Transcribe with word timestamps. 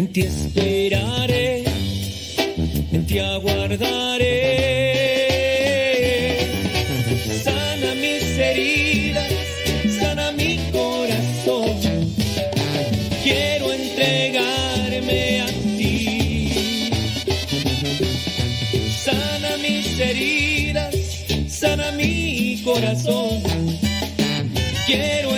En 0.00 0.08
ti 0.14 0.22
esperaré, 0.22 1.62
en 2.90 3.04
ti 3.06 3.18
aguardaré. 3.18 4.38
Sana 7.44 7.94
mis 7.96 8.24
heridas, 8.38 9.30
sana 9.98 10.32
mi 10.32 10.56
corazón. 10.72 11.76
Quiero 13.22 13.74
entregarme 13.74 15.42
a 15.42 15.48
ti. 15.76 16.50
Sana 19.04 19.50
mis 19.58 20.00
heridas, 20.00 20.94
sana 21.46 21.92
mi 21.92 22.62
corazón. 22.64 23.42
Quiero 24.86 25.29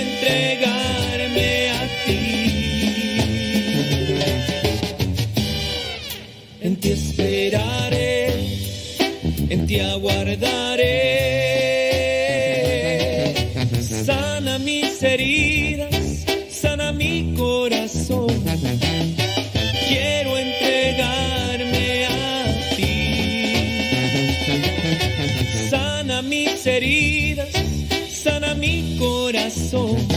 corazón. 29.72 30.11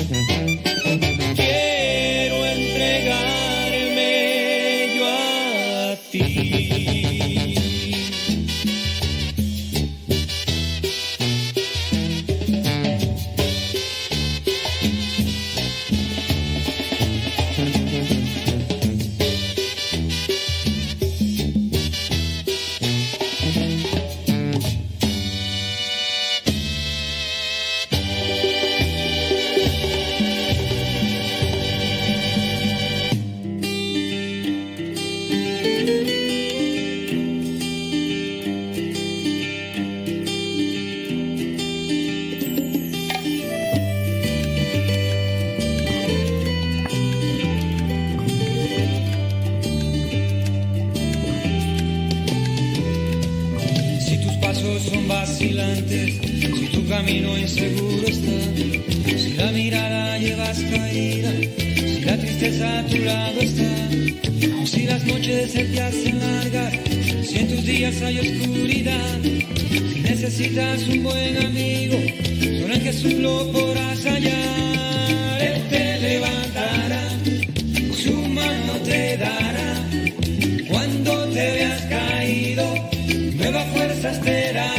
Pasos 54.65 54.83
son 54.83 55.07
vacilantes, 55.07 56.15
si 56.59 56.67
tu 56.67 56.87
camino 56.87 57.37
inseguro 57.37 58.07
está, 58.07 59.17
si 59.17 59.33
la 59.33 59.51
mirada 59.51 60.17
llevas 60.17 60.59
caída, 60.59 61.31
si 61.57 62.01
la 62.01 62.17
tristeza 62.17 62.79
a 62.79 62.85
tu 62.85 62.97
lado 62.97 63.41
está, 63.41 64.65
si 64.65 64.85
las 64.85 65.05
noches 65.05 65.51
se 65.51 65.65
te 65.65 65.81
hacen 65.81 66.19
largas, 66.19 66.73
si 67.23 67.37
en 67.39 67.47
tus 67.47 67.65
días 67.65 68.01
hay 68.01 68.19
oscuridad, 68.19 69.19
si 69.93 69.99
necesitas 70.01 70.87
un 70.87 71.03
buen 71.03 71.37
amigo, 71.37 71.97
solo 72.59 72.73
en 72.73 72.81
Jesús 72.81 73.13
lo 73.13 73.51
podrás 73.51 74.05
hallar. 74.05 74.64
Nuevas 84.05 84.19
fuerzas 84.23 84.74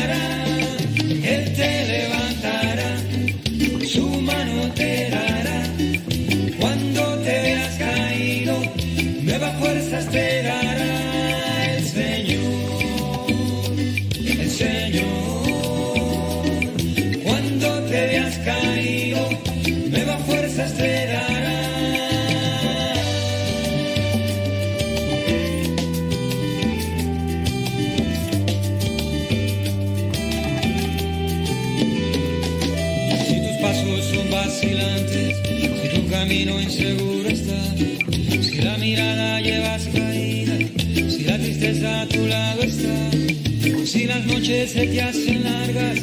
noches 44.46 44.70
se 44.70 44.86
te 44.86 45.02
hacen 45.02 45.42
largas, 45.42 45.98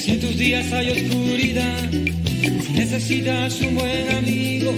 si 0.00 0.10
en 0.10 0.20
tus 0.20 0.36
días 0.36 0.72
hay 0.72 0.90
oscuridad, 0.90 1.90
si 1.90 2.72
necesitas 2.72 3.60
un 3.60 3.74
buen 3.76 4.08
amigo, 4.16 4.72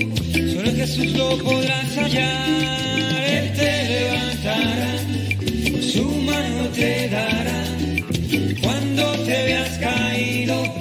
solo 0.53 0.69
en 0.69 0.77
Jesús 0.77 1.13
lo 1.13 1.39
podrás 1.39 1.97
hallar. 1.97 3.25
Él 3.27 3.53
te 3.55 3.89
levantará, 3.89 4.99
su 5.81 6.05
mano 6.05 6.69
te 6.75 7.09
dará, 7.09 7.65
cuando 8.61 9.13
te 9.25 9.45
veas 9.45 9.79
caído, 9.79 10.75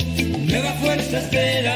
nuevas 0.46 0.80
fuerzas 0.82 1.30
te 1.30 1.62
dará. 1.62 1.75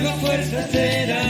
Nuevas 0.00 0.20
fuerzas 0.20 0.70
te 0.70 1.23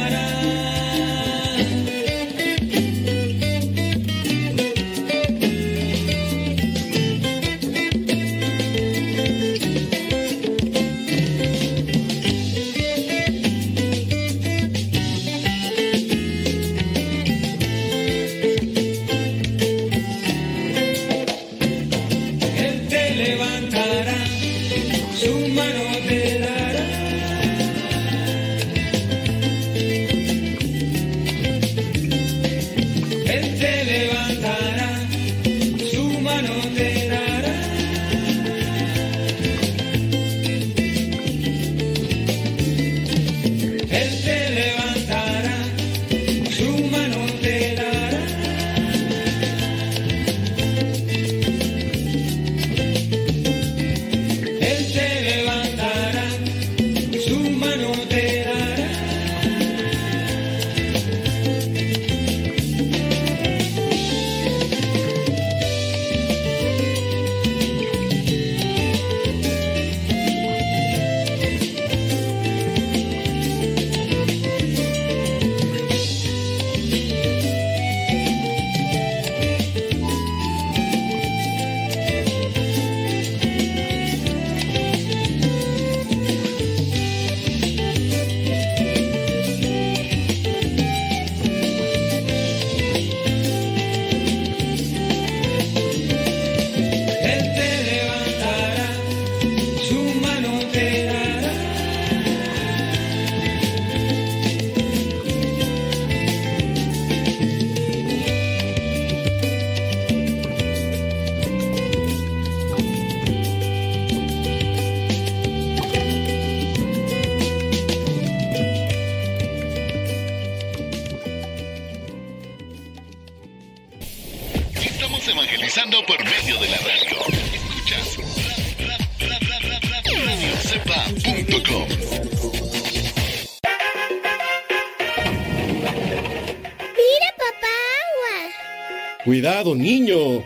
Cuidado, 139.34 139.74
niño. 139.74 140.44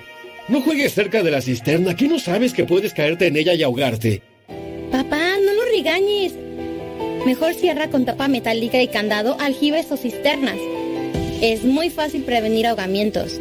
No 0.48 0.62
juegues 0.62 0.94
cerca 0.94 1.22
de 1.22 1.30
la 1.30 1.42
cisterna. 1.42 1.90
Aquí 1.90 2.08
no 2.08 2.18
sabes 2.18 2.54
que 2.54 2.64
puedes 2.64 2.94
caerte 2.94 3.26
en 3.26 3.36
ella 3.36 3.52
y 3.52 3.62
ahogarte. 3.62 4.22
Papá, 4.90 5.36
no 5.44 5.52
lo 5.52 5.62
regañes. 5.70 6.32
Mejor 7.26 7.52
cierra 7.52 7.90
con 7.90 8.06
tapa 8.06 8.28
metálica 8.28 8.80
y 8.80 8.88
candado 8.88 9.38
aljibes 9.40 9.92
o 9.92 9.98
cisternas. 9.98 10.56
Es 11.42 11.64
muy 11.64 11.90
fácil 11.90 12.22
prevenir 12.22 12.66
ahogamientos. 12.66 13.38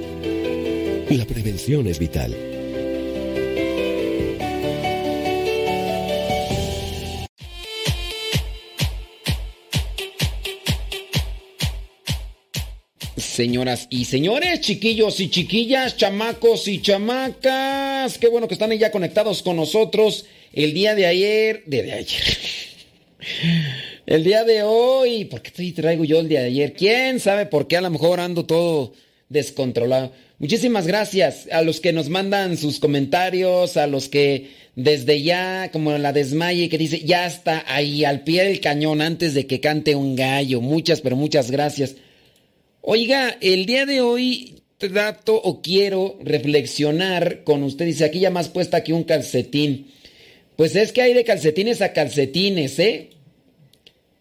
La 1.10 1.24
prevención 1.24 1.88
es 1.88 1.98
vital. 1.98 2.57
Señoras 13.38 13.86
y 13.92 14.06
señores, 14.06 14.62
chiquillos 14.62 15.20
y 15.20 15.30
chiquillas, 15.30 15.96
chamacos 15.96 16.68
y 16.68 16.82
chamacas, 16.82 18.18
qué 18.18 18.30
bueno 18.30 18.48
que 18.48 18.56
están 18.56 18.72
ya 18.72 18.90
conectados 18.90 19.44
con 19.44 19.58
nosotros 19.58 20.26
el 20.54 20.74
día 20.74 20.96
de 20.96 21.06
ayer, 21.06 21.62
de, 21.68 21.94
ayer, 21.94 22.24
el 24.08 24.24
día 24.24 24.44
de 24.44 24.64
hoy, 24.64 25.26
¿por 25.26 25.44
qué 25.44 25.72
traigo 25.72 26.04
yo 26.04 26.20
el 26.20 26.30
día 26.30 26.40
de 26.40 26.48
ayer? 26.48 26.74
¿Quién 26.74 27.20
sabe 27.20 27.46
por 27.46 27.68
qué 27.68 27.78
a 27.78 27.82
lo 27.82 27.92
mejor 27.92 28.20
ando 28.20 28.44
todo 28.44 28.94
descontrolado? 29.30 30.14
Muchísimas 30.40 30.88
gracias 30.88 31.48
a 31.52 31.62
los 31.62 31.80
que 31.80 31.94
nos 31.94 32.10
mandan 32.10 32.58
sus 32.58 32.80
comentarios, 32.80 33.78
a 33.78 33.86
los 33.86 34.10
que 34.10 34.50
desde 34.76 35.22
ya, 35.22 35.70
como 35.72 35.96
la 35.96 36.12
desmaye 36.12 36.70
que 36.70 36.80
dice, 36.80 37.02
ya 37.02 37.28
está 37.28 37.64
ahí 37.68 38.04
al 38.04 38.24
pie 38.24 38.46
del 38.46 38.62
cañón 38.62 39.00
antes 39.00 39.36
de 39.36 39.46
que 39.46 39.60
cante 39.60 39.94
un 39.94 40.16
gallo. 40.16 40.60
Muchas, 40.60 41.02
pero 41.02 41.16
muchas 41.16 41.52
gracias. 41.52 41.98
Oiga, 42.90 43.38
el 43.42 43.66
día 43.66 43.86
de 43.86 44.00
hoy 44.00 44.62
trato 44.78 45.36
o 45.36 45.62
quiero 45.62 46.18
reflexionar 46.24 47.44
con 47.44 47.64
usted. 47.64 47.86
Dice, 47.86 48.06
aquí 48.06 48.22
ya 48.22 48.30
más 48.30 48.48
puesta 48.48 48.82
que 48.82 48.94
un 48.94 49.04
calcetín. 49.04 49.92
Pues 50.56 50.74
es 50.74 50.94
que 50.94 51.02
hay 51.02 51.14
de 51.14 51.26
calcetines 51.26 51.82
a 51.82 51.92
calcetines, 51.92 52.80
¿eh? 52.80 53.10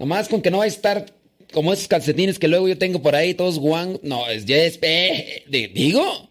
Nomás 0.01 0.29
con 0.29 0.43
que 0.43 0.51
no 0.51 0.59
va 0.59 0.65
a 0.65 0.67
estar 0.67 1.07
como 1.53 1.73
esos 1.73 1.87
calcetines 1.87 2.41
que 2.41 2.49
luego 2.49 2.67
yo 2.67 2.77
tengo 2.77 3.01
por 3.01 3.15
ahí, 3.15 3.35
todos 3.35 3.61
guang. 3.61 4.01
No, 4.03 4.29
es 4.29 4.47
ya 4.47 4.57
es. 4.57 4.81
eh, 4.83 5.45
digo. 5.73 6.29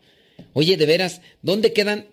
Oye, 0.52 0.76
de 0.76 0.86
veras, 0.86 1.22
¿dónde 1.42 1.72
quedan? 1.72 2.06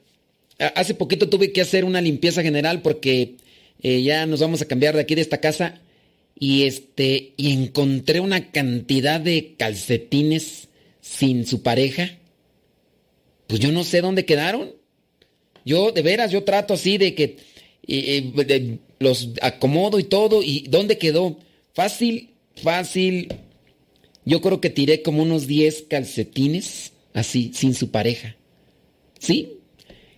Hace 0.77 0.95
poquito 0.95 1.29
tuve 1.31 1.51
que 1.51 1.63
hacer 1.63 1.85
una 1.85 2.01
limpieza 2.01 2.45
general 2.45 2.81
porque 2.81 3.39
eh, 3.83 4.03
ya 4.05 4.25
nos 4.27 4.39
vamos 4.39 4.63
a 4.63 4.67
cambiar 4.67 4.95
de 4.95 5.01
aquí 5.01 5.17
de 5.17 5.23
esta 5.23 5.41
casa 5.41 5.82
y 6.43 6.65
este 6.65 7.35
y 7.37 7.53
encontré 7.53 8.19
una 8.19 8.51
cantidad 8.51 9.21
de 9.21 9.55
calcetines 9.57 10.67
sin 11.01 11.47
su 11.47 11.63
pareja. 11.63 12.19
Pues 13.47 13.61
yo 13.61 13.71
no 13.71 13.85
sé 13.85 14.01
dónde 14.01 14.25
quedaron. 14.25 14.73
Yo 15.65 15.93
de 15.93 16.03
veras 16.03 16.33
yo 16.33 16.43
trato 16.43 16.75
así 16.75 16.99
de 16.99 17.15
que 17.15 17.37
los 18.99 19.29
acomodo 19.41 20.01
y 20.01 20.03
todo 20.03 20.43
y 20.43 20.67
dónde 20.69 20.99
quedó 20.99 21.39
fácil, 21.75 22.31
fácil. 22.57 23.33
Yo 24.25 24.41
creo 24.41 24.61
que 24.61 24.71
tiré 24.71 25.01
como 25.03 25.23
unos 25.23 25.47
10 25.47 25.83
calcetines 25.89 26.91
así 27.15 27.53
sin 27.55 27.73
su 27.73 27.93
pareja. 27.93 28.35
¿Sí? 29.21 29.61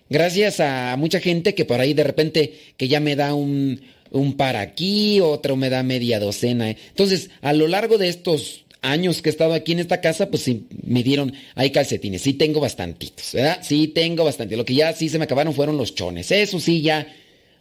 Gracias 0.09 0.59
a 0.59 0.95
mucha 0.97 1.19
gente 1.19 1.53
que 1.53 1.65
por 1.65 1.79
ahí 1.81 1.93
de 1.93 2.03
repente 2.03 2.53
que 2.77 2.87
ya 2.87 2.99
me 2.99 3.15
da 3.15 3.35
un, 3.35 3.79
un 4.11 4.37
par 4.37 4.55
aquí, 4.55 5.19
otro 5.19 5.55
me 5.55 5.69
da 5.69 5.83
media 5.83 6.19
docena. 6.19 6.69
Entonces, 6.69 7.29
a 7.41 7.53
lo 7.53 7.67
largo 7.67 7.97
de 7.97 8.09
estos 8.09 8.65
años 8.81 9.21
que 9.21 9.29
he 9.29 9.31
estado 9.31 9.53
aquí 9.53 9.71
en 9.71 9.79
esta 9.79 9.99
casa, 10.01 10.29
pues 10.29 10.43
sí, 10.43 10.67
me 10.83 11.03
dieron, 11.03 11.33
hay 11.55 11.71
calcetines, 11.71 12.21
sí 12.21 12.33
tengo 12.33 12.59
bastantitos, 12.59 13.33
¿verdad? 13.33 13.59
Sí 13.61 13.87
tengo 13.87 14.23
bastante. 14.23 14.55
Lo 14.55 14.65
que 14.65 14.75
ya 14.75 14.93
sí 14.93 15.09
se 15.09 15.17
me 15.17 15.25
acabaron 15.25 15.53
fueron 15.53 15.77
los 15.77 15.95
chones. 15.95 16.31
Eso 16.31 16.59
sí, 16.59 16.81
ya 16.81 17.07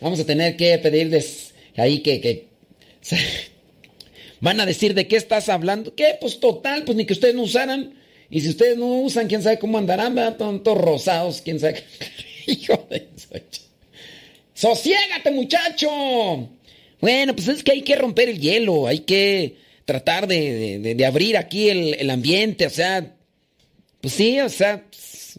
vamos 0.00 0.20
a 0.20 0.26
tener 0.26 0.56
que 0.56 0.78
pedirles 0.78 1.54
ahí 1.76 2.00
que... 2.00 2.20
que 2.20 2.48
Van 4.40 4.60
a 4.60 4.66
decir, 4.66 4.92
¿de 4.92 5.06
qué 5.06 5.16
estás 5.16 5.48
hablando? 5.48 5.94
¿Qué? 5.94 6.18
Pues 6.20 6.38
total, 6.38 6.84
pues 6.84 6.96
ni 6.96 7.06
que 7.06 7.14
ustedes 7.14 7.34
no 7.34 7.42
usaran. 7.42 7.94
Y 8.28 8.40
si 8.40 8.50
ustedes 8.50 8.76
no 8.76 9.00
usan, 9.00 9.26
quién 9.26 9.42
sabe 9.42 9.58
cómo 9.58 9.78
andarán, 9.78 10.14
¿verdad? 10.14 10.36
Tontos 10.36 10.76
rosados, 10.76 11.40
quién 11.40 11.58
sabe. 11.60 11.82
Hijo 12.46 12.86
de 12.90 13.08
eso. 13.16 13.28
¡Sosiégate, 14.54 15.30
muchacho! 15.30 16.48
Bueno, 17.00 17.34
pues 17.34 17.48
es 17.48 17.62
que 17.62 17.72
hay 17.72 17.82
que 17.82 17.96
romper 17.96 18.28
el 18.28 18.40
hielo, 18.40 18.86
hay 18.86 19.00
que 19.00 19.56
tratar 19.84 20.26
de, 20.26 20.78
de- 20.94 21.06
abrir 21.06 21.36
aquí 21.36 21.68
el, 21.68 21.94
el 21.94 22.08
ambiente, 22.08 22.66
o 22.66 22.70
sea, 22.70 23.14
pues 24.00 24.14
sí, 24.14 24.40
o 24.40 24.48
sea, 24.48 24.82
pues, 24.88 25.34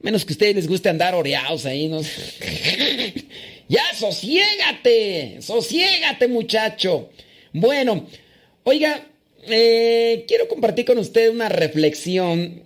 menos 0.00 0.24
que 0.24 0.32
a 0.32 0.34
ustedes 0.34 0.54
les 0.54 0.68
guste 0.68 0.88
andar 0.88 1.14
oreados 1.14 1.66
ahí, 1.66 1.88
¿no? 1.88 2.00
ya, 3.68 3.82
sosiégate, 3.98 5.38
sosiégate, 5.42 6.28
muchacho. 6.28 7.10
Bueno, 7.52 8.06
oiga, 8.64 9.06
eh, 9.46 10.24
quiero 10.26 10.48
compartir 10.48 10.84
con 10.86 10.98
usted 10.98 11.30
una 11.30 11.48
reflexión. 11.48 12.62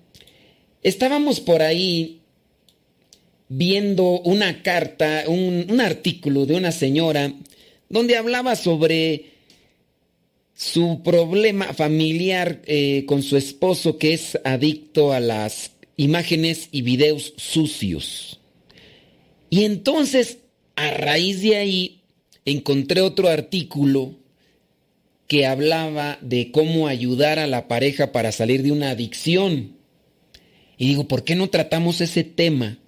Estábamos 0.83 1.41
por 1.41 1.63
ahí 1.63 2.21
viendo 3.49 4.21
una 4.21 4.63
carta, 4.63 5.25
un, 5.29 5.81
artículo 5.81 6.47
de 6.47 6.55
una 6.55 6.73
señora 6.73 7.33
donde 7.89 8.17
hablaba 8.17 8.57
sobre 8.57 9.27
su 10.55 11.03
problema 11.05 11.75
familiar 11.75 12.63
eh, 12.67 13.05
con 13.07 13.23
su 13.23 13.37
esposo 13.37 13.99
que 13.99 14.15
es 14.15 14.39
adicto 14.45 15.13
a 15.13 15.21
las 15.21 15.73
imágenes 15.97 16.69
y 16.73 16.83
videos 16.83 17.35
sucios. 17.37 18.41
Y 19.51 19.65
entonces, 19.65 20.39
a 20.75 20.91
raíz 20.91 21.43
de 21.43 21.57
ahí, 21.57 22.01
encontré 22.45 23.01
otro 23.01 23.29
artículo 23.29 24.15
que 25.29 25.47
hablaba 25.47 26.19
de 26.21 26.51
cómo 26.51 26.87
ayudar 26.87 27.39
a 27.39 27.47
la 27.47 27.69
pareja 27.69 28.13
para 28.13 28.33
salir 28.33 28.63
de 28.63 28.73
una 28.73 28.91
adicción. 28.91 29.77
Y 30.79 30.89
digo, 30.89 31.09
¿por 31.09 31.25
qué 31.25 31.35
no 31.35 31.49
tratamos 31.49 32.01
ese 32.01 32.25
tema? 32.25 32.79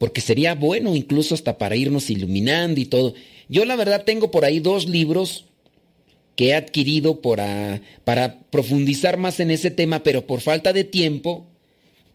Porque 0.00 0.22
sería 0.22 0.54
bueno 0.54 0.96
incluso 0.96 1.34
hasta 1.34 1.58
para 1.58 1.76
irnos 1.76 2.08
iluminando 2.08 2.80
y 2.80 2.86
todo. 2.86 3.12
Yo 3.50 3.66
la 3.66 3.76
verdad 3.76 4.04
tengo 4.06 4.30
por 4.30 4.46
ahí 4.46 4.58
dos 4.58 4.88
libros 4.88 5.44
que 6.36 6.46
he 6.46 6.54
adquirido 6.54 7.20
para, 7.20 7.82
para 8.04 8.40
profundizar 8.48 9.18
más 9.18 9.40
en 9.40 9.50
ese 9.50 9.70
tema, 9.70 10.02
pero 10.02 10.26
por 10.26 10.40
falta 10.40 10.72
de 10.72 10.84
tiempo, 10.84 11.46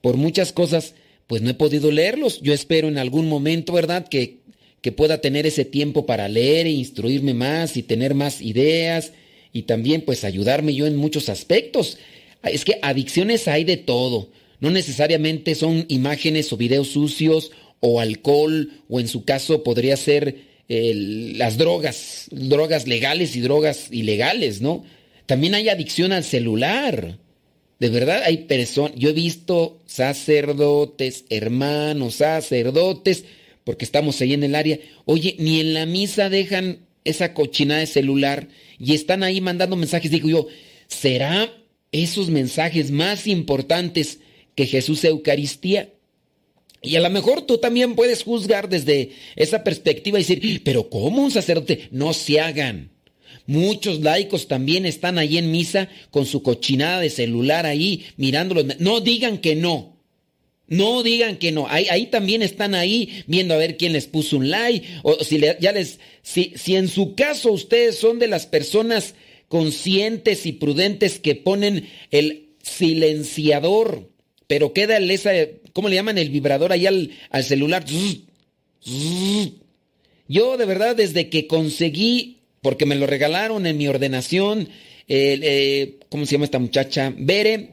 por 0.02 0.18
muchas 0.18 0.52
cosas, 0.52 0.96
pues 1.28 1.44
no 1.44 1.52
he 1.52 1.54
podido 1.54 1.92
leerlos. 1.92 2.42
Yo 2.42 2.54
espero 2.54 2.88
en 2.88 2.98
algún 2.98 3.30
momento, 3.30 3.74
¿verdad? 3.74 4.08
Que, 4.08 4.40
que 4.82 4.92
pueda 4.92 5.22
tener 5.22 5.46
ese 5.46 5.64
tiempo 5.64 6.08
para 6.08 6.28
leer 6.28 6.66
e 6.66 6.72
instruirme 6.72 7.36
más 7.36 7.78
y 7.78 7.84
tener 7.84 8.16
más 8.16 8.42
ideas 8.42 9.12
y 9.54 9.62
también 9.62 10.02
pues 10.02 10.24
ayudarme 10.24 10.74
yo 10.74 10.88
en 10.88 10.96
muchos 10.96 11.30
aspectos. 11.30 12.00
Es 12.42 12.66
que 12.66 12.80
adicciones 12.82 13.48
hay 13.48 13.64
de 13.64 13.78
todo. 13.78 14.32
No 14.60 14.72
necesariamente 14.72 15.54
son 15.54 15.86
imágenes 15.88 16.52
o 16.52 16.58
videos 16.58 16.88
sucios 16.88 17.52
o 17.80 18.00
alcohol 18.00 18.72
o 18.90 19.00
en 19.00 19.08
su 19.08 19.26
caso 19.26 19.64
podría 19.64 19.98
ser 19.98 20.38
el- 20.68 21.38
las 21.38 21.58
drogas, 21.58 22.28
drogas 22.32 22.88
legales 22.88 23.36
y 23.36 23.42
drogas 23.42 23.88
ilegales, 23.92 24.62
¿no? 24.62 24.84
También 25.26 25.56
hay 25.56 25.70
adicción 25.70 26.12
al 26.12 26.24
celular. 26.24 27.20
De 27.80 27.90
verdad 27.90 28.24
hay 28.26 28.38
personas, 28.46 28.94
yo 28.98 29.10
he 29.10 29.14
visto 29.14 29.82
sacerdotes, 29.86 31.26
hermanos, 31.30 32.16
sacerdotes, 32.16 33.26
porque 33.64 33.86
estamos 33.86 34.22
ahí 34.22 34.34
en 34.34 34.44
el 34.44 34.56
área. 34.56 34.80
Oye, 35.06 35.36
ni 35.40 35.60
en 35.60 35.74
la 35.74 35.86
misa 35.86 36.30
dejan 36.30 36.80
esa 37.04 37.34
cochinada 37.34 37.82
de 37.82 37.88
celular 37.88 38.48
y 38.80 38.94
están 38.94 39.24
ahí 39.24 39.42
mandando 39.42 39.76
mensajes. 39.76 40.10
Digo 40.12 40.30
yo, 40.30 40.48
¿será 40.88 41.52
esos 41.92 42.30
mensajes 42.30 42.92
más 42.92 43.28
importantes 43.28 44.20
que 44.56 44.66
Jesús 44.68 45.04
Eucaristía? 45.04 45.90
Y 46.86 46.96
a 46.96 47.02
lo 47.02 47.10
mejor 47.10 47.42
tú 47.42 47.58
también 47.58 47.96
puedes 47.96 48.24
juzgar 48.24 48.70
desde 48.70 49.12
esa 49.36 49.64
perspectiva 49.64 50.20
y 50.20 50.24
decir, 50.24 50.62
pero 50.64 50.90
¿cómo 50.90 51.24
un 51.24 51.32
sacerdote? 51.32 51.88
No 51.92 52.14
se 52.14 52.40
hagan. 52.40 52.92
Muchos 53.48 54.02
laicos 54.02 54.48
también 54.48 54.86
están 54.86 55.18
ahí 55.18 55.38
en 55.38 55.52
misa 55.52 55.90
con 56.10 56.26
su 56.26 56.42
cochinada 56.42 57.00
de 57.00 57.10
celular 57.10 57.66
ahí 57.66 58.06
mirándolo. 58.18 58.64
No 58.80 59.02
digan 59.02 59.38
que 59.38 59.56
no. 59.56 59.96
No 60.68 61.04
digan 61.04 61.38
que 61.38 61.52
no. 61.52 61.68
Ahí, 61.70 61.86
ahí 61.90 62.08
también 62.08 62.42
están 62.42 62.74
ahí 62.74 63.24
viendo 63.28 63.54
a 63.54 63.58
ver 63.58 63.78
quién 63.78 63.94
les 63.94 64.08
puso 64.08 64.38
un 64.38 64.50
like. 64.50 64.88
O 65.04 65.24
si 65.24 65.40
ya 65.40 65.72
les. 65.72 66.00
Si, 66.24 66.54
si 66.56 66.76
en 66.76 66.88
su 66.88 67.14
caso 67.14 67.52
ustedes 67.52 67.98
son 67.98 68.18
de 68.18 68.28
las 68.28 68.48
personas 68.48 69.14
conscientes 69.48 70.48
y 70.48 70.54
prudentes 70.54 71.20
que 71.20 71.36
ponen 71.36 71.88
el 72.10 72.50
silenciador, 72.64 74.10
pero 74.48 74.74
queda 74.74 74.98
esa, 74.98 75.32
¿cómo 75.76 75.90
le 75.90 75.96
llaman? 75.96 76.18
El 76.18 76.30
vibrador 76.30 76.72
ahí 76.72 76.88
al, 76.88 77.12
al 77.32 77.44
celular. 77.44 77.84
Yo 80.30 80.58
de 80.58 80.66
verdad 80.66 80.96
desde 80.96 81.28
que 81.28 81.48
conseguí, 81.48 82.38
porque 82.62 82.86
me 82.86 82.96
lo 82.96 83.06
regalaron 83.06 83.68
en 83.68 83.78
mi 83.78 83.90
ordenación, 83.90 84.70
eh, 85.10 86.00
¿cómo 86.08 86.26
se 86.26 86.32
llama 86.32 86.46
esta 86.46 86.60
muchacha? 86.60 87.14
Bere. 87.18 87.72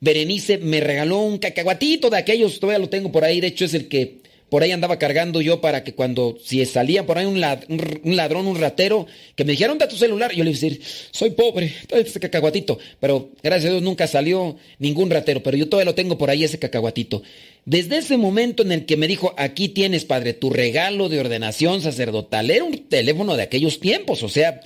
Berenice 0.00 0.58
me 0.58 0.80
regaló 0.80 1.20
un 1.20 1.38
cacahuatito 1.38 2.10
de 2.10 2.18
aquellos, 2.18 2.58
todavía 2.58 2.80
lo 2.80 2.88
tengo 2.88 3.10
por 3.12 3.24
ahí, 3.24 3.40
de 3.40 3.48
hecho 3.48 3.64
es 3.64 3.74
el 3.74 3.88
que 3.88 4.18
por 4.48 4.62
ahí 4.62 4.72
andaba 4.72 4.98
cargando 4.98 5.40
yo 5.40 5.60
para 5.60 5.84
que 5.84 5.94
cuando, 5.94 6.38
si 6.42 6.64
salía 6.64 7.04
por 7.06 7.18
ahí 7.18 7.26
un, 7.26 7.40
ladrón, 7.40 8.46
un 8.46 8.58
ratero, 8.58 9.06
que 9.34 9.44
me 9.44 9.52
dijeron, 9.52 9.78
da 9.78 9.88
tu 9.88 9.96
celular, 9.96 10.32
yo 10.32 10.44
le 10.44 10.50
iba 10.50 10.58
a 10.58 10.60
decir, 10.60 10.80
soy 11.10 11.30
pobre, 11.30 11.74
ese 11.90 12.20
cacahuatito. 12.20 12.78
Pero 13.00 13.30
gracias 13.42 13.66
a 13.66 13.72
Dios 13.72 13.82
nunca 13.82 14.06
salió 14.06 14.56
ningún 14.78 15.10
ratero, 15.10 15.42
pero 15.42 15.56
yo 15.56 15.68
todavía 15.68 15.90
lo 15.90 15.94
tengo 15.94 16.16
por 16.16 16.30
ahí 16.30 16.44
ese 16.44 16.58
cacahuatito. 16.58 17.22
Desde 17.64 17.98
ese 17.98 18.16
momento 18.16 18.62
en 18.62 18.72
el 18.72 18.86
que 18.86 18.96
me 18.96 19.06
dijo, 19.06 19.34
aquí 19.36 19.68
tienes, 19.68 20.04
padre, 20.04 20.32
tu 20.32 20.50
regalo 20.50 21.08
de 21.08 21.20
ordenación 21.20 21.82
sacerdotal, 21.82 22.50
era 22.50 22.64
un 22.64 22.88
teléfono 22.88 23.36
de 23.36 23.42
aquellos 23.42 23.80
tiempos, 23.80 24.22
o 24.22 24.28
sea, 24.28 24.60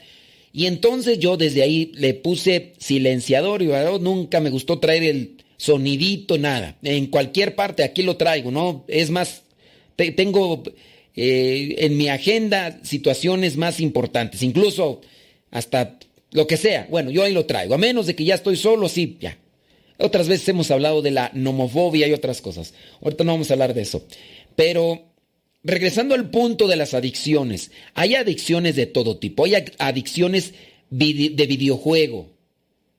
y 0.52 0.66
entonces 0.66 1.18
yo 1.18 1.36
desde 1.36 1.62
ahí 1.62 1.90
le 1.94 2.14
puse 2.14 2.74
silenciador 2.78 3.62
y 3.62 3.70
nunca 4.00 4.40
me 4.40 4.50
gustó 4.50 4.78
traer 4.78 5.02
el 5.02 5.36
sonidito, 5.56 6.38
nada. 6.38 6.76
En 6.82 7.06
cualquier 7.06 7.54
parte 7.54 7.84
aquí 7.84 8.02
lo 8.02 8.16
traigo, 8.16 8.50
¿no? 8.50 8.84
Es 8.88 9.10
más, 9.10 9.42
tengo 10.10 10.62
eh, 11.14 11.76
en 11.78 11.96
mi 11.96 12.08
agenda 12.08 12.80
situaciones 12.82 13.56
más 13.56 13.80
importantes, 13.80 14.42
incluso 14.42 15.00
hasta 15.50 15.98
lo 16.32 16.46
que 16.46 16.56
sea. 16.56 16.86
Bueno, 16.90 17.10
yo 17.10 17.22
ahí 17.22 17.32
lo 17.32 17.46
traigo, 17.46 17.74
a 17.74 17.78
menos 17.78 18.06
de 18.06 18.16
que 18.16 18.24
ya 18.24 18.34
estoy 18.34 18.56
solo, 18.56 18.88
sí, 18.88 19.16
ya. 19.20 19.38
Otras 19.98 20.26
veces 20.26 20.48
hemos 20.48 20.70
hablado 20.70 21.00
de 21.00 21.12
la 21.12 21.30
nomofobia 21.34 22.08
y 22.08 22.12
otras 22.12 22.40
cosas. 22.40 22.74
Ahorita 23.02 23.22
no 23.22 23.32
vamos 23.32 23.50
a 23.50 23.54
hablar 23.54 23.72
de 23.72 23.82
eso. 23.82 24.04
Pero 24.56 25.12
regresando 25.62 26.14
al 26.14 26.30
punto 26.30 26.66
de 26.66 26.76
las 26.76 26.94
adicciones, 26.94 27.70
hay 27.94 28.16
adicciones 28.16 28.74
de 28.74 28.86
todo 28.86 29.18
tipo. 29.18 29.44
Hay 29.44 29.54
adicciones 29.78 30.54
de 30.90 31.46
videojuego, 31.46 32.31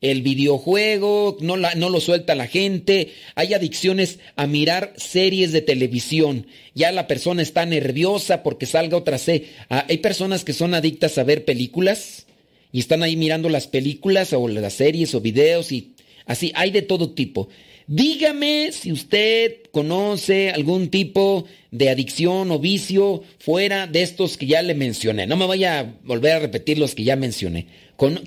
el 0.04 0.22
videojuego, 0.22 1.38
no, 1.40 1.56
no 1.56 1.90
lo 1.90 2.02
suelta 2.02 2.36
la 2.36 2.48
gente, 2.48 3.14
hay 3.36 3.54
adicciones 3.54 4.20
a 4.36 4.48
mirar 4.48 4.94
series 4.98 5.54
de 5.54 5.62
televisión, 5.62 6.46
ya 6.76 6.92
la 6.92 7.08
persona 7.08 7.42
está 7.42 7.66
nerviosa 7.66 8.44
porque 8.44 8.66
salga 8.66 8.98
otra 8.98 9.18
serie. 9.18 9.48
Ah, 9.70 9.86
hay 9.88 10.00
personas 10.00 10.44
que 10.44 10.52
son 10.52 10.74
adictas 10.74 11.18
a 11.18 11.24
ver 11.24 11.46
películas 11.46 12.26
y 12.74 12.80
están 12.80 13.02
ahí 13.02 13.16
mirando 13.16 13.48
las 13.48 13.68
películas 13.68 14.34
o 14.34 14.50
las 14.50 14.74
series 14.74 15.16
o 15.16 15.22
videos 15.22 15.72
y 15.72 15.94
así, 16.26 16.52
hay 16.54 16.72
de 16.72 16.82
todo 16.82 17.12
tipo. 17.12 17.48
Dígame 17.88 18.72
si 18.72 18.92
usted 18.92 19.64
conoce 19.72 20.52
algún 20.52 20.90
tipo 20.90 21.46
de 21.72 21.90
adicción 21.90 22.52
o 22.52 22.60
vicio 22.60 23.24
fuera 23.40 23.88
de 23.88 24.04
estos 24.04 24.38
que 24.38 24.46
ya 24.46 24.62
le 24.62 24.74
mencioné. 24.74 25.28
No 25.28 25.36
me 25.36 25.48
vaya 25.48 25.80
a 25.80 25.96
volver 26.04 26.34
a 26.34 26.40
repetir 26.40 26.78
los 26.78 26.96
que 26.96 27.04
ya 27.04 27.16
mencioné. 27.16 27.68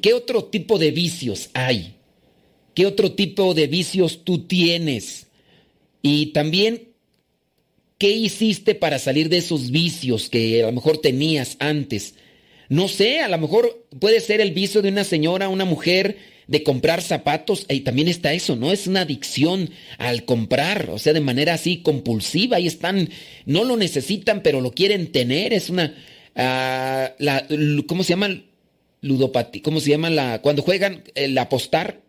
¿Qué 0.02 0.14
otro 0.14 0.44
tipo 0.44 0.78
de 0.78 0.90
vicios 0.90 1.50
hay? 1.54 1.94
¿Qué 2.74 2.86
otro 2.86 3.12
tipo 3.12 3.54
de 3.54 3.66
vicios 3.66 4.24
tú 4.24 4.46
tienes? 4.46 5.28
Y 6.02 6.26
también, 6.26 6.88
¿qué 7.98 8.10
hiciste 8.10 8.74
para 8.74 8.98
salir 8.98 9.28
de 9.28 9.38
esos 9.38 9.70
vicios 9.70 10.28
que 10.28 10.62
a 10.62 10.66
lo 10.66 10.72
mejor 10.72 10.98
tenías 10.98 11.56
antes? 11.58 12.14
No 12.68 12.88
sé, 12.88 13.20
a 13.20 13.28
lo 13.28 13.38
mejor 13.38 13.86
puede 13.98 14.20
ser 14.20 14.40
el 14.40 14.50
vicio 14.50 14.82
de 14.82 14.90
una 14.90 15.04
señora, 15.04 15.48
una 15.48 15.64
mujer, 15.64 16.18
de 16.46 16.62
comprar 16.62 17.02
zapatos. 17.02 17.66
Y 17.68 17.80
también 17.80 18.08
está 18.08 18.32
eso, 18.32 18.56
¿no? 18.56 18.72
Es 18.72 18.86
una 18.86 19.02
adicción 19.02 19.70
al 19.98 20.24
comprar, 20.24 20.90
o 20.90 20.98
sea, 20.98 21.12
de 21.12 21.20
manera 21.20 21.54
así 21.54 21.78
compulsiva. 21.78 22.60
Y 22.60 22.66
están, 22.66 23.08
no 23.44 23.64
lo 23.64 23.76
necesitan, 23.76 24.42
pero 24.42 24.60
lo 24.60 24.72
quieren 24.72 25.12
tener. 25.12 25.52
Es 25.52 25.70
una, 25.70 25.94
ah, 26.34 27.12
la, 27.18 27.46
¿cómo 27.86 28.02
se 28.02 28.10
llama? 28.10 28.42
ludopatía, 29.02 29.62
¿cómo 29.62 29.80
se 29.80 29.90
llama 29.90 30.10
la 30.10 30.40
cuando 30.42 30.62
juegan 30.62 31.04
el 31.14 31.36
apostar? 31.38 32.00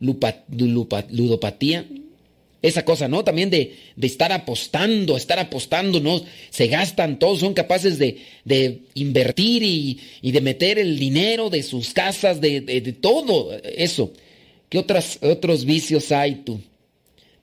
ludopatía. 0.00 1.84
Esa 2.60 2.84
cosa, 2.84 3.06
¿no? 3.06 3.22
También 3.22 3.50
de, 3.50 3.76
de, 3.94 4.06
estar 4.06 4.32
apostando, 4.32 5.16
estar 5.16 5.38
apostando, 5.38 6.00
¿no? 6.00 6.20
Se 6.50 6.66
gastan, 6.66 7.20
todos 7.20 7.38
son 7.38 7.54
capaces 7.54 7.98
de, 7.98 8.18
de 8.44 8.80
invertir 8.94 9.62
y, 9.62 10.00
y, 10.22 10.32
de 10.32 10.40
meter 10.40 10.78
el 10.80 10.98
dinero 10.98 11.50
de 11.50 11.62
sus 11.62 11.92
casas, 11.92 12.40
de, 12.40 12.60
de, 12.60 12.92
todo 12.92 13.56
eso. 13.62 14.12
¿Qué 14.68 14.78
otras, 14.78 15.20
otros 15.22 15.64
vicios 15.64 16.10
hay 16.10 16.42
tú? 16.44 16.60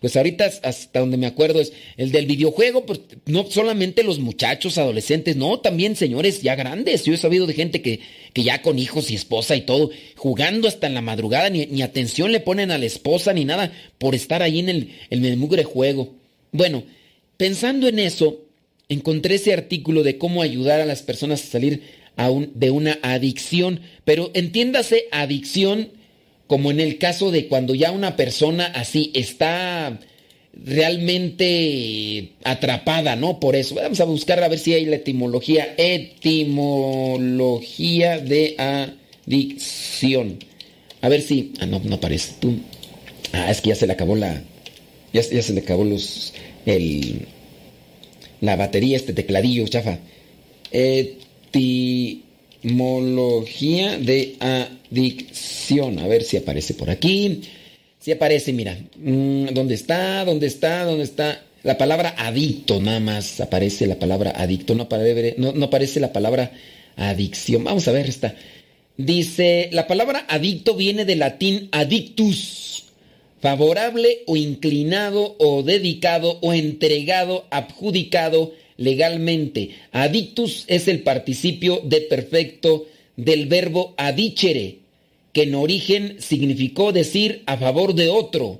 Pues 0.05 0.15
ahorita 0.17 0.51
hasta 0.61 0.99
donde 0.99 1.17
me 1.17 1.25
acuerdo 1.25 1.59
es 1.59 1.73
el 1.97 2.11
del 2.11 2.27
videojuego, 2.27 2.85
pues 2.85 3.01
no 3.25 3.49
solamente 3.49 4.03
los 4.03 4.19
muchachos, 4.19 4.77
adolescentes, 4.77 5.35
no, 5.35 5.61
también 5.61 5.95
señores 5.95 6.43
ya 6.43 6.53
grandes. 6.53 7.05
Yo 7.05 7.15
he 7.15 7.17
sabido 7.17 7.47
de 7.47 7.55
gente 7.55 7.81
que, 7.81 8.01
que 8.31 8.43
ya 8.43 8.61
con 8.61 8.77
hijos 8.77 9.09
y 9.09 9.15
esposa 9.15 9.55
y 9.55 9.61
todo, 9.61 9.89
jugando 10.15 10.67
hasta 10.67 10.85
en 10.85 10.93
la 10.93 11.01
madrugada, 11.01 11.49
ni, 11.49 11.81
atención 11.81 12.31
le 12.31 12.39
ponen 12.39 12.69
a 12.69 12.77
la 12.77 12.85
esposa 12.85 13.33
ni 13.33 13.45
nada 13.45 13.73
por 13.97 14.13
estar 14.13 14.43
ahí 14.43 14.59
en 14.59 14.69
el, 14.69 14.91
en 15.09 15.25
el 15.25 15.37
mugre 15.37 15.63
juego. 15.63 16.13
Bueno, 16.51 16.83
pensando 17.37 17.87
en 17.87 17.97
eso, 17.97 18.43
encontré 18.89 19.33
ese 19.33 19.53
artículo 19.53 20.03
de 20.03 20.19
cómo 20.19 20.43
ayudar 20.43 20.81
a 20.81 20.85
las 20.85 21.01
personas 21.01 21.41
a 21.41 21.47
salir 21.47 21.81
de 22.53 22.69
una 22.69 22.99
adicción, 23.01 23.79
pero 24.03 24.29
entiéndase 24.35 25.05
adicción 25.11 25.89
como 26.47 26.71
en 26.71 26.79
el 26.79 26.97
caso 26.97 27.29
de 27.31 27.47
cuando 27.47 27.75
ya 27.75 27.91
una 27.91 28.15
persona 28.15 28.67
así 28.67 29.11
está 29.13 29.99
realmente 30.53 32.29
atrapada, 32.43 33.15
¿no? 33.15 33.39
Por 33.39 33.55
eso. 33.55 33.75
Vamos 33.75 33.99
a 33.99 34.05
buscar 34.05 34.43
a 34.43 34.47
ver 34.47 34.59
si 34.59 34.73
hay 34.73 34.85
la 34.85 34.97
etimología. 34.97 35.73
Etimología 35.77 38.19
de 38.19 38.55
adicción. 39.27 40.37
A 41.01 41.09
ver 41.09 41.21
si. 41.21 41.53
Ah, 41.59 41.65
no, 41.65 41.81
no 41.83 41.95
aparece. 41.95 42.33
Tú. 42.39 42.59
Ah, 43.33 43.49
es 43.51 43.61
que 43.61 43.69
ya 43.69 43.75
se 43.75 43.87
le 43.87 43.93
acabó 43.93 44.15
la. 44.15 44.43
Ya, 45.13 45.21
ya 45.21 45.41
se 45.41 45.53
le 45.53 45.61
acabó 45.61 45.83
los. 45.83 46.33
El. 46.65 47.25
La 48.41 48.55
batería, 48.55 48.97
este 48.97 49.13
tecladillo, 49.13 49.67
chafa. 49.67 49.97
Etimología 52.65 53.99
de 53.99 54.37
adicción 54.39 54.79
Dicción. 54.89 55.99
A 55.99 56.07
ver 56.07 56.23
si 56.23 56.37
aparece 56.37 56.73
por 56.73 56.89
aquí. 56.89 57.41
Si 57.99 58.11
aparece, 58.11 58.53
mira. 58.53 58.75
Mm, 58.97 59.53
¿Dónde 59.53 59.75
está? 59.75 60.25
¿Dónde 60.25 60.47
está? 60.47 60.83
¿Dónde 60.83 61.03
está? 61.03 61.43
La 61.61 61.77
palabra 61.77 62.15
adicto, 62.17 62.81
nada 62.81 62.99
más 62.99 63.39
aparece 63.39 63.85
la 63.85 63.99
palabra 63.99 64.33
adicto. 64.35 64.73
No 64.73 64.87
no, 65.37 65.65
aparece 65.65 65.99
la 65.99 66.11
palabra 66.11 66.53
adicción. 66.95 67.63
Vamos 67.63 67.87
a 67.87 67.91
ver 67.91 68.07
esta. 68.07 68.33
Dice, 68.97 69.69
la 69.71 69.85
palabra 69.85 70.25
adicto 70.27 70.75
viene 70.75 71.05
del 71.05 71.19
latín 71.19 71.69
adictus, 71.71 72.85
favorable 73.41 74.23
o 74.25 74.37
inclinado 74.37 75.35
o 75.37 75.61
dedicado 75.61 76.39
o 76.41 76.53
entregado, 76.53 77.45
adjudicado 77.51 78.53
legalmente. 78.77 79.71
Adictus 79.91 80.65
es 80.67 80.87
el 80.87 81.01
participio 81.01 81.81
de 81.83 82.01
perfecto 82.01 82.85
del 83.15 83.47
verbo 83.47 83.93
adicere, 83.97 84.79
que 85.33 85.43
en 85.43 85.55
origen 85.55 86.17
significó 86.19 86.91
decir 86.91 87.43
a 87.45 87.57
favor 87.57 87.93
de 87.93 88.09
otro, 88.09 88.59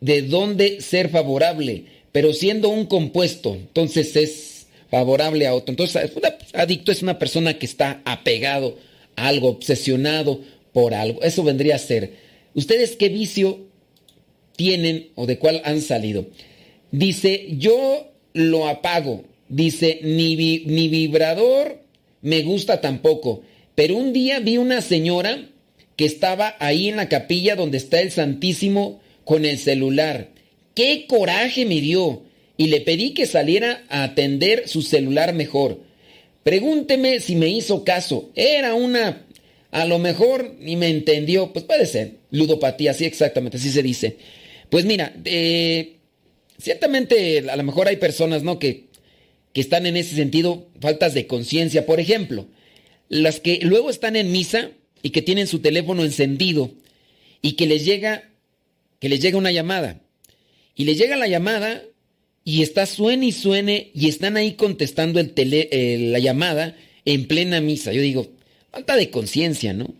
de 0.00 0.22
dónde 0.22 0.80
ser 0.80 1.08
favorable, 1.08 1.84
pero 2.12 2.32
siendo 2.32 2.68
un 2.68 2.86
compuesto, 2.86 3.54
entonces 3.54 4.16
es 4.16 4.66
favorable 4.90 5.46
a 5.46 5.54
otro. 5.54 5.72
Entonces, 5.72 6.10
adicto 6.54 6.92
es 6.92 7.02
una 7.02 7.18
persona 7.18 7.58
que 7.58 7.66
está 7.66 8.02
apegado 8.04 8.76
a 9.16 9.28
algo, 9.28 9.48
obsesionado 9.48 10.40
por 10.72 10.94
algo. 10.94 11.22
Eso 11.22 11.42
vendría 11.42 11.76
a 11.76 11.78
ser. 11.78 12.14
¿Ustedes 12.54 12.96
qué 12.96 13.08
vicio 13.08 13.60
tienen 14.56 15.08
o 15.14 15.26
de 15.26 15.38
cuál 15.38 15.60
han 15.64 15.80
salido? 15.80 16.26
Dice, 16.90 17.46
yo 17.58 18.08
lo 18.38 18.68
apago. 18.68 19.24
Dice, 19.48 20.00
ni, 20.02 20.36
ni 20.36 20.88
vibrador 20.88 21.82
me 22.22 22.42
gusta 22.42 22.80
tampoco. 22.80 23.42
Pero 23.74 23.96
un 23.96 24.12
día 24.12 24.40
vi 24.40 24.58
una 24.58 24.80
señora 24.80 25.48
que 25.96 26.04
estaba 26.04 26.54
ahí 26.60 26.88
en 26.88 26.96
la 26.96 27.08
capilla 27.08 27.56
donde 27.56 27.78
está 27.78 28.00
el 28.00 28.12
Santísimo 28.12 29.00
con 29.24 29.44
el 29.44 29.58
celular. 29.58 30.28
¡Qué 30.74 31.06
coraje 31.08 31.64
me 31.66 31.80
dio! 31.80 32.22
Y 32.56 32.68
le 32.68 32.80
pedí 32.80 33.14
que 33.14 33.26
saliera 33.26 33.84
a 33.88 34.04
atender 34.04 34.68
su 34.68 34.82
celular 34.82 35.32
mejor. 35.32 35.80
Pregúnteme 36.42 37.20
si 37.20 37.36
me 37.36 37.48
hizo 37.48 37.84
caso. 37.84 38.30
Era 38.34 38.74
una... 38.74 39.24
A 39.70 39.84
lo 39.84 39.98
mejor 39.98 40.54
ni 40.60 40.76
me 40.76 40.88
entendió. 40.88 41.52
Pues 41.52 41.64
puede 41.64 41.86
ser. 41.86 42.14
Ludopatía, 42.30 42.94
sí, 42.94 43.04
exactamente, 43.04 43.58
así 43.58 43.70
se 43.70 43.82
dice. 43.82 44.16
Pues 44.70 44.84
mira, 44.84 45.14
eh, 45.24 45.97
ciertamente 46.58 47.48
a 47.50 47.56
lo 47.56 47.62
mejor 47.62 47.88
hay 47.88 47.96
personas, 47.96 48.42
¿no? 48.42 48.58
Que 48.58 48.88
que 49.52 49.60
están 49.60 49.86
en 49.86 49.96
ese 49.96 50.14
sentido 50.14 50.68
faltas 50.80 51.14
de 51.14 51.26
conciencia. 51.26 51.86
Por 51.86 52.00
ejemplo, 52.00 52.46
las 53.08 53.40
que 53.40 53.60
luego 53.62 53.90
están 53.90 54.16
en 54.16 54.32
misa 54.32 54.70
y 55.02 55.10
que 55.10 55.22
tienen 55.22 55.46
su 55.46 55.60
teléfono 55.60 56.04
encendido 56.04 56.72
y 57.42 57.52
que 57.52 57.66
les 57.66 57.84
llega 57.84 58.30
que 59.00 59.08
les 59.08 59.20
llega 59.20 59.38
una 59.38 59.52
llamada 59.52 60.00
y 60.74 60.84
les 60.84 60.98
llega 60.98 61.16
la 61.16 61.28
llamada 61.28 61.82
y 62.44 62.62
está 62.62 62.86
suene 62.86 63.26
y 63.26 63.32
suene 63.32 63.90
y 63.94 64.08
están 64.08 64.36
ahí 64.36 64.54
contestando 64.54 65.20
el 65.20 65.32
tele, 65.32 65.68
la 66.10 66.18
llamada 66.18 66.76
en 67.04 67.26
plena 67.26 67.60
misa. 67.60 67.92
Yo 67.92 68.00
digo, 68.00 68.28
falta 68.70 68.96
de 68.96 69.10
conciencia, 69.10 69.72
¿no? 69.72 69.94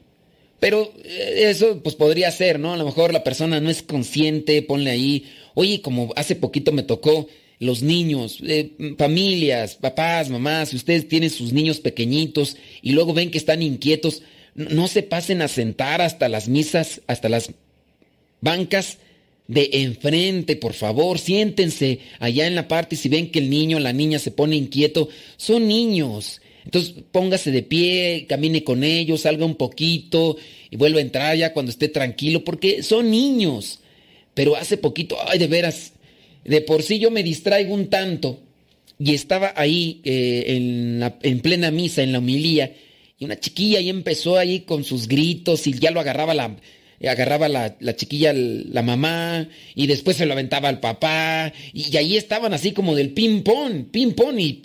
Pero 0.60 0.92
eh, 1.04 1.50
eso 1.50 1.82
pues 1.82 1.94
podría 1.94 2.30
ser, 2.30 2.58
¿no? 2.58 2.72
A 2.72 2.76
lo 2.76 2.84
mejor 2.84 3.12
la 3.12 3.22
persona 3.22 3.60
no 3.60 3.70
es 3.70 3.82
consciente, 3.82 4.62
ponle 4.62 4.90
ahí, 4.90 5.26
oye, 5.58 5.82
como 5.82 6.12
hace 6.14 6.36
poquito 6.36 6.70
me 6.70 6.84
tocó 6.84 7.26
los 7.58 7.82
niños, 7.82 8.38
eh, 8.46 8.94
familias, 8.96 9.74
papás, 9.74 10.28
mamás, 10.30 10.68
si 10.68 10.76
ustedes 10.76 11.08
tienen 11.08 11.30
sus 11.30 11.52
niños 11.52 11.80
pequeñitos 11.80 12.56
y 12.80 12.92
luego 12.92 13.12
ven 13.12 13.32
que 13.32 13.38
están 13.38 13.60
inquietos, 13.60 14.22
no 14.54 14.86
se 14.86 15.02
pasen 15.02 15.42
a 15.42 15.48
sentar 15.48 16.00
hasta 16.00 16.28
las 16.28 16.46
misas, 16.48 17.00
hasta 17.08 17.28
las 17.28 17.50
bancas 18.40 18.98
de 19.48 19.68
enfrente, 19.72 20.54
por 20.54 20.74
favor, 20.74 21.18
siéntense 21.18 21.98
allá 22.20 22.46
en 22.46 22.54
la 22.54 22.68
parte 22.68 22.94
si 22.94 23.08
ven 23.08 23.32
que 23.32 23.40
el 23.40 23.50
niño 23.50 23.78
o 23.78 23.80
la 23.80 23.92
niña 23.92 24.20
se 24.20 24.30
pone 24.30 24.54
inquieto, 24.54 25.08
son 25.38 25.66
niños. 25.66 26.40
Entonces 26.64 26.94
póngase 27.10 27.50
de 27.50 27.64
pie, 27.64 28.26
camine 28.28 28.62
con 28.62 28.84
ellos, 28.84 29.22
salga 29.22 29.44
un 29.44 29.56
poquito 29.56 30.36
y 30.70 30.76
vuelva 30.76 31.00
a 31.00 31.02
entrar 31.02 31.36
ya 31.36 31.52
cuando 31.52 31.72
esté 31.72 31.88
tranquilo, 31.88 32.44
porque 32.44 32.84
son 32.84 33.10
niños. 33.10 33.80
Pero 34.38 34.54
hace 34.54 34.76
poquito, 34.76 35.16
ay, 35.26 35.40
de 35.40 35.48
veras, 35.48 35.94
de 36.44 36.60
por 36.60 36.84
sí 36.84 37.00
yo 37.00 37.10
me 37.10 37.24
distraigo 37.24 37.74
un 37.74 37.88
tanto 37.88 38.38
y 38.96 39.12
estaba 39.12 39.52
ahí 39.56 40.00
eh, 40.04 40.44
en, 40.46 41.12
en 41.22 41.40
plena 41.40 41.72
misa, 41.72 42.04
en 42.04 42.12
la 42.12 42.18
homilía, 42.18 42.72
y 43.18 43.24
una 43.24 43.40
chiquilla 43.40 43.80
ahí 43.80 43.90
empezó 43.90 44.38
ahí 44.38 44.60
con 44.60 44.84
sus 44.84 45.08
gritos 45.08 45.66
y 45.66 45.72
ya 45.72 45.90
lo 45.90 45.98
agarraba 45.98 46.34
la, 46.34 46.54
agarraba 47.04 47.48
la, 47.48 47.76
la, 47.80 47.96
chiquilla 47.96 48.32
la 48.32 48.82
mamá 48.82 49.48
y 49.74 49.88
después 49.88 50.16
se 50.16 50.24
lo 50.24 50.34
aventaba 50.34 50.68
al 50.68 50.78
papá 50.78 51.52
y, 51.72 51.96
ahí 51.96 52.16
estaban 52.16 52.54
así 52.54 52.70
como 52.70 52.94
del 52.94 53.10
ping 53.10 53.42
pong, 53.42 53.86
ping 53.90 54.12
pong 54.12 54.38
y, 54.38 54.62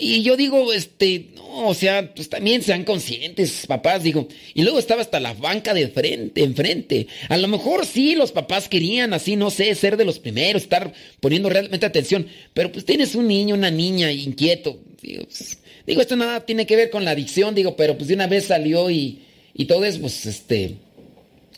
y 0.00 0.22
yo 0.22 0.36
digo, 0.36 0.72
este, 0.72 1.30
no, 1.34 1.66
o 1.66 1.74
sea, 1.74 2.14
pues 2.14 2.28
también 2.28 2.62
sean 2.62 2.84
conscientes, 2.84 3.66
papás, 3.66 4.04
digo, 4.04 4.28
y 4.54 4.62
luego 4.62 4.78
estaba 4.78 5.02
hasta 5.02 5.18
la 5.18 5.34
banca 5.34 5.74
de 5.74 5.88
frente, 5.88 6.44
enfrente. 6.44 7.08
A 7.28 7.36
lo 7.36 7.48
mejor 7.48 7.84
sí 7.84 8.14
los 8.14 8.30
papás 8.30 8.68
querían 8.68 9.12
así, 9.12 9.34
no 9.34 9.50
sé, 9.50 9.74
ser 9.74 9.96
de 9.96 10.04
los 10.04 10.20
primeros, 10.20 10.62
estar 10.62 10.92
poniendo 11.18 11.48
realmente 11.48 11.84
atención, 11.84 12.28
pero 12.54 12.70
pues 12.70 12.84
tienes 12.84 13.16
un 13.16 13.26
niño, 13.26 13.56
una 13.56 13.72
niña 13.72 14.12
inquieto, 14.12 14.78
digo, 15.02 15.24
pues, 15.24 15.58
digo 15.84 16.00
esto 16.00 16.14
nada 16.14 16.46
tiene 16.46 16.64
que 16.64 16.76
ver 16.76 16.90
con 16.90 17.04
la 17.04 17.10
adicción, 17.10 17.56
digo, 17.56 17.74
pero 17.74 17.96
pues 17.96 18.06
de 18.06 18.14
una 18.14 18.28
vez 18.28 18.44
salió 18.44 18.90
y, 18.90 19.22
y 19.52 19.64
todo 19.64 19.84
es, 19.84 19.98
pues, 19.98 20.26
este, 20.26 20.76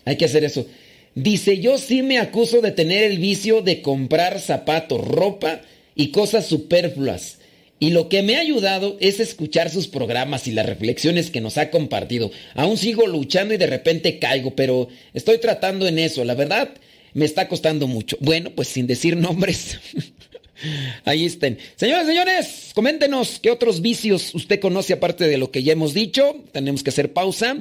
hay 0.07 0.17
que 0.17 0.25
hacer 0.25 0.45
eso. 0.45 0.67
Dice, 1.15 1.59
yo 1.59 1.77
sí 1.77 2.01
me 2.01 2.19
acuso 2.19 2.63
de 2.63 2.71
tener 2.71 3.05
el 3.05 3.19
vicio 3.19 3.61
de 3.61 3.83
comprar 3.83 4.41
zapatos, 4.41 5.07
ropa 5.07 5.61
y 5.95 6.09
cosas 6.09 6.47
superfluas. 6.47 7.40
Y 7.83 7.91
lo 7.91 8.11
que 8.11 8.23
me 8.23 8.37
ha 8.37 8.41
ayudado 8.41 8.99
es 9.01 9.21
escuchar 9.21 9.71
sus 9.71 9.89
programas 9.89 10.47
y 10.47 10.53
las 10.53 10.67
reflexiones 10.67 11.31
que 11.31 11.41
nos 11.41 11.57
ha 11.57 11.71
compartido. 11.71 12.31
Aún 12.55 12.77
sigo 12.77 13.07
luchando 13.07 13.55
y 13.55 13.57
de 13.57 13.67
repente 13.67 14.19
caigo, 14.19 14.55
pero 14.55 14.89
estoy 15.15 15.39
tratando 15.39 15.89
en 15.89 15.99
eso. 15.99 16.23
La 16.25 16.35
verdad, 16.35 16.69
me 17.15 17.25
está 17.25 17.49
costando 17.49 17.87
mucho. 17.87 18.19
Bueno, 18.21 18.51
pues 18.55 18.69
sin 18.69 18.87
decir 18.87 19.17
nombres. 19.17 19.81
Ahí 21.07 21.25
estén. 21.25 21.59
Señores, 21.77 22.07
señores, 22.07 22.71
coméntenos 22.75 23.41
qué 23.41 23.51
otros 23.51 23.81
vicios 23.81 24.35
usted 24.35 24.61
conoce 24.61 24.93
aparte 24.93 25.27
de 25.27 25.39
lo 25.39 25.51
que 25.51 25.63
ya 25.63 25.73
hemos 25.73 25.95
dicho. 25.95 26.37
Tenemos 26.53 26.83
que 26.83 26.91
hacer 26.91 27.15
pausa. 27.15 27.57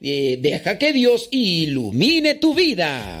Eh, 0.00 0.38
deja 0.40 0.78
que 0.78 0.92
Dios 0.92 1.28
ilumine 1.32 2.36
tu 2.36 2.54
vida. 2.54 3.20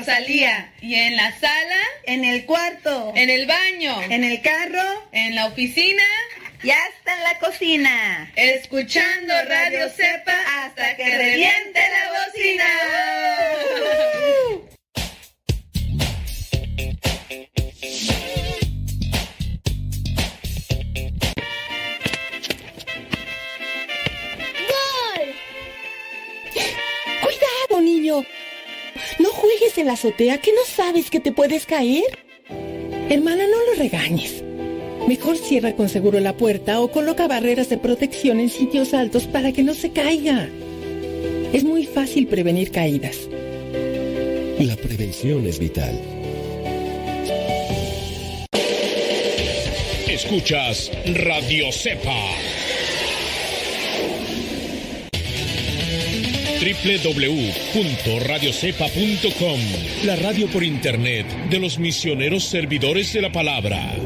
Rosalía. 0.00 0.72
Y 0.80 0.94
en 0.94 1.14
la 1.14 1.30
sala, 1.38 1.82
en 2.04 2.24
el 2.24 2.46
cuarto, 2.46 3.12
en 3.14 3.28
el 3.28 3.46
baño, 3.46 4.00
en 4.08 4.24
el 4.24 4.40
carro, 4.40 5.08
en 5.12 5.34
la 5.34 5.44
oficina 5.44 6.02
y 6.62 6.70
hasta 6.70 7.16
en 7.16 7.22
la 7.22 7.38
cocina. 7.38 8.32
Escuchando 8.34 9.34
Radio 9.46 9.90
Cepa 9.90 10.64
hasta 10.64 10.96
que 10.96 11.04
reviente 11.04 11.80
la 11.90 12.12
bocina. 12.16 12.64
¡Gol! 24.66 25.34
¡Cuidado, 27.22 27.82
niño! 27.82 28.24
No 29.20 29.28
juegues 29.28 29.76
en 29.76 29.86
la 29.86 29.92
azotea, 29.92 30.38
que 30.38 30.50
no 30.52 30.64
sabes 30.64 31.10
que 31.10 31.20
te 31.20 31.30
puedes 31.30 31.66
caer. 31.66 32.04
Hermana, 33.10 33.44
no 33.46 33.58
lo 33.66 33.74
regañes. 33.78 34.42
Mejor 35.06 35.36
cierra 35.36 35.76
con 35.76 35.90
seguro 35.90 36.20
la 36.20 36.38
puerta 36.38 36.80
o 36.80 36.90
coloca 36.90 37.28
barreras 37.28 37.68
de 37.68 37.76
protección 37.76 38.40
en 38.40 38.48
sitios 38.48 38.94
altos 38.94 39.26
para 39.26 39.52
que 39.52 39.62
no 39.62 39.74
se 39.74 39.90
caiga. 39.90 40.48
Es 41.52 41.64
muy 41.64 41.84
fácil 41.84 42.28
prevenir 42.28 42.70
caídas. 42.70 43.28
La 44.58 44.76
prevención 44.76 45.46
es 45.46 45.58
vital. 45.58 46.00
Escuchas 50.08 50.90
Radio 51.24 51.70
Cepa. 51.72 52.30
www.radiocepa.com 56.60 59.60
La 60.04 60.14
radio 60.16 60.46
por 60.48 60.62
internet 60.62 61.24
de 61.48 61.58
los 61.58 61.78
misioneros 61.78 62.44
servidores 62.44 63.14
de 63.14 63.22
la 63.22 63.32
palabra. 63.32 63.96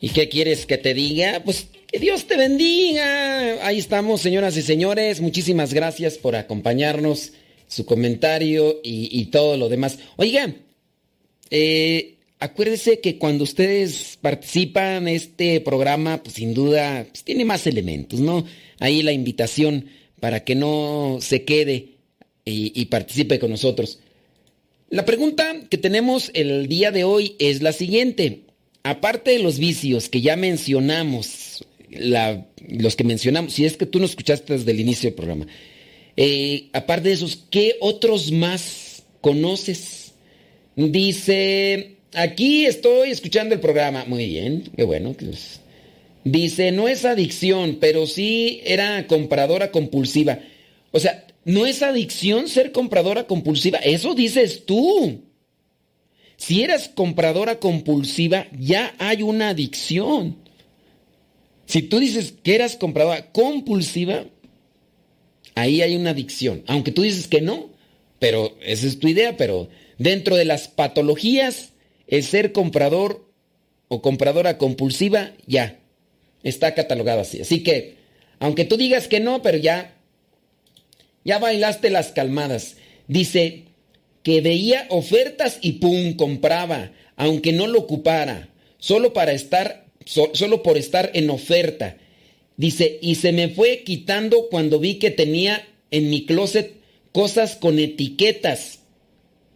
¿Y 0.00 0.08
qué 0.08 0.30
quieres 0.30 0.64
que 0.64 0.78
te 0.78 0.94
diga? 0.94 1.42
Pues 1.44 1.68
que 1.92 1.98
Dios 1.98 2.24
te 2.24 2.38
bendiga. 2.38 3.66
Ahí 3.66 3.78
estamos, 3.78 4.22
señoras 4.22 4.56
y 4.56 4.62
señores. 4.62 5.20
Muchísimas 5.20 5.74
gracias 5.74 6.16
por 6.16 6.36
acompañarnos, 6.36 7.34
su 7.68 7.84
comentario 7.84 8.80
y, 8.82 9.26
todo 9.26 9.58
lo 9.58 9.68
demás. 9.68 9.98
Oiga, 10.16 10.54
eh, 11.50 12.14
acuérdese 12.40 13.00
que 13.00 13.18
cuando 13.18 13.44
ustedes 13.44 14.18
participan 14.20 15.08
este 15.08 15.60
programa, 15.60 16.22
pues 16.22 16.36
sin 16.36 16.54
duda 16.54 17.06
pues, 17.08 17.24
tiene 17.24 17.44
más 17.44 17.66
elementos, 17.66 18.20
¿no? 18.20 18.44
Ahí 18.78 19.02
la 19.02 19.12
invitación 19.12 19.86
para 20.18 20.44
que 20.44 20.54
no 20.54 21.18
se 21.20 21.44
quede 21.44 21.96
y, 22.44 22.72
y 22.74 22.86
participe 22.86 23.38
con 23.38 23.50
nosotros. 23.50 24.00
La 24.88 25.04
pregunta 25.04 25.54
que 25.70 25.78
tenemos 25.78 26.30
el 26.34 26.66
día 26.66 26.90
de 26.90 27.04
hoy 27.04 27.36
es 27.38 27.62
la 27.62 27.72
siguiente 27.72 28.42
aparte 28.82 29.32
de 29.32 29.38
los 29.40 29.58
vicios 29.58 30.08
que 30.08 30.20
ya 30.20 30.36
mencionamos, 30.36 31.64
los 31.88 32.96
que 32.96 33.04
mencionamos, 33.04 33.52
si 33.52 33.64
es 33.64 33.76
que 33.76 33.86
tú 33.86 33.98
no 33.98 34.06
escuchaste 34.06 34.54
desde 34.54 34.70
el 34.70 34.80
inicio 34.80 35.10
del 35.10 35.14
programa, 35.14 35.46
eh, 36.16 36.68
aparte 36.72 37.08
de 37.08 37.14
esos, 37.14 37.44
¿qué 37.50 37.76
otros 37.80 38.32
más 38.32 39.04
conoces? 39.20 40.12
Dice, 40.76 41.96
aquí 42.14 42.66
estoy 42.66 43.10
escuchando 43.10 43.54
el 43.54 43.60
programa. 43.60 44.04
Muy 44.06 44.26
bien, 44.26 44.70
qué 44.76 44.84
bueno. 44.84 45.14
Dice, 46.24 46.72
no 46.72 46.88
es 46.88 47.04
adicción, 47.04 47.78
pero 47.80 48.06
sí 48.06 48.60
era 48.64 49.06
compradora 49.06 49.70
compulsiva. 49.70 50.38
O 50.92 51.00
sea, 51.00 51.26
no 51.44 51.66
es 51.66 51.82
adicción 51.82 52.48
ser 52.48 52.72
compradora 52.72 53.26
compulsiva, 53.26 53.78
eso 53.78 54.14
dices 54.14 54.66
tú. 54.66 55.22
Si 56.36 56.62
eres 56.62 56.88
compradora 56.88 57.58
compulsiva, 57.58 58.46
ya 58.58 58.94
hay 58.98 59.22
una 59.22 59.50
adicción. 59.50 60.36
Si 61.66 61.82
tú 61.82 61.98
dices 61.98 62.34
que 62.42 62.54
eras 62.54 62.76
compradora 62.76 63.30
compulsiva, 63.30 64.24
ahí 65.54 65.82
hay 65.82 65.96
una 65.96 66.10
adicción. 66.10 66.64
Aunque 66.66 66.92
tú 66.92 67.02
dices 67.02 67.28
que 67.28 67.40
no, 67.40 67.70
pero 68.18 68.56
esa 68.62 68.86
es 68.86 68.98
tu 68.98 69.08
idea, 69.08 69.36
pero 69.36 69.68
dentro 69.98 70.36
de 70.36 70.46
las 70.46 70.68
patologías, 70.68 71.69
el 72.10 72.24
ser 72.24 72.52
comprador 72.52 73.24
o 73.88 74.02
compradora 74.02 74.58
compulsiva, 74.58 75.32
ya, 75.46 75.80
está 76.42 76.74
catalogado 76.74 77.22
así. 77.22 77.40
Así 77.40 77.62
que, 77.62 77.96
aunque 78.40 78.64
tú 78.64 78.76
digas 78.76 79.08
que 79.08 79.20
no, 79.20 79.42
pero 79.42 79.56
ya, 79.56 79.96
ya 81.24 81.38
bailaste 81.38 81.88
las 81.88 82.12
calmadas. 82.12 82.76
Dice, 83.06 83.64
que 84.22 84.40
veía 84.40 84.86
ofertas 84.90 85.58
y 85.62 85.72
pum, 85.72 86.14
compraba, 86.14 86.92
aunque 87.16 87.52
no 87.52 87.66
lo 87.66 87.78
ocupara, 87.80 88.48
solo 88.78 89.12
para 89.12 89.32
estar, 89.32 89.86
solo 90.04 90.62
por 90.62 90.76
estar 90.76 91.10
en 91.14 91.30
oferta. 91.30 91.96
Dice, 92.56 92.98
y 93.00 93.14
se 93.14 93.32
me 93.32 93.48
fue 93.48 93.82
quitando 93.84 94.48
cuando 94.50 94.78
vi 94.78 94.96
que 94.96 95.10
tenía 95.10 95.66
en 95.90 96.10
mi 96.10 96.26
closet 96.26 96.74
cosas 97.12 97.56
con 97.56 97.78
etiquetas, 97.78 98.80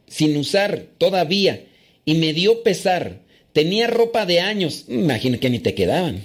sin 0.06 0.36
usar 0.36 0.86
todavía, 0.98 1.66
y 2.04 2.14
me 2.14 2.32
dio 2.32 2.62
pesar. 2.62 3.20
Tenía 3.52 3.86
ropa 3.86 4.26
de 4.26 4.40
años, 4.40 4.84
imagino 4.88 5.38
que 5.38 5.50
ni 5.50 5.58
te 5.58 5.74
quedaban. 5.74 6.22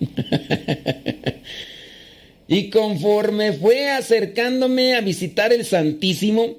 y 2.48 2.70
conforme 2.70 3.52
fue 3.52 3.90
acercándome 3.90 4.94
a 4.94 5.00
visitar 5.00 5.52
el 5.52 5.64
Santísimo, 5.64 6.56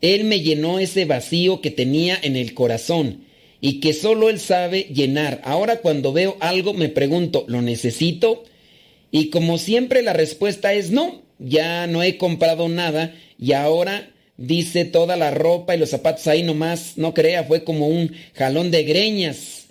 él 0.00 0.24
me 0.24 0.40
llenó 0.40 0.78
ese 0.78 1.04
vacío 1.04 1.60
que 1.60 1.70
tenía 1.70 2.18
en 2.22 2.36
el 2.36 2.54
corazón 2.54 3.24
y 3.60 3.80
que 3.80 3.92
solo 3.92 4.30
Él 4.30 4.40
sabe 4.40 4.84
llenar. 4.84 5.40
Ahora 5.44 5.76
cuando 5.80 6.12
veo 6.12 6.36
algo 6.40 6.72
me 6.72 6.88
pregunto, 6.88 7.44
¿lo 7.48 7.60
necesito? 7.60 8.44
Y 9.10 9.28
como 9.28 9.58
siempre 9.58 10.02
la 10.02 10.12
respuesta 10.12 10.72
es 10.72 10.90
no, 10.90 11.22
ya 11.38 11.86
no 11.86 12.02
he 12.02 12.16
comprado 12.16 12.68
nada 12.68 13.14
y 13.38 13.52
ahora 13.52 14.10
dice 14.40 14.86
toda 14.86 15.16
la 15.16 15.30
ropa 15.30 15.76
y 15.76 15.78
los 15.78 15.90
zapatos 15.90 16.26
ahí 16.26 16.42
nomás, 16.42 16.94
no 16.96 17.14
crea, 17.14 17.44
fue 17.44 17.62
como 17.62 17.86
un 17.86 18.12
jalón 18.34 18.70
de 18.70 18.82
greñas 18.82 19.66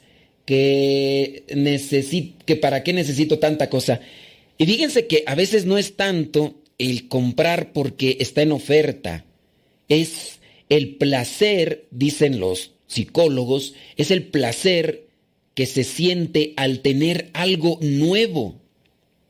que 0.45 1.43
necesito, 1.53 2.45
que 2.45 2.55
para 2.55 2.83
qué 2.83 2.93
necesito 2.93 3.39
tanta 3.39 3.69
cosa. 3.69 3.99
Y 4.57 4.65
fíjense 4.65 5.07
que 5.07 5.23
a 5.25 5.35
veces 5.35 5.65
no 5.65 5.77
es 5.77 5.95
tanto 5.95 6.55
el 6.77 7.07
comprar 7.07 7.73
porque 7.73 8.17
está 8.19 8.43
en 8.43 8.51
oferta 8.51 9.25
es 9.89 10.39
el 10.69 10.95
placer, 10.95 11.87
dicen 11.91 12.39
los 12.39 12.71
psicólogos, 12.87 13.73
es 13.97 14.11
el 14.11 14.23
placer 14.23 15.07
que 15.55 15.65
se 15.65 15.83
siente 15.83 16.53
al 16.55 16.81
tener 16.81 17.31
algo 17.33 17.79
nuevo. 17.81 18.55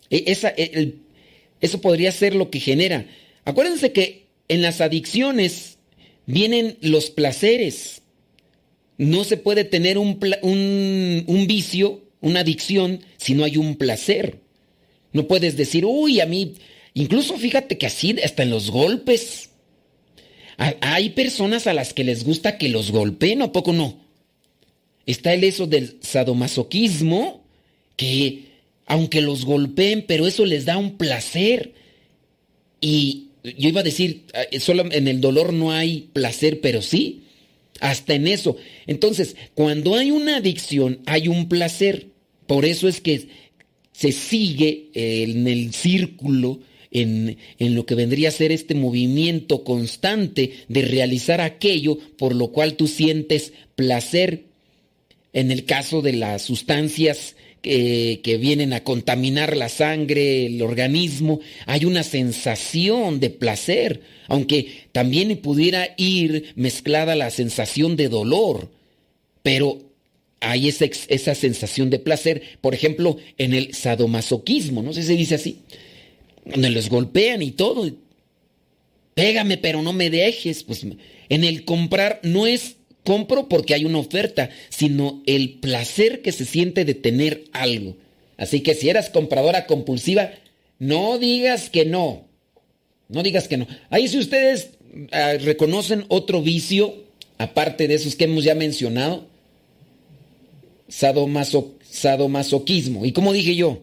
E, 0.09 0.25
esa, 0.27 0.49
e, 0.49 0.95
eso 1.61 1.81
podría 1.81 2.11
ser 2.11 2.35
lo 2.35 2.51
que 2.51 2.59
genera. 2.59 3.07
Acuérdense 3.45 3.93
que 3.93 4.28
en 4.49 4.61
las 4.61 4.81
adicciones 4.81 5.77
vienen 6.25 6.77
los 6.81 7.09
placeres. 7.09 8.01
No 8.97 9.23
se 9.23 9.37
puede 9.37 9.63
tener 9.63 9.97
un, 9.97 10.19
vicio, 11.47 12.03
una 12.19 12.41
adicción, 12.41 12.99
si 13.17 13.33
no 13.33 13.45
hay 13.45 13.55
un 13.55 13.77
placer. 13.77 14.41
No 15.13 15.27
puedes 15.27 15.55
decir, 15.55 15.85
uy, 15.85 16.19
a 16.19 16.25
mí, 16.25 16.55
incluso 16.93 17.37
fíjate 17.37 17.77
que 17.77 17.85
así, 17.85 18.15
hasta 18.21 18.43
en 18.43 18.49
los 18.49 18.69
golpes, 18.69 19.51
hay 20.57 21.11
personas 21.11 21.67
a 21.67 21.73
las 21.73 21.93
que 21.93 22.03
les 22.03 22.25
gusta 22.25 22.57
que 22.57 22.67
los 22.67 22.91
golpeen, 22.91 23.41
¿o 23.41 23.53
poco 23.53 23.71
no? 23.71 23.97
Está 25.05 25.33
el 25.33 25.45
eso 25.45 25.65
del 25.65 25.97
sadomasoquismo, 26.01 27.45
que 27.95 28.49
aunque 28.85 29.21
los 29.21 29.45
golpeen, 29.45 30.03
pero 30.05 30.27
eso 30.27 30.45
les 30.45 30.65
da 30.65 30.77
un 30.77 30.97
placer. 30.97 31.73
Y 32.81 33.28
yo 33.43 33.69
iba 33.69 33.81
a 33.81 33.83
decir, 33.83 34.25
eh, 34.33 34.59
solo 34.59 34.85
en 34.91 35.07
el 35.07 35.21
dolor 35.21 35.53
no 35.53 35.71
hay 35.71 36.09
placer, 36.13 36.61
pero 36.61 36.81
sí, 36.81 37.23
hasta 37.79 38.13
en 38.13 38.27
eso. 38.27 38.57
Entonces, 38.87 39.35
cuando 39.53 39.95
hay 39.95 40.11
una 40.11 40.37
adicción, 40.37 40.99
hay 41.05 41.27
un 41.27 41.47
placer. 41.47 42.07
Por 42.47 42.65
eso 42.65 42.87
es 42.87 42.99
que 43.01 43.27
se 43.91 44.11
sigue 44.11 44.89
en 44.93 45.47
el 45.47 45.73
círculo 45.73 46.59
en, 46.91 47.37
lo 47.59 47.85
que 47.85 47.95
vendría 47.95 48.29
a 48.29 48.31
ser 48.31 48.51
este 48.51 48.75
movimiento 48.75 49.63
constante 49.63 50.53
de 50.67 50.81
realizar 50.81 51.41
aquello 51.41 51.97
por 52.17 52.35
lo 52.35 52.51
cual 52.51 52.75
tú 52.75 52.87
sientes 52.87 53.53
placer. 53.75 54.45
En 55.31 55.51
el 55.51 55.65
caso 55.65 56.01
de 56.01 56.13
las 56.13 56.41
sustancias 56.41 57.35
que, 57.61 58.21
que, 58.23 58.37
vienen 58.37 58.73
a 58.73 58.83
contaminar 58.83 59.57
la 59.57 59.69
sangre, 59.69 60.45
el 60.45 60.61
organismo, 60.61 61.39
hay 61.65 61.85
una 61.85 62.03
sensación 62.03 63.19
de 63.19 63.29
placer, 63.29 64.01
aunque 64.27 64.87
también 64.91 65.35
pudiera 65.37 65.93
ir 65.97 66.53
mezclada 66.55 67.15
la 67.15 67.29
sensación 67.29 67.95
de 67.95 68.09
dolor, 68.09 68.69
pero 69.43 69.79
hay 70.41 70.69
esa, 70.69 70.85
esa 71.07 71.35
sensación 71.35 71.89
de 71.89 71.99
placer, 71.99 72.41
por 72.61 72.73
ejemplo, 72.73 73.17
en 73.37 73.53
el 73.53 73.73
sadomasoquismo, 73.73 74.81
no 74.81 74.93
sé 74.93 75.01
si 75.01 75.07
se 75.07 75.15
dice 75.15 75.35
así, 75.35 75.59
donde 76.45 76.69
los 76.69 76.89
golpean 76.89 77.41
y 77.41 77.51
todo. 77.51 77.89
Pégame, 79.13 79.57
pero 79.57 79.81
no 79.81 79.93
me 79.93 80.09
dejes. 80.09 80.63
Pues 80.63 80.85
en 81.29 81.43
el 81.43 81.65
comprar 81.65 82.19
no 82.23 82.47
es 82.47 82.77
compro 83.09 83.49
porque 83.49 83.73
hay 83.73 83.85
una 83.85 83.97
oferta, 83.97 84.51
sino 84.69 85.23
el 85.25 85.53
placer 85.53 86.21
que 86.21 86.31
se 86.31 86.45
siente 86.45 86.85
de 86.85 86.93
tener 86.93 87.45
algo. 87.53 87.95
Así 88.37 88.61
que 88.61 88.75
si 88.75 88.87
eras 88.87 89.09
compradora 89.09 89.65
compulsiva, 89.65 90.29
no 90.77 91.17
digas 91.17 91.71
que 91.71 91.85
no. 91.85 92.27
No 93.07 93.23
digas 93.23 93.47
que 93.47 93.57
no. 93.57 93.65
Ahí 93.89 94.07
si 94.07 94.19
ustedes 94.19 94.73
ah, 95.11 95.33
reconocen 95.41 96.05
otro 96.09 96.43
vicio, 96.43 97.03
aparte 97.39 97.87
de 97.87 97.95
esos 97.95 98.15
que 98.15 98.25
hemos 98.25 98.43
ya 98.43 98.53
mencionado, 98.53 99.25
sadomasoquismo. 100.87 103.07
¿Y 103.07 103.11
cómo 103.11 103.33
dije 103.33 103.55
yo? 103.55 103.81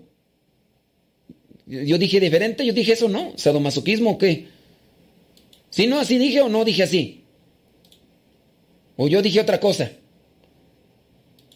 Yo 1.66 1.98
dije 1.98 2.20
diferente, 2.20 2.64
yo 2.64 2.72
dije 2.72 2.92
eso, 2.92 3.08
¿no? 3.08 3.32
¿Sadomasoquismo 3.34 4.12
o 4.12 4.18
qué? 4.18 4.46
¿Sí, 5.70 5.88
no? 5.88 5.98
¿Así 5.98 6.16
dije 6.16 6.42
o 6.42 6.48
no 6.48 6.64
dije 6.64 6.84
así? 6.84 7.24
¿O 8.96 9.08
yo 9.08 9.22
dije 9.22 9.40
otra 9.40 9.60
cosa? 9.60 9.92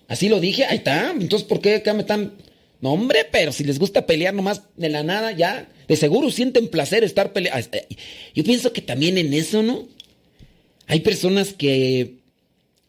¿Así 0.09 0.29
lo 0.29 0.41
dije? 0.41 0.65
Ahí 0.65 0.79
está. 0.79 1.13
Entonces, 1.13 1.47
¿por 1.47 1.61
qué 1.61 1.77
acá 1.77 1.95
me 1.95 2.01
están 2.01 2.35
No, 2.81 2.93
hombre, 2.93 3.27
pero 3.31 3.53
si 3.53 3.65
les 3.65 3.79
gusta 3.79 4.07
pelear 4.07 4.35
nomás 4.35 4.63
de 4.77 4.89
la 4.89 5.03
nada, 5.03 5.33
ya, 5.33 5.69
de 5.89 5.97
seguro 5.97 6.31
sienten 6.31 6.69
placer 6.69 7.05
estar 7.05 7.33
peleando. 7.33 7.69
Yo 8.35 8.45
pienso 8.45 8.73
que 8.73 8.83
también 8.83 9.19
en 9.19 9.33
eso, 9.33 9.63
¿no? 9.63 9.89
Hay 10.87 11.01
personas 11.01 11.53
que 11.53 12.17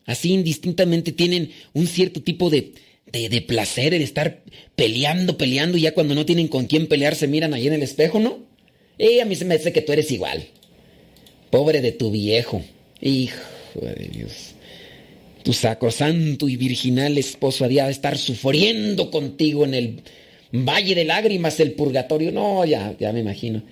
así 0.06 0.34
indistintamente 0.34 1.12
tienen 1.12 1.52
un 1.74 1.88
cierto 1.88 2.22
tipo 2.22 2.50
de, 2.50 2.74
de, 3.12 3.42
placer 3.42 3.94
en 3.94 4.02
estar 4.02 4.42
peleando, 4.76 5.38
peleando, 5.38 5.78
y 5.78 5.82
ya 5.82 5.94
cuando 5.94 6.16
no 6.16 6.26
tienen 6.26 6.48
con 6.48 6.66
quién 6.66 6.88
pelear 6.88 7.16
se 7.16 7.28
miran 7.28 7.54
ahí 7.54 7.68
en 7.68 7.74
el 7.74 7.84
espejo, 7.84 8.20
¿no? 8.20 8.40
Y 8.98 9.20
a 9.20 9.26
mí 9.26 9.36
se 9.36 9.46
me 9.46 9.58
dice 9.58 9.72
que 9.72 9.82
tú 9.82 9.92
eres 9.94 10.10
igual. 10.12 10.48
Pobre 11.52 11.82
de 11.82 11.92
tu 11.92 12.10
viejo. 12.10 12.64
Hijo 13.00 13.61
de 13.80 14.10
Dios. 14.12 14.56
Tu 15.44 15.54
sacrosanto 15.54 16.48
y 16.48 16.56
virginal 16.56 17.18
esposo 17.18 17.66
había 17.66 17.86
de 17.86 17.92
estar 17.92 18.18
sufriendo 18.18 19.10
contigo 19.10 19.66
en 19.66 19.74
el 19.74 20.02
valle 20.52 20.96
de 20.96 21.06
lágrimas, 21.06 21.60
el 21.60 21.74
purgatorio. 21.74 22.32
No, 22.32 22.64
ya, 22.66 22.96
ya 23.00 23.12
me 23.12 23.22
imagino. 23.22 23.64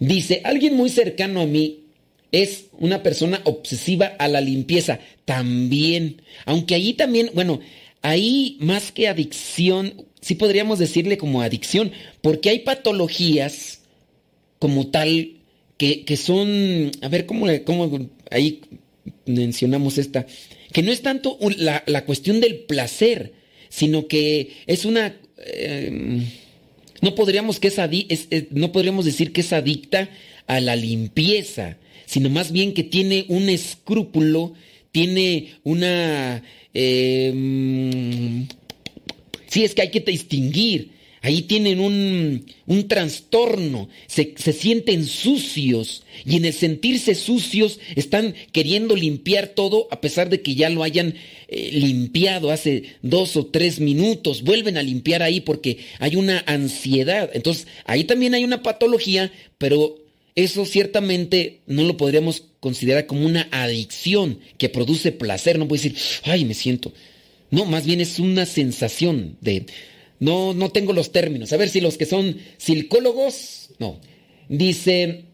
Dice, 0.00 0.40
alguien 0.44 0.74
muy 0.74 0.90
cercano 0.90 1.40
a 1.40 1.46
mí 1.46 1.84
es 2.32 2.66
una 2.78 3.02
persona 3.02 3.40
obsesiva 3.44 4.06
a 4.18 4.26
la 4.26 4.40
limpieza. 4.40 4.98
También. 5.24 6.22
Aunque 6.46 6.74
allí 6.74 6.94
también, 6.94 7.30
bueno, 7.34 7.60
ahí 8.02 8.56
más 8.60 8.90
que 8.90 9.06
adicción, 9.06 10.06
sí 10.20 10.34
podríamos 10.34 10.78
decirle 10.78 11.16
como 11.16 11.42
adicción, 11.42 11.92
porque 12.22 12.50
hay 12.50 12.60
patologías 12.60 13.82
como 14.58 14.88
tal 14.88 15.36
que, 15.76 16.16
son, 16.16 16.90
a 17.02 17.08
ver, 17.08 17.26
¿cómo, 17.26 17.46
¿cómo, 17.64 18.08
ahí 18.30 18.62
mencionamos 19.26 19.98
esta? 19.98 20.26
Que 20.72 20.82
no 20.82 20.92
es 20.92 21.02
tanto 21.02 21.38
la, 21.58 22.04
cuestión 22.04 22.40
del 22.40 22.56
placer, 22.60 23.32
sino 23.68 24.06
que 24.06 24.52
es 24.66 24.84
una... 24.84 25.16
Em, 25.46 26.26
no, 27.00 27.14
podríamos 27.14 27.60
que 27.60 27.70
no 28.50 28.72
podríamos 28.72 29.04
decir 29.04 29.32
que 29.32 29.42
es 29.42 29.52
adicta 29.52 30.08
a 30.46 30.60
la 30.60 30.74
limpieza, 30.76 31.76
sino 32.06 32.30
más 32.30 32.50
bien 32.50 32.72
que 32.72 32.82
tiene 32.82 33.26
un 33.28 33.48
escrúpulo, 33.48 34.54
tiene 34.92 35.54
una 35.64 36.42
eh, 36.74 38.46
sí, 39.46 39.64
es 39.64 39.74
que 39.74 39.82
hay 39.82 39.90
que 39.90 40.00
distinguir. 40.00 40.90
Ahí 41.24 41.40
tienen 41.40 41.80
un, 41.80 42.44
un 42.66 42.86
trastorno, 42.86 43.88
se, 44.06 44.34
sienten 44.52 45.06
sucios 45.06 46.02
y 46.22 46.36
en 46.36 46.44
el 46.44 46.52
sentirse 46.52 47.14
sucios 47.14 47.80
están 47.96 48.34
queriendo 48.52 48.94
limpiar 48.94 49.48
todo 49.48 49.88
a 49.90 50.02
pesar 50.02 50.28
de 50.28 50.42
que 50.42 50.54
ya 50.54 50.68
lo 50.68 50.82
hayan 50.82 51.14
eh, 51.48 51.70
limpiado 51.72 52.50
hace 52.50 52.96
dos 53.00 53.38
o 53.38 53.46
tres 53.46 53.80
minutos. 53.80 54.42
Vuelven 54.42 54.76
a 54.76 54.82
limpiar 54.82 55.22
ahí 55.22 55.40
porque 55.40 55.78
hay 55.98 56.16
una 56.16 56.44
ansiedad. 56.46 57.30
Entonces, 57.32 57.68
ahí 57.86 58.04
también 58.04 58.34
hay 58.34 58.44
una 58.44 58.62
patología, 58.62 59.32
pero 59.56 59.96
eso 60.34 60.66
ciertamente 60.66 61.62
no 61.66 61.84
lo 61.84 61.96
podríamos 61.96 62.42
considerar 62.60 63.06
como 63.06 63.24
una 63.24 63.48
adicción 63.50 64.40
que 64.58 64.68
produce 64.68 65.10
placer. 65.10 65.58
No 65.58 65.68
puede 65.68 65.84
decir, 65.84 65.98
ay, 66.24 66.44
me 66.44 66.52
siento. 66.52 66.92
No, 67.50 67.64
más 67.64 67.86
bien 67.86 68.02
es 68.02 68.18
una 68.18 68.44
sensación 68.44 69.38
de... 69.40 69.64
No, 70.20 70.54
no 70.54 70.70
tengo 70.70 70.92
los 70.92 71.12
términos. 71.12 71.52
A 71.52 71.56
ver 71.56 71.68
si 71.68 71.80
los 71.80 71.96
que 71.96 72.06
son 72.06 72.36
psicólogos, 72.56 73.70
no. 73.78 74.00
Dice, 74.48 75.24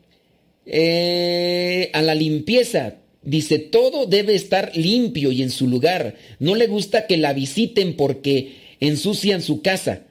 eh, 0.67 1.91
a 1.93 2.03
la 2.03 2.15
limpieza, 2.15 2.97
dice, 3.23 3.59
todo 3.59 4.07
debe 4.07 4.35
estar 4.35 4.73
limpio 4.77 5.33
y 5.33 5.43
en 5.43 5.51
su 5.51 5.69
lugar. 5.69 6.17
No 6.39 6.55
le 6.55 6.67
gusta 6.67 7.07
que 7.07 7.17
la 7.17 7.33
visiten 7.33 7.97
porque 7.97 8.77
ensucian 8.81 9.43
su 9.43 9.63
casa. 9.63 10.03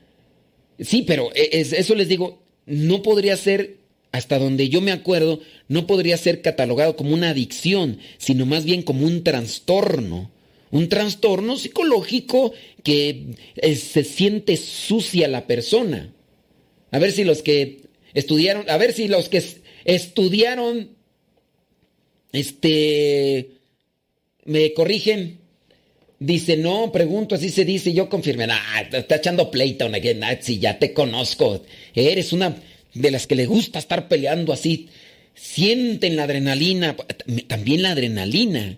Sí, 0.79 1.03
pero 1.05 1.31
e, 1.33 1.49
eso 1.61 1.95
les 1.95 2.07
digo, 2.07 2.41
no 2.65 3.01
podría 3.01 3.35
ser 3.37 3.77
hasta 4.11 4.39
donde 4.39 4.69
yo 4.69 4.81
me 4.81 4.91
acuerdo, 4.91 5.39
no 5.67 5.85
podría 5.85 6.17
ser 6.17 6.41
catalogado 6.41 6.95
como 6.95 7.13
una 7.13 7.29
adicción, 7.29 7.99
sino 8.17 8.45
más 8.45 8.65
bien 8.65 8.81
como 8.81 9.05
un 9.05 9.23
trastorno. 9.23 10.31
Un 10.71 10.87
trastorno 10.87 11.57
psicológico 11.57 12.53
que 12.83 13.35
eh, 13.55 13.75
se 13.75 14.03
siente 14.03 14.57
sucia 14.57 15.27
la 15.27 15.47
persona. 15.47 16.13
A 16.91 16.99
ver 16.99 17.11
si 17.11 17.23
los 17.23 17.41
que 17.41 17.81
estudiaron, 18.13 18.69
a 18.69 18.77
ver 18.77 18.93
si 18.93 19.07
los 19.07 19.29
que 19.29 19.43
estudiaron, 19.85 20.89
este, 22.31 23.49
me 24.45 24.73
corrigen. 24.73 25.39
Dice, 26.21 26.57
no, 26.57 26.91
pregunto, 26.91 27.35
así 27.35 27.49
se 27.49 27.63
dice, 27.63 27.93
yo 27.93 28.09
confirmé, 28.09 28.45
ah, 28.49 28.89
está 28.91 29.15
echando 29.15 29.49
pleito, 29.49 29.89
si 30.41 30.59
ya 30.59 30.77
te 30.77 30.91
conozco, 30.93 31.63
eres 31.95 32.33
una 32.33 32.57
de 32.93 33.11
las 33.11 33.25
que 33.25 33.35
le 33.35 33.45
gusta 33.45 33.79
estar 33.79 34.09
peleando 34.09 34.51
así, 34.51 34.89
sienten 35.33 36.17
la 36.17 36.23
adrenalina, 36.23 36.97
también 37.47 37.83
la 37.83 37.91
adrenalina. 37.91 38.77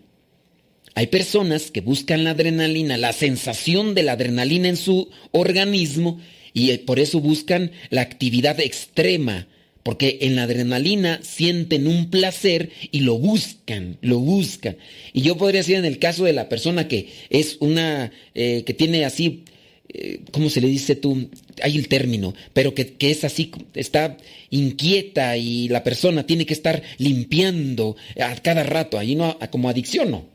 Hay 0.94 1.08
personas 1.08 1.72
que 1.72 1.82
buscan 1.82 2.24
la 2.24 2.32
adrenalina, 2.32 2.98
la 2.98 3.14
sensación 3.14 3.96
de 3.96 4.04
la 4.04 4.14
adrenalina 4.14 4.68
en 4.68 4.78
su 4.78 5.10
organismo 5.32 6.20
y 6.54 6.78
por 6.80 7.00
eso 7.00 7.22
buscan 7.22 7.72
la 7.90 8.02
actividad 8.02 8.60
extrema, 8.60 9.48
porque 9.84 10.20
en 10.22 10.36
la 10.36 10.44
adrenalina 10.44 11.20
sienten 11.24 11.88
un 11.88 12.10
placer 12.10 12.72
y 12.92 13.02
lo 13.02 13.18
buscan, 13.18 13.98
lo 14.02 14.20
buscan. 14.20 14.78
Y 15.14 15.22
yo 15.22 15.38
podría 15.38 15.62
decir 15.62 15.78
en 15.78 15.86
el 15.86 15.98
caso 15.98 16.26
de 16.26 16.34
la 16.34 16.50
persona 16.50 16.88
que 16.88 17.10
es 17.30 17.58
una, 17.62 18.12
eh, 18.36 18.64
que 18.66 18.74
tiene 18.74 19.06
así 19.06 19.46
eh, 19.94 20.22
¿cómo 20.32 20.50
se 20.50 20.62
le 20.62 20.68
dice 20.68 20.96
tú? 20.96 21.30
Hay 21.62 21.78
el 21.78 21.88
término, 21.90 22.34
pero 22.54 22.74
que, 22.74 22.96
es 23.00 23.24
así, 23.26 23.52
está 23.74 24.18
inquieta 24.50 25.36
y 25.36 25.68
la 25.68 25.84
persona 25.84 26.26
tiene 26.26 26.46
que 26.46 26.54
estar 26.54 26.82
limpiando 26.98 27.98
a 28.20 28.36
cada 28.36 28.64
rato, 28.64 28.98
ahí 28.98 29.16
no, 29.16 29.38
como 29.50 29.70
adicción 29.70 30.12
no. 30.12 30.26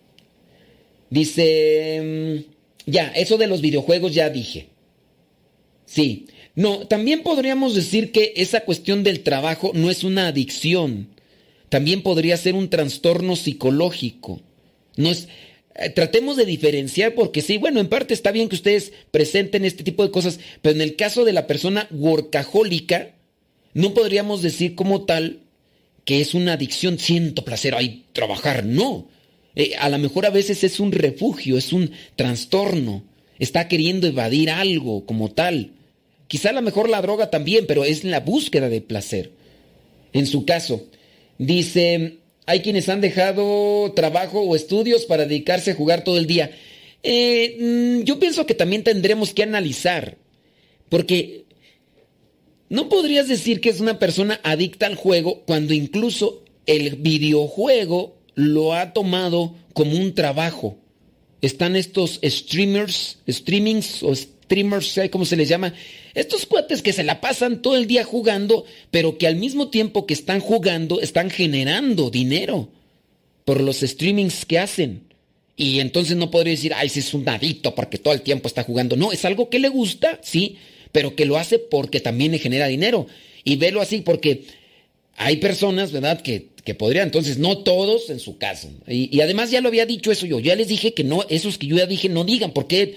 Dice, 1.11 2.45
mm, 2.47 2.90
ya, 2.90 3.09
eso 3.14 3.38
de 3.38 3.47
los 3.47 3.61
videojuegos 3.61 4.14
ya 4.14 4.31
dije. 4.31 4.69
Sí, 5.87 6.27
no, 6.55 6.87
también 6.87 7.23
podríamos 7.23 7.75
decir 7.75 8.12
que 8.12 8.33
esa 8.37 8.61
cuestión 8.61 9.05
del 9.05 9.23
trabajo 9.23 9.73
no 9.75 9.90
es 9.90 10.05
una 10.05 10.29
adicción, 10.29 11.09
también 11.69 12.03
podría 12.03 12.37
ser 12.37 12.55
un 12.55 12.71
trastorno 12.71 13.37
psicológico. 13.37 14.40
No 14.97 15.11
es, 15.11 15.29
eh, 15.75 15.90
tratemos 15.90 16.37
de 16.37 16.47
diferenciar 16.47 17.14
porque 17.14 17.42
sí, 17.42 17.59
bueno, 17.59 17.81
en 17.81 17.88
parte 17.88 18.14
está 18.14 18.33
bien 18.33 18.49
que 18.49 18.57
ustedes 18.57 18.92
presenten 19.11 19.64
este 19.64 19.85
tipo 19.85 20.03
de 20.03 20.11
cosas, 20.11 20.40
pero 20.62 20.75
en 20.75 20.81
el 20.81 20.97
caso 20.97 21.25
de 21.25 21.35
la 21.35 21.47
persona 21.47 21.87
workahólica, 21.90 23.14
no 23.75 23.92
podríamos 23.92 24.42
decir 24.42 24.75
como 24.75 25.05
tal 25.05 25.40
que 26.07 26.21
es 26.21 26.35
una 26.35 26.55
adicción, 26.55 26.99
siento 26.99 27.45
placer, 27.45 27.75
ay, 27.75 28.07
trabajar, 28.12 28.64
no. 28.64 29.09
Eh, 29.57 29.75
a 29.79 29.88
lo 29.88 29.99
mejor 29.99 30.27
a 30.27 30.31
veces 30.31 30.62
es 30.64 30.79
un 30.79 30.92
refugio, 30.92 31.57
es 31.57 31.73
un 31.73 31.90
trastorno, 32.14 33.03
está 33.38 33.69
queriendo 33.69 34.07
evadir 34.07 34.51
algo 34.51 35.07
como 35.07 35.33
tal. 35.33 35.73
Quizá 36.29 36.51
a 36.51 36.53
lo 36.53 36.62
mejor 36.62 36.90
la 36.90 37.01
droga 37.01 37.31
también, 37.31 37.66
pero 37.66 37.85
es 37.85 38.05
la 38.05 38.21
búsqueda 38.21 38.69
de 38.69 38.83
placer. 38.83 39.33
En 40.12 40.27
su 40.27 40.45
caso, 40.45 40.87
dice, 41.38 42.19
hay 42.45 42.61
quienes 42.61 42.88
han 42.88 43.01
dejado 43.01 43.92
trabajo 43.95 44.40
o 44.42 44.55
estudios 44.55 45.07
para 45.07 45.25
dedicarse 45.25 45.71
a 45.71 45.75
jugar 45.75 46.05
todo 46.05 46.19
el 46.19 46.27
día. 46.27 46.51
Eh, 47.03 47.57
mm, 47.59 48.05
yo 48.05 48.19
pienso 48.19 48.47
que 48.47 48.55
también 48.55 48.83
tendremos 48.83 49.33
que 49.33 49.42
analizar, 49.42 50.19
porque 50.88 51.45
no 52.69 52.88
podrías 52.88 53.29
decir 53.29 53.61
que 53.61 53.71
es 53.71 53.81
una 53.81 53.99
persona 53.99 54.40
adicta 54.42 54.87
al 54.87 54.97
juego 54.97 55.45
cuando 55.47 55.73
incluso 55.73 56.42
el 56.66 56.97
videojuego 56.97 58.16
lo 58.37 58.75
ha 58.75 58.92
tomado 58.92 59.57
como 59.72 59.96
un 59.96 60.14
trabajo. 60.14 60.79
Están 61.42 61.75
estos 61.75 62.20
streamers, 62.22 63.18
streamings 63.29 64.03
o 64.03 64.14
streamers, 64.14 65.01
¿cómo 65.11 65.25
se 65.25 65.37
les 65.37 65.49
llama? 65.49 65.75
Estos 66.14 66.46
cuates 66.46 66.83
que 66.83 66.92
se 66.92 67.03
la 67.03 67.20
pasan 67.20 67.62
todo 67.62 67.77
el 67.77 67.87
día 67.87 68.05
jugando, 68.05 68.64
pero 68.90 69.18
que 69.18 69.27
al 69.27 69.37
mismo 69.37 69.68
tiempo 69.68 70.07
que 70.07 70.14
están 70.14 70.40
jugando, 70.40 71.01
están 71.01 71.31
generando 71.31 72.11
dinero 72.11 72.68
por 73.44 73.61
los 73.61 73.81
streamings 73.81 74.44
que 74.44 74.59
hacen. 74.59 75.03
Y 75.57 75.81
entonces 75.81 76.16
no 76.16 76.31
podría 76.31 76.53
decir, 76.53 76.75
ay, 76.75 76.90
si 76.90 77.01
es 77.01 77.14
un 77.14 77.27
adicto 77.29 77.75
porque 77.75 77.99
todo 77.99 78.12
el 78.12 78.20
tiempo 78.20 78.49
está 78.49 78.62
jugando. 78.62 78.96
No, 78.96 79.12
es 79.12 79.25
algo 79.25 79.49
que 79.49 79.59
le 79.59 79.68
gusta, 79.68 80.20
sí, 80.22 80.59
pero 80.92 81.16
que 81.16 81.25
lo 81.25 81.38
hace 81.38 81.59
porque 81.59 82.01
también 82.01 82.33
le 82.33 82.38
genera 82.38 82.66
dinero. 82.66 83.07
Y 83.44 83.57
velo 83.57 83.81
así 83.81 84.03
porque 84.03 84.44
hay 85.16 85.37
personas, 85.37 85.92
¿verdad?, 85.92 86.20
que 86.20 86.56
que 86.67 86.75
podría, 86.75 87.03
entonces 87.03 87.39
no 87.39 87.59
todos 87.59 88.11
en 88.11 88.21
su 88.21 88.37
caso. 88.37 88.69
Y, 88.87 89.19
además 89.21 89.51
ya 89.51 89.63
lo 89.63 89.69
había 89.69 89.87
dicho 89.87 90.13
eso 90.13 90.27
yo, 90.27 90.39
ya 90.41 90.55
les 90.55 90.69
dije 90.69 90.93
que 90.93 91.05
no, 91.05 91.25
esos 91.31 91.57
que 91.57 91.67
yo 91.67 91.77
ya 91.77 91.87
dije 91.87 92.11
no 92.11 92.25
digan, 92.25 92.53
porque, 92.53 92.97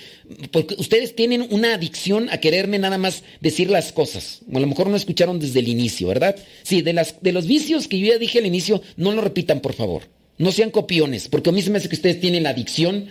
porque 0.52 0.76
ustedes 0.78 1.16
tienen 1.16 1.48
una 1.52 1.76
adicción 1.76 2.28
a 2.32 2.40
quererme 2.40 2.80
nada 2.80 2.98
más 2.98 3.24
decir 3.40 3.70
las 3.70 3.94
cosas. 3.94 4.42
a 4.54 4.60
lo 4.60 4.68
mejor 4.68 4.90
no 4.90 4.98
escucharon 4.98 5.40
desde 5.40 5.60
el 5.60 5.70
inicio, 5.70 6.10
¿verdad? 6.10 6.36
Sí, 6.64 6.82
de, 6.82 6.92
las, 6.92 7.22
de 7.22 7.32
los 7.32 7.48
vicios 7.48 7.88
que 7.88 8.00
yo 8.00 8.08
ya 8.08 8.18
dije 8.18 8.40
al 8.40 8.46
inicio, 8.46 8.82
no 8.98 9.14
lo 9.14 9.22
repitan, 9.22 9.62
por 9.62 9.74
favor. 9.74 10.04
No 10.38 10.52
sean 10.52 10.72
copiones, 10.72 11.30
porque 11.30 11.50
a 11.50 11.54
mí 11.54 11.62
se 11.62 11.70
me 11.70 11.78
hace 11.78 11.88
que 11.88 11.96
ustedes 11.96 12.20
tienen 12.20 12.44
la 12.44 12.50
adicción 12.50 13.08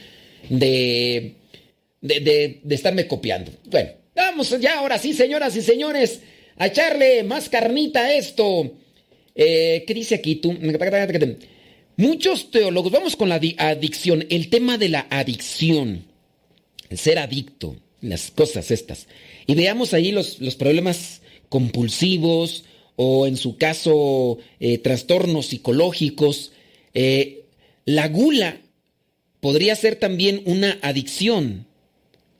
de, 0.51 1.35
de, 2.03 2.21
de, 2.21 2.61
de 2.63 2.75
estarme 2.75 3.07
copiando. 3.07 3.53
Bueno, 3.71 3.91
Vamos 4.19 4.51
ya, 4.59 4.81
ahora 4.81 4.99
sí, 4.99 5.13
señoras 5.13 5.55
y 5.55 5.63
señores, 5.63 6.19
a 6.57 6.67
echarle 6.67 7.23
más 7.23 7.49
carnita 7.49 8.01
a 8.01 8.15
esto. 8.15 8.73
Eh, 9.41 9.85
¿Qué 9.87 9.95
dice 9.95 10.17
aquí 10.17 10.35
tú? 10.35 10.55
Muchos 11.97 12.51
teólogos, 12.51 12.93
vamos 12.93 13.15
con 13.15 13.29
la 13.29 13.41
adicción, 13.59 14.27
el 14.31 14.51
tema 14.51 14.79
de 14.79 14.89
la 14.89 15.07
adicción, 15.11 16.07
el 16.91 16.99
ser 16.99 17.21
adicto, 17.21 17.77
las 18.01 18.33
cosas 18.33 18.73
estas. 18.73 19.07
Y 19.47 19.55
veamos 19.55 19.95
ahí 19.95 20.11
los, 20.11 20.41
los 20.41 20.57
problemas 20.57 21.23
compulsivos 21.49 22.65
o 22.97 23.29
en 23.29 23.37
su 23.37 23.57
caso 23.57 24.39
eh, 24.59 24.79
trastornos 24.79 25.47
psicológicos. 25.47 26.51
Eh, 26.95 27.45
la 27.85 28.09
gula 28.09 28.61
podría 29.39 29.77
ser 29.77 29.97
también 29.97 30.43
una 30.47 30.79
adicción. 30.83 31.67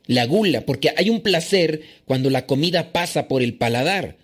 La 0.05 0.25
gula, 0.25 0.65
porque 0.65 0.91
hay 0.97 1.09
un 1.09 1.21
placer 1.21 1.81
cuando 2.03 2.29
la 2.29 2.45
comida 2.45 2.91
pasa 2.91 3.29
por 3.29 3.41
el 3.41 3.53
paladar. 3.53 4.17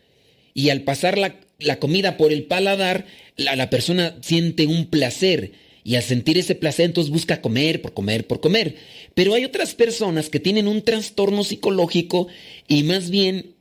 Y 0.53 0.69
al 0.69 0.81
pasar 0.81 1.17
la, 1.17 1.35
la 1.59 1.79
comida 1.79 2.17
por 2.17 2.31
el 2.31 2.43
paladar, 2.43 3.05
la, 3.37 3.55
la, 3.55 3.69
persona 3.69 4.15
siente 4.21 4.67
un 4.67 4.87
placer. 4.87 5.53
Y 5.83 5.95
al 5.95 6.03
sentir 6.03 6.37
ese 6.37 6.55
placer, 6.55 6.85
entonces 6.85 7.11
busca 7.11 7.41
comer, 7.41 7.81
por 7.81 7.93
comer, 7.93 8.25
por 8.25 8.39
comer. 8.41 8.75
Pero 9.13 9.33
hay 9.33 9.45
otras 9.45 9.75
personas 9.75 10.29
que 10.29 10.39
tienen 10.39 10.67
un 10.67 10.81
trastorno 10.81 11.43
psicológico 11.43 12.27
y 12.67 12.83
más 12.83 13.09
bien 13.09 13.53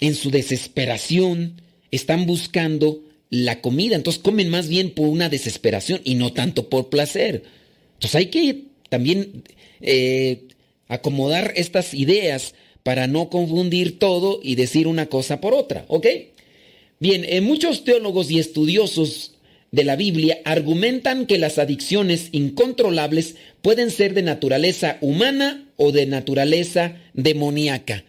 en 0.00 0.14
su 0.14 0.30
desesperación 0.30 1.62
están 1.90 2.26
buscando 2.26 3.02
la 3.30 3.60
comida. 3.60 3.96
Entonces 3.96 4.20
comen 4.20 4.50
más 4.50 4.68
bien 4.68 4.90
por 4.90 5.08
una 5.08 5.28
desesperación 5.28 6.00
y 6.04 6.14
no 6.14 6.32
tanto 6.32 6.68
por 6.68 6.90
placer. 6.90 7.44
Entonces 7.94 8.16
hay 8.16 8.26
que 8.26 8.64
también 8.88 9.44
eh, 9.80 10.48
acomodar 10.88 11.52
estas 11.56 11.94
ideas 11.94 12.54
para 12.82 13.06
no 13.06 13.30
confundir 13.30 13.98
todo 13.98 14.40
y 14.42 14.54
decir 14.56 14.86
una 14.86 15.06
cosa 15.06 15.40
por 15.40 15.54
otra, 15.54 15.84
¿ok? 15.88 16.06
Bien, 17.00 17.24
eh, 17.26 17.40
muchos 17.40 17.84
teólogos 17.84 18.30
y 18.30 18.38
estudiosos 18.38 19.32
de 19.70 19.84
la 19.84 19.96
Biblia 19.96 20.38
argumentan 20.44 21.24
que 21.24 21.38
las 21.38 21.58
adicciones 21.58 22.28
incontrolables 22.32 23.36
pueden 23.62 23.90
ser 23.90 24.12
de 24.12 24.20
naturaleza 24.20 24.98
humana 25.00 25.66
o 25.76 25.92
de 25.92 26.04
naturaleza 26.04 26.98
demoníaca. 27.14 28.04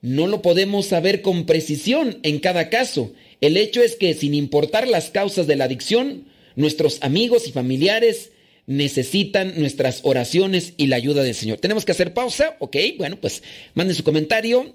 No 0.00 0.26
lo 0.26 0.42
podemos 0.42 0.86
saber 0.86 1.22
con 1.22 1.46
precisión 1.46 2.18
en 2.24 2.40
cada 2.40 2.68
caso. 2.68 3.12
El 3.40 3.56
hecho 3.56 3.80
es 3.80 3.94
que 3.94 4.12
sin 4.14 4.34
importar 4.34 4.88
las 4.88 5.10
causas 5.10 5.46
de 5.46 5.54
la 5.54 5.66
adicción, 5.66 6.24
nuestros 6.56 6.98
amigos 7.00 7.46
y 7.46 7.52
familiares 7.52 8.32
necesitan 8.66 9.54
nuestras 9.56 10.00
oraciones 10.02 10.74
y 10.78 10.88
la 10.88 10.96
ayuda 10.96 11.22
del 11.22 11.34
Señor. 11.36 11.58
Tenemos 11.58 11.84
que 11.84 11.92
hacer 11.92 12.12
pausa, 12.12 12.56
¿ok? 12.58 12.76
Bueno, 12.98 13.20
pues 13.20 13.44
manden 13.74 13.94
su 13.94 14.02
comentario. 14.02 14.74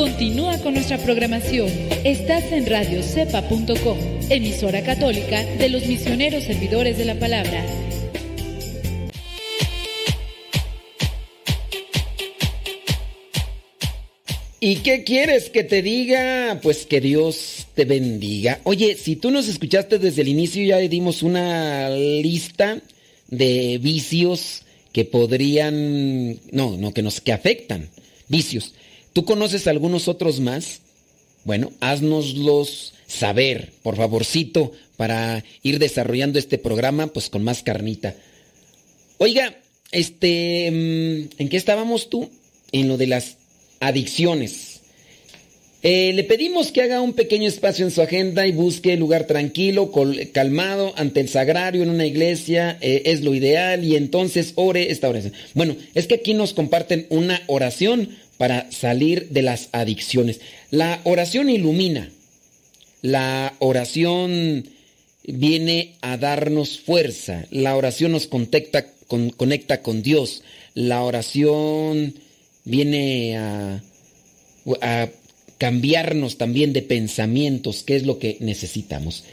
Continúa 0.00 0.56
con 0.62 0.72
nuestra 0.72 0.96
programación. 0.96 1.68
Estás 2.04 2.50
en 2.52 2.64
radiocepa.com, 2.64 3.98
emisora 4.30 4.82
católica 4.82 5.44
de 5.44 5.68
los 5.68 5.84
misioneros 5.84 6.44
servidores 6.44 6.96
de 6.96 7.04
la 7.04 7.18
palabra. 7.18 7.62
¿Y 14.58 14.76
qué 14.76 15.04
quieres 15.04 15.50
que 15.50 15.64
te 15.64 15.82
diga? 15.82 16.60
Pues 16.62 16.86
que 16.86 17.02
Dios 17.02 17.66
te 17.74 17.84
bendiga. 17.84 18.58
Oye, 18.64 18.96
si 18.96 19.16
tú 19.16 19.30
nos 19.30 19.48
escuchaste 19.48 19.98
desde 19.98 20.22
el 20.22 20.28
inicio, 20.28 20.64
ya 20.64 20.78
dimos 20.78 21.22
una 21.22 21.90
lista 21.90 22.80
de 23.28 23.76
vicios 23.76 24.62
que 24.92 25.04
podrían, 25.04 26.40
no, 26.52 26.78
no, 26.78 26.94
que 26.94 27.02
nos, 27.02 27.20
que 27.20 27.34
afectan, 27.34 27.90
vicios. 28.28 28.72
¿Tú 29.12 29.24
conoces 29.24 29.66
algunos 29.66 30.08
otros 30.08 30.40
más? 30.40 30.80
Bueno, 31.44 31.72
haznoslos 31.80 32.94
saber, 33.06 33.72
por 33.82 33.96
favorcito, 33.96 34.72
para 34.96 35.44
ir 35.62 35.78
desarrollando 35.78 36.38
este 36.38 36.58
programa 36.58 37.08
pues 37.08 37.30
con 37.30 37.42
más 37.42 37.62
carnita. 37.62 38.14
Oiga, 39.18 39.56
este, 39.92 40.70
mm, 40.70 41.40
¿en 41.42 41.48
qué 41.48 41.56
estábamos 41.56 42.08
tú? 42.08 42.30
En 42.72 42.88
lo 42.88 42.96
de 42.96 43.06
las 43.06 43.36
adicciones. 43.80 44.80
Eh, 45.82 46.12
le 46.14 46.24
pedimos 46.24 46.72
que 46.72 46.82
haga 46.82 47.00
un 47.00 47.14
pequeño 47.14 47.48
espacio 47.48 47.86
en 47.86 47.90
su 47.90 48.02
agenda 48.02 48.46
y 48.46 48.52
busque 48.52 48.98
lugar 48.98 49.26
tranquilo, 49.26 49.90
calmado, 50.32 50.92
ante 50.96 51.20
el 51.20 51.30
sagrario, 51.30 51.82
en 51.82 51.88
una 51.88 52.04
iglesia, 52.04 52.76
eh, 52.82 53.02
es 53.06 53.22
lo 53.22 53.34
ideal, 53.34 53.82
y 53.82 53.96
entonces 53.96 54.52
ore 54.56 54.90
esta 54.90 55.08
oración. 55.08 55.32
Bueno, 55.54 55.76
es 55.94 56.06
que 56.06 56.16
aquí 56.16 56.34
nos 56.34 56.52
comparten 56.52 57.06
una 57.08 57.40
oración 57.46 58.10
para 58.40 58.72
salir 58.72 59.28
de 59.28 59.42
las 59.42 59.68
adicciones. 59.72 60.40
La 60.70 61.02
oración 61.04 61.50
ilumina. 61.50 62.10
La 63.02 63.52
oración 63.58 64.64
viene 65.26 65.96
a 66.00 66.16
darnos 66.16 66.80
fuerza. 66.80 67.44
La 67.50 67.76
oración 67.76 68.12
nos 68.12 68.26
conecta 68.28 68.86
con, 69.82 70.02
Dios. 70.02 70.42
La 70.72 71.02
oración 71.02 72.14
viene 72.64 73.36
a, 73.36 73.82
cambiarnos 75.58 76.38
también 76.38 76.72
de 76.72 76.80
pensamientos, 76.80 77.82
que 77.82 77.96
es 77.96 78.06
lo 78.06 78.18
que 78.18 78.38
necesitamos. 78.40 79.24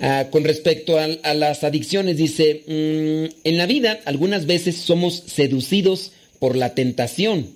Ah, 0.00 0.26
con 0.32 0.42
respecto 0.42 0.98
a, 0.98 1.34
las 1.34 1.62
adicciones, 1.62 2.16
dice, 2.16 2.64
mmm, 2.66 3.32
en 3.44 3.56
la 3.56 3.66
vida 3.66 4.00
algunas 4.04 4.46
veces 4.46 4.78
somos 4.78 5.22
seducidos 5.28 6.10
por 6.40 6.56
la 6.56 6.74
tentación 6.74 7.54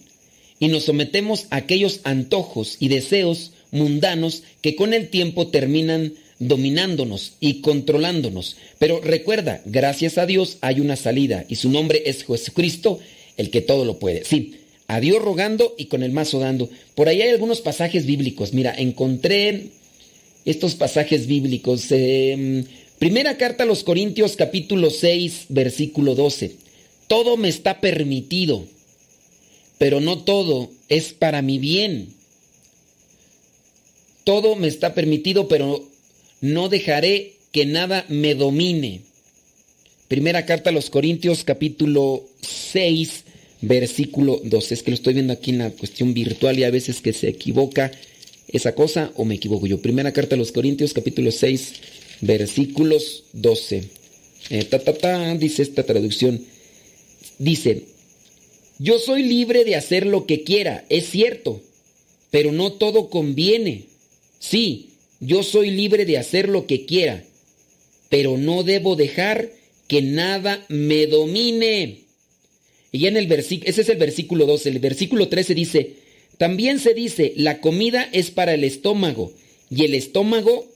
y 0.60 0.68
nos 0.68 0.84
sometemos 0.84 1.46
a 1.50 1.56
aquellos 1.56 2.00
antojos 2.04 2.76
y 2.78 2.86
deseos 2.86 3.50
mundanos 3.72 4.44
que 4.60 4.76
con 4.76 4.94
el 4.94 5.08
tiempo 5.08 5.48
terminan 5.48 6.12
dominándonos 6.38 7.34
y 7.40 7.60
controlándonos. 7.60 8.56
Pero 8.78 9.00
recuerda, 9.00 9.62
gracias 9.64 10.18
a 10.18 10.26
Dios 10.26 10.58
hay 10.60 10.80
una 10.80 10.96
salida 10.96 11.44
y 11.48 11.56
su 11.56 11.70
nombre 11.70 12.02
es 12.06 12.24
Jesucristo, 12.24 13.00
el 13.36 13.50
que 13.50 13.62
todo 13.62 13.84
lo 13.84 13.98
puede. 13.98 14.24
Sí, 14.24 14.54
a 14.86 15.00
Dios 15.00 15.22
rogando 15.22 15.74
y 15.78 15.86
con 15.86 16.02
el 16.02 16.12
mazo 16.12 16.40
dando. 16.40 16.68
Por 16.94 17.08
ahí 17.08 17.22
hay 17.22 17.30
algunos 17.30 17.60
pasajes 17.60 18.06
bíblicos. 18.06 18.52
Mira, 18.52 18.74
encontré 18.76 19.68
estos 20.44 20.74
pasajes 20.74 21.26
bíblicos. 21.26 21.86
Eh, 21.90 22.64
primera 22.98 23.36
carta 23.36 23.64
a 23.64 23.66
los 23.66 23.84
Corintios 23.84 24.36
capítulo 24.36 24.90
6, 24.90 25.46
versículo 25.48 26.14
12. 26.14 26.56
Todo 27.06 27.36
me 27.36 27.48
está 27.48 27.80
permitido, 27.80 28.64
pero 29.80 30.02
no 30.02 30.18
todo 30.18 30.70
es 30.90 31.14
para 31.14 31.40
mi 31.40 31.58
bien. 31.58 32.08
Todo 34.24 34.54
me 34.54 34.68
está 34.68 34.92
permitido, 34.92 35.48
pero 35.48 35.82
no 36.42 36.68
dejaré 36.68 37.36
que 37.50 37.64
nada 37.64 38.04
me 38.10 38.34
domine. 38.34 39.00
Primera 40.06 40.44
carta 40.44 40.68
a 40.68 40.74
los 40.74 40.90
Corintios 40.90 41.44
capítulo 41.44 42.26
6, 42.42 43.24
versículo 43.62 44.42
12. 44.44 44.74
Es 44.74 44.82
que 44.82 44.90
lo 44.90 44.96
estoy 44.96 45.14
viendo 45.14 45.32
aquí 45.32 45.52
en 45.52 45.58
la 45.60 45.70
cuestión 45.70 46.12
virtual 46.12 46.58
y 46.58 46.64
a 46.64 46.70
veces 46.70 47.00
que 47.00 47.14
se 47.14 47.28
equivoca 47.28 47.90
esa 48.48 48.74
cosa 48.74 49.12
o 49.16 49.24
me 49.24 49.36
equivoco 49.36 49.66
yo. 49.66 49.80
Primera 49.80 50.12
carta 50.12 50.34
a 50.34 50.38
los 50.38 50.52
Corintios 50.52 50.92
capítulo 50.92 51.30
6, 51.30 51.72
versículos 52.20 53.24
12. 53.32 53.84
Eh, 54.50 54.64
ta, 54.64 54.78
ta, 54.78 54.92
ta, 54.92 55.34
dice 55.36 55.62
esta 55.62 55.84
traducción. 55.84 56.44
Dice, 57.38 57.86
yo 58.80 58.98
soy 58.98 59.22
libre 59.22 59.64
de 59.64 59.76
hacer 59.76 60.06
lo 60.06 60.24
que 60.24 60.42
quiera, 60.42 60.86
es 60.88 61.10
cierto, 61.10 61.60
pero 62.30 62.50
no 62.50 62.72
todo 62.72 63.10
conviene. 63.10 63.84
Sí, 64.38 64.88
yo 65.20 65.42
soy 65.42 65.70
libre 65.70 66.06
de 66.06 66.16
hacer 66.16 66.48
lo 66.48 66.66
que 66.66 66.86
quiera, 66.86 67.22
pero 68.08 68.38
no 68.38 68.62
debo 68.62 68.96
dejar 68.96 69.50
que 69.86 70.00
nada 70.00 70.64
me 70.70 71.06
domine. 71.06 72.04
Y 72.90 73.06
en 73.06 73.18
el 73.18 73.26
versículo, 73.26 73.68
ese 73.68 73.82
es 73.82 73.88
el 73.90 73.98
versículo 73.98 74.46
12, 74.46 74.70
el 74.70 74.78
versículo 74.78 75.28
13 75.28 75.54
dice, 75.54 75.96
también 76.38 76.78
se 76.78 76.94
dice, 76.94 77.34
la 77.36 77.60
comida 77.60 78.08
es 78.12 78.30
para 78.30 78.54
el 78.54 78.64
estómago 78.64 79.30
y 79.68 79.84
el 79.84 79.94
estómago 79.94 80.66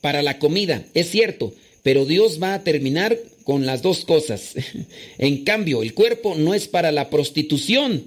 para 0.00 0.22
la 0.22 0.38
comida. 0.38 0.86
Es 0.94 1.10
cierto, 1.10 1.52
pero 1.82 2.04
Dios 2.04 2.40
va 2.40 2.54
a 2.54 2.62
terminar 2.62 3.18
con 3.46 3.64
las 3.64 3.80
dos 3.80 4.04
cosas. 4.04 4.54
en 5.18 5.44
cambio, 5.44 5.82
el 5.82 5.94
cuerpo 5.94 6.34
no 6.34 6.52
es 6.52 6.66
para 6.66 6.90
la 6.90 7.08
prostitución, 7.08 8.04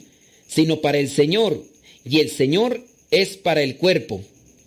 sino 0.48 0.82
para 0.82 1.00
el 1.00 1.10
Señor, 1.10 1.64
y 2.04 2.20
el 2.20 2.30
Señor 2.30 2.84
es 3.10 3.38
para 3.38 3.64
el 3.64 3.78
cuerpo. 3.78 4.22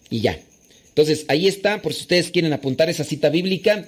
Y 0.08 0.20
ya. 0.20 0.40
Entonces, 0.88 1.26
ahí 1.28 1.46
está, 1.46 1.82
por 1.82 1.92
si 1.92 2.00
ustedes 2.00 2.30
quieren 2.30 2.54
apuntar 2.54 2.88
esa 2.88 3.04
cita 3.04 3.28
bíblica, 3.28 3.86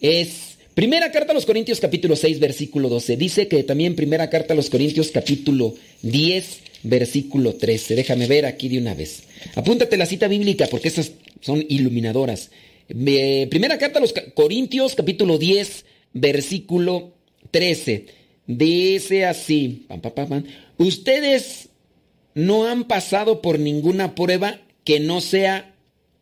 es 0.00 0.54
Primera 0.74 1.12
carta 1.12 1.30
a 1.30 1.34
los 1.34 1.46
Corintios 1.46 1.78
capítulo 1.78 2.16
6 2.16 2.40
versículo 2.40 2.88
12. 2.88 3.16
Dice 3.16 3.46
que 3.46 3.62
también 3.62 3.94
primera 3.94 4.28
carta 4.28 4.54
a 4.54 4.56
los 4.56 4.70
Corintios 4.70 5.12
capítulo 5.12 5.72
10 6.02 6.58
versículo 6.82 7.54
13. 7.54 7.94
Déjame 7.94 8.26
ver 8.26 8.44
aquí 8.44 8.68
de 8.68 8.78
una 8.78 8.92
vez. 8.92 9.22
Apúntate 9.54 9.96
la 9.96 10.04
cita 10.04 10.26
bíblica 10.26 10.66
porque 10.68 10.88
estas 10.88 11.12
son 11.42 11.64
iluminadoras. 11.68 12.50
primera 12.88 13.78
carta 13.78 14.00
a 14.00 14.02
los 14.02 14.12
Corintios 14.34 14.96
capítulo 14.96 15.38
10 15.38 15.84
versículo 16.14 17.12
13. 17.50 18.06
Dice 18.46 19.24
así, 19.26 19.86
ustedes 20.78 21.68
no 22.34 22.66
han 22.66 22.84
pasado 22.84 23.42
por 23.42 23.58
ninguna 23.58 24.14
prueba 24.14 24.60
que 24.84 25.00
no 25.00 25.20
sea 25.20 25.74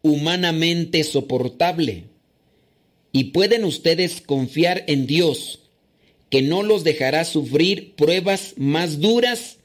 humanamente 0.02 1.04
soportable. 1.04 2.04
Y 3.12 3.24
pueden 3.24 3.64
ustedes 3.64 4.20
confiar 4.20 4.84
en 4.86 5.06
Dios, 5.06 5.60
que 6.30 6.42
no 6.42 6.62
los 6.62 6.82
dejará 6.82 7.24
sufrir 7.24 7.94
pruebas 7.94 8.54
más 8.56 9.00
duras 9.00 9.58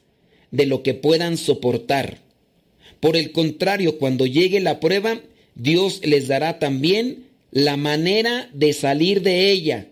de 0.50 0.66
lo 0.66 0.82
que 0.82 0.94
puedan 0.94 1.36
soportar. 1.36 2.18
Por 3.00 3.16
el 3.16 3.32
contrario, 3.32 3.98
cuando 3.98 4.26
llegue 4.26 4.60
la 4.60 4.80
prueba, 4.80 5.20
Dios 5.54 6.00
les 6.04 6.28
dará 6.28 6.58
también 6.58 7.24
la 7.50 7.76
manera 7.76 8.50
de 8.52 8.72
salir 8.74 9.22
de 9.22 9.50
ella 9.50 9.88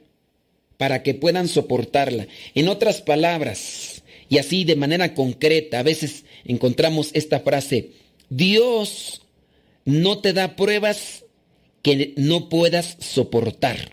para 0.78 1.02
que 1.02 1.14
puedan 1.14 1.48
soportarla. 1.48 2.26
En 2.54 2.68
otras 2.68 3.02
palabras, 3.02 4.02
y 4.28 4.38
así 4.38 4.64
de 4.64 4.76
manera 4.76 5.14
concreta, 5.14 5.78
a 5.78 5.82
veces 5.82 6.24
encontramos 6.44 7.10
esta 7.14 7.40
frase, 7.40 7.92
Dios 8.28 9.22
no 9.84 10.18
te 10.18 10.32
da 10.32 10.56
pruebas 10.56 11.24
que 11.82 12.14
no 12.16 12.48
puedas 12.48 12.96
soportar. 13.00 13.92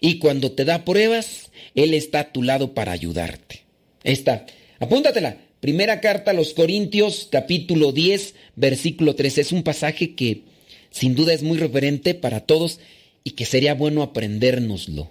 Y 0.00 0.18
cuando 0.18 0.52
te 0.52 0.64
da 0.64 0.84
pruebas, 0.84 1.50
Él 1.74 1.94
está 1.94 2.20
a 2.20 2.32
tu 2.32 2.42
lado 2.42 2.74
para 2.74 2.92
ayudarte. 2.92 3.60
Esta, 4.02 4.46
apúntatela. 4.80 5.38
Primera 5.60 6.00
carta 6.00 6.32
a 6.32 6.34
los 6.34 6.52
Corintios, 6.52 7.28
capítulo 7.30 7.92
10, 7.92 8.34
versículo 8.56 9.14
13. 9.14 9.40
Es 9.40 9.52
un 9.52 9.62
pasaje 9.62 10.14
que 10.14 10.42
sin 10.90 11.14
duda 11.14 11.32
es 11.32 11.42
muy 11.42 11.58
referente 11.58 12.14
para 12.14 12.40
todos 12.40 12.78
y 13.24 13.32
que 13.32 13.46
sería 13.46 13.74
bueno 13.74 14.02
aprendérnoslo. 14.02 15.08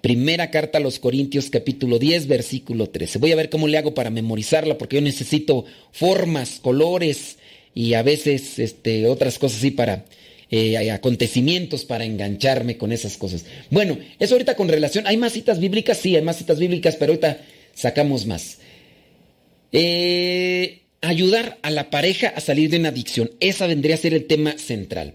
Primera 0.00 0.50
carta 0.50 0.78
a 0.78 0.80
los 0.80 0.98
Corintios, 0.98 1.50
capítulo 1.50 1.98
10, 1.98 2.26
versículo 2.26 2.88
13. 2.88 3.18
Voy 3.18 3.32
a 3.32 3.36
ver 3.36 3.50
cómo 3.50 3.68
le 3.68 3.76
hago 3.76 3.92
para 3.92 4.10
memorizarla, 4.10 4.78
porque 4.78 4.96
yo 4.96 5.02
necesito 5.02 5.66
formas, 5.92 6.58
colores, 6.60 7.36
y 7.74 7.94
a 7.94 8.02
veces 8.02 8.58
este, 8.58 9.06
otras 9.06 9.38
cosas 9.38 9.58
así 9.58 9.70
para 9.70 10.04
eh, 10.50 10.90
acontecimientos 10.90 11.84
para 11.84 12.04
engancharme 12.04 12.76
con 12.76 12.92
esas 12.92 13.16
cosas. 13.16 13.44
Bueno, 13.70 13.98
eso 14.18 14.34
ahorita 14.34 14.56
con 14.56 14.68
relación, 14.68 15.06
¿hay 15.06 15.16
más 15.16 15.32
citas 15.32 15.60
bíblicas? 15.60 15.98
Sí, 15.98 16.16
hay 16.16 16.22
más 16.22 16.38
citas 16.38 16.58
bíblicas, 16.58 16.96
pero 16.96 17.12
ahorita 17.12 17.40
sacamos 17.74 18.26
más. 18.26 18.58
Eh, 19.70 20.80
ayudar 21.00 21.58
a 21.62 21.70
la 21.70 21.90
pareja 21.90 22.28
a 22.28 22.40
salir 22.40 22.70
de 22.70 22.78
una 22.78 22.88
adicción, 22.88 23.30
esa 23.38 23.66
vendría 23.66 23.94
a 23.94 23.98
ser 23.98 24.14
el 24.14 24.26
tema 24.26 24.58
central. 24.58 25.14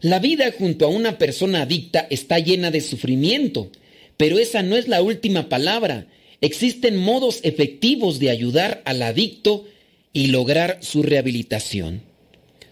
La 0.00 0.18
vida 0.18 0.52
junto 0.56 0.84
a 0.84 0.88
una 0.88 1.18
persona 1.18 1.62
adicta 1.62 2.06
está 2.10 2.38
llena 2.38 2.70
de 2.70 2.80
sufrimiento, 2.80 3.72
pero 4.18 4.38
esa 4.38 4.62
no 4.62 4.76
es 4.76 4.88
la 4.88 5.00
última 5.00 5.48
palabra. 5.48 6.08
Existen 6.42 6.96
modos 6.96 7.40
efectivos 7.44 8.18
de 8.18 8.28
ayudar 8.28 8.82
al 8.84 9.00
adicto 9.00 9.64
y 10.12 10.26
lograr 10.26 10.78
su 10.82 11.02
rehabilitación. 11.02 12.02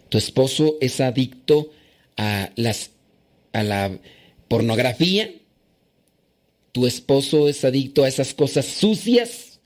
Tu 0.08 0.18
esposo 0.18 0.76
es 0.80 1.00
adicto 1.00 1.70
a, 2.16 2.50
las, 2.56 2.90
a 3.52 3.62
la 3.62 3.98
pornografía. 4.48 5.30
Tu 6.72 6.86
esposo 6.86 7.48
es 7.48 7.64
adicto 7.64 8.02
a 8.02 8.08
esas 8.08 8.34
cosas 8.34 8.66
sucias. 8.66 9.60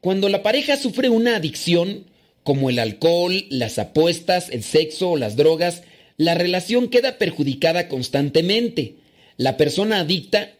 Cuando 0.00 0.28
la 0.28 0.42
pareja 0.42 0.76
sufre 0.76 1.08
una 1.08 1.36
adicción, 1.36 2.06
como 2.42 2.68
el 2.68 2.80
alcohol, 2.80 3.44
las 3.48 3.78
apuestas, 3.78 4.48
el 4.50 4.64
sexo 4.64 5.10
o 5.10 5.16
las 5.16 5.36
drogas, 5.36 5.84
la 6.16 6.34
relación 6.34 6.88
queda 6.88 7.16
perjudicada 7.18 7.88
constantemente. 7.88 8.96
La 9.36 9.56
persona 9.56 10.00
adicta 10.00 10.52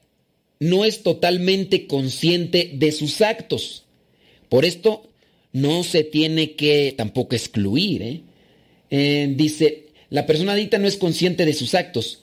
no 0.62 0.84
es 0.84 1.02
totalmente 1.02 1.88
consciente 1.88 2.70
de 2.74 2.92
sus 2.92 3.20
actos. 3.20 3.84
Por 4.48 4.64
esto 4.64 5.08
no 5.52 5.82
se 5.82 6.04
tiene 6.04 6.52
que 6.52 6.94
tampoco 6.96 7.34
excluir. 7.34 8.02
¿eh? 8.02 8.20
Eh, 8.90 9.32
dice, 9.36 9.86
la 10.08 10.24
persona 10.24 10.52
adicta 10.52 10.78
no 10.78 10.86
es 10.86 10.96
consciente 10.96 11.46
de 11.46 11.54
sus 11.54 11.74
actos, 11.74 12.20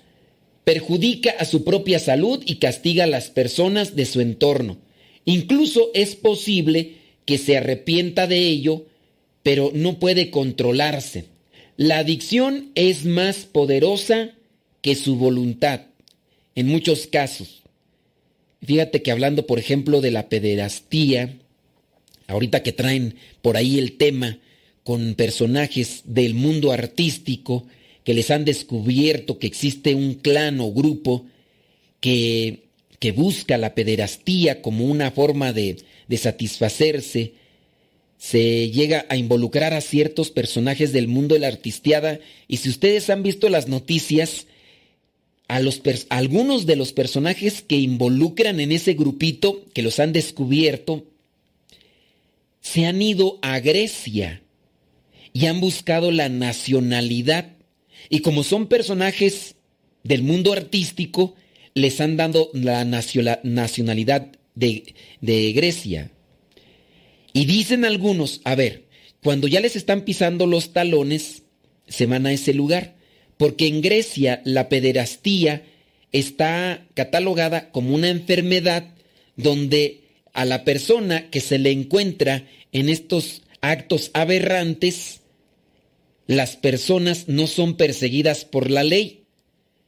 perjudica 0.64 1.32
a 1.32 1.44
su 1.44 1.66
propia 1.66 2.00
salud 2.00 2.42
y 2.46 2.56
castiga 2.56 3.04
a 3.04 3.08
las 3.08 3.30
personas 3.30 3.98
de 3.98 4.06
su 4.06 4.22
entorno. 4.22 4.78
Incluso 5.26 5.92
es 5.94 6.16
posible 6.16 6.94
que 7.26 7.38
se 7.38 7.58
arrepienta 7.58 8.26
de 8.26 8.48
ello, 8.48 8.86
pero 9.44 9.72
no 9.74 10.00
puede 10.00 10.32
controlarse. 10.32 11.26
La 11.76 11.98
adicción 11.98 12.72
es 12.76 13.04
más 13.04 13.40
poderosa 13.40 14.32
que 14.82 14.96
su 14.96 15.18
voluntad, 15.18 15.82
en 16.56 16.68
muchos 16.68 17.06
casos. 17.08 17.64
Fíjate 18.62 19.02
que 19.02 19.12
hablando, 19.12 19.48
por 19.48 19.60
ejemplo, 19.60 20.02
de 20.02 20.12
la 20.12 20.30
pederastía, 20.30 21.38
ahorita 22.28 22.62
que 22.64 22.74
traen 22.74 23.16
por 23.42 23.58
ahí 23.58 23.80
el 23.80 23.98
tema 23.98 24.40
con 24.84 25.16
personajes 25.16 26.02
del 26.06 26.34
mundo 26.34 26.72
artístico 26.72 27.66
que 28.04 28.14
les 28.14 28.32
han 28.32 28.46
descubierto 28.46 29.40
que 29.40 29.48
existe 29.48 29.96
un 29.96 30.16
clan 30.16 30.60
o 30.60 30.72
grupo 30.72 31.26
que, 32.02 32.64
que 33.00 33.12
busca 33.12 33.58
la 33.58 33.76
pederastía 33.76 34.62
como 34.62 34.86
una 34.86 35.12
forma 35.12 35.54
de, 35.54 35.78
de 36.08 36.18
satisfacerse, 36.18 37.34
se 38.18 38.70
llega 38.70 39.06
a 39.10 39.16
involucrar 39.16 39.74
a 39.74 39.82
ciertos 39.82 40.30
personajes 40.32 40.92
del 40.92 41.08
mundo 41.08 41.36
de 41.36 41.42
la 41.42 41.48
artisteada. 41.48 42.20
Y 42.48 42.58
si 42.58 42.70
ustedes 42.70 43.10
han 43.10 43.24
visto 43.24 43.48
las 43.48 43.68
noticias, 43.68 44.48
a, 45.50 45.60
los 45.60 45.82
algunos 46.10 46.66
de 46.68 46.76
los 46.76 46.94
personajes 46.94 47.62
que 47.62 47.76
involucran 47.76 48.60
en 48.60 48.72
ese 48.72 48.94
grupito, 48.94 49.66
que 49.74 49.82
los 49.82 50.00
han 50.00 50.14
descubierto, 50.14 51.06
se 52.62 52.86
han 52.86 53.02
ido 53.02 53.40
a 53.42 53.60
Grecia 53.60 54.44
y 55.34 55.48
han 55.48 55.60
buscado 55.60 56.12
la 56.12 56.30
nacionalidad 56.30 57.54
Y 58.10 58.20
como 58.20 58.44
son 58.44 58.68
personajes 58.68 59.56
del 60.04 60.24
mundo 60.24 60.54
artístico, 60.54 61.36
les 61.74 62.00
han 62.00 62.16
dado 62.16 62.52
la 62.54 62.86
nacionalidad 62.86 64.28
de, 64.56 64.96
de 65.22 65.52
Grecia. 65.54 66.12
Y 67.34 67.46
dicen 67.46 67.86
algunos, 67.86 68.42
a 68.44 68.56
ver, 68.56 68.86
cuando 69.24 69.48
ya 69.48 69.62
les 69.62 69.76
están 69.76 70.02
pisando 70.02 70.46
los 70.46 70.74
talones, 70.74 71.44
se 71.88 72.06
van 72.06 72.26
a 72.26 72.32
ese 72.32 72.54
lugar, 72.54 72.99
porque 73.40 73.68
en 73.68 73.82
Grecia 73.82 74.42
la 74.44 74.68
pederastía 74.68 75.64
está 76.12 76.86
catalogada 76.94 77.72
como 77.72 77.96
una 77.96 78.10
enfermedad 78.10 78.94
donde 79.38 80.02
a 80.34 80.44
la 80.44 80.66
persona 80.66 81.30
que 81.30 81.40
se 81.40 81.58
le 81.58 81.72
encuentra 81.72 82.46
en 82.74 82.90
estos 82.90 83.44
actos 83.62 84.12
aberrantes, 84.14 85.22
las 86.28 86.58
personas 86.58 87.30
no 87.30 87.48
son 87.48 87.78
perseguidas 87.78 88.44
por 88.44 88.70
la 88.70 88.84
ley, 88.84 89.24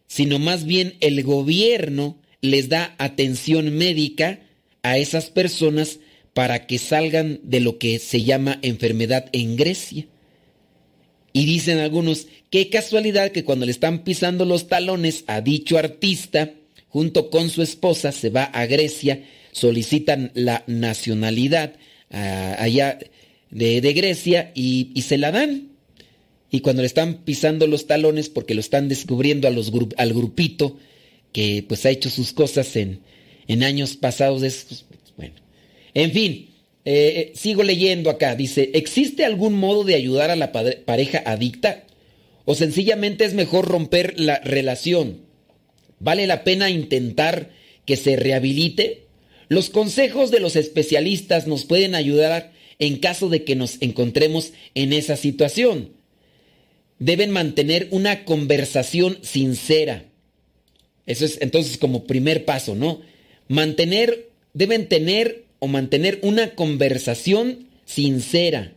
sino 0.08 0.40
más 0.40 0.64
bien 0.64 0.96
el 1.02 1.22
gobierno 1.22 2.18
les 2.40 2.70
da 2.70 2.96
atención 3.00 3.78
médica 3.78 4.40
a 4.82 4.98
esas 4.98 5.30
personas 5.30 6.00
para 6.34 6.68
que 6.68 6.78
salgan 6.78 7.42
de 7.44 7.60
lo 7.60 7.80
que 7.80 8.00
se 8.00 8.24
llama 8.24 8.60
enfermedad 8.62 9.26
en 9.34 9.58
Grecia. 9.58 10.08
Y 11.34 11.46
dicen 11.46 11.80
algunos, 11.80 12.28
qué 12.52 12.70
casualidad 12.70 13.32
que 13.32 13.44
cuando 13.44 13.66
le 13.66 13.72
están 13.72 14.04
pisando 14.04 14.46
los 14.46 14.68
talones 14.68 15.24
a 15.26 15.42
dicho 15.42 15.80
artista, 15.80 16.52
junto 16.90 17.32
con 17.32 17.50
su 17.50 17.64
esposa, 17.64 18.12
se 18.12 18.30
va 18.30 18.44
a 18.44 18.68
Grecia, 18.68 19.24
solicitan 19.54 20.32
la 20.36 20.64
nacionalidad 20.68 21.74
ah, 22.12 22.58
allá 22.60 23.00
de, 23.50 23.94
Grecia 23.94 24.52
y, 24.54 25.02
se 25.02 25.18
la 25.18 25.32
dan. 25.32 25.70
Y 26.52 26.60
cuando 26.60 26.82
le 26.82 26.88
están 26.88 27.24
pisando 27.24 27.66
los 27.66 27.88
talones, 27.88 28.30
porque 28.30 28.54
lo 28.54 28.60
están 28.60 28.90
descubriendo 28.90 29.48
al 29.48 30.14
grupito 30.14 30.78
que 31.32 31.64
pues 31.66 31.86
ha 31.86 31.90
hecho 31.90 32.10
sus 32.10 32.34
cosas 32.34 32.76
en, 32.76 33.00
en 33.48 33.64
años 33.64 33.96
pasados, 33.96 34.44
es, 34.44 34.86
bueno. 35.16 35.36
En 35.94 36.12
fin, 36.12 36.50
eh, 36.84 37.32
sigo 37.36 37.64
leyendo 37.64 38.10
acá. 38.10 38.36
Dice, 38.36 38.72
¿existe 38.74 39.24
algún 39.24 39.54
modo 39.54 39.86
de 39.86 39.96
ayudar 39.96 40.30
a 40.30 40.36
la 40.36 40.52
pareja 40.52 41.24
adicta? 41.26 41.86
¿O 42.46 42.56
sencillamente 42.56 43.26
es 43.26 43.34
mejor 43.34 43.68
romper 43.68 44.20
la 44.20 44.40
relación? 44.40 45.22
¿Vale 46.00 46.28
la 46.28 46.44
pena 46.44 46.70
intentar 46.70 47.52
que 47.86 47.98
se 47.98 48.16
rehabilite? 48.16 49.06
Los 49.48 49.70
consejos 49.70 50.32
de 50.32 50.40
los 50.40 50.56
especialistas 50.56 51.46
nos 51.46 51.66
pueden 51.66 51.94
ayudar 51.94 52.54
en 52.80 52.98
caso 52.98 53.30
de 53.30 53.44
que 53.44 53.56
nos 53.56 53.78
encontremos 53.82 54.54
en 54.74 54.94
esa 54.94 55.16
situación. 55.16 55.92
Deben 56.98 57.32
mantener 57.32 57.88
una 57.92 58.26
conversación 58.26 59.20
sincera. 59.22 60.06
Eso 61.06 61.26
es 61.26 61.38
entonces 61.42 61.78
como 61.78 62.06
primer 62.06 62.46
paso, 62.46 62.76
¿no? 62.76 63.02
Mantener, 63.48 64.30
deben 64.54 64.88
tener 64.88 65.46
o 65.60 65.68
mantener 65.68 66.20
una 66.24 66.56
conversación 66.56 67.68
sincera 67.86 68.74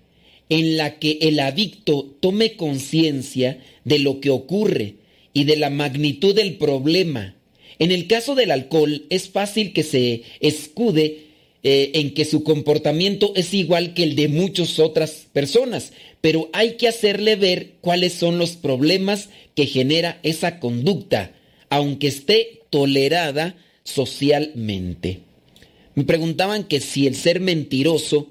en 0.48 0.76
la 0.76 0.98
que 0.98 1.18
el 1.22 1.40
adicto 1.40 2.16
tome 2.20 2.56
conciencia 2.56 3.58
de 3.84 3.98
lo 3.98 4.20
que 4.20 4.30
ocurre 4.30 4.96
y 5.32 5.44
de 5.44 5.56
la 5.56 5.70
magnitud 5.70 6.34
del 6.34 6.54
problema. 6.54 7.34
En 7.78 7.90
el 7.90 8.06
caso 8.06 8.34
del 8.34 8.50
alcohol 8.50 9.04
es 9.10 9.28
fácil 9.28 9.72
que 9.72 9.82
se 9.82 10.22
escude 10.40 11.24
eh, 11.62 11.92
en 11.94 12.12
que 12.14 12.24
su 12.24 12.44
comportamiento 12.44 13.32
es 13.36 13.54
igual 13.54 13.94
que 13.94 14.02
el 14.02 14.16
de 14.16 14.28
muchas 14.28 14.78
otras 14.78 15.26
personas, 15.32 15.92
pero 16.20 16.50
hay 16.52 16.74
que 16.74 16.88
hacerle 16.88 17.36
ver 17.36 17.72
cuáles 17.80 18.12
son 18.12 18.38
los 18.38 18.52
problemas 18.52 19.30
que 19.54 19.66
genera 19.66 20.20
esa 20.22 20.60
conducta, 20.60 21.32
aunque 21.70 22.08
esté 22.08 22.60
tolerada 22.70 23.56
socialmente. 23.82 25.20
Me 25.94 26.04
preguntaban 26.04 26.64
que 26.64 26.80
si 26.80 27.06
el 27.06 27.14
ser 27.14 27.40
mentiroso 27.40 28.28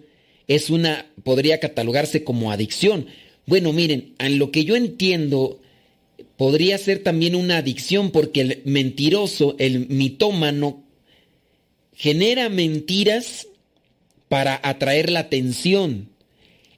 es 0.47 0.69
una 0.69 1.05
podría 1.23 1.59
catalogarse 1.59 2.23
como 2.23 2.51
adicción. 2.51 3.07
Bueno, 3.45 3.73
miren, 3.73 4.13
en 4.19 4.39
lo 4.39 4.51
que 4.51 4.65
yo 4.65 4.75
entiendo 4.75 5.59
podría 6.37 6.77
ser 6.77 6.99
también 6.99 7.35
una 7.35 7.57
adicción 7.57 8.11
porque 8.11 8.41
el 8.41 8.61
mentiroso, 8.65 9.55
el 9.59 9.87
mitómano 9.89 10.83
genera 11.95 12.49
mentiras 12.49 13.47
para 14.27 14.59
atraer 14.63 15.11
la 15.11 15.19
atención. 15.21 16.09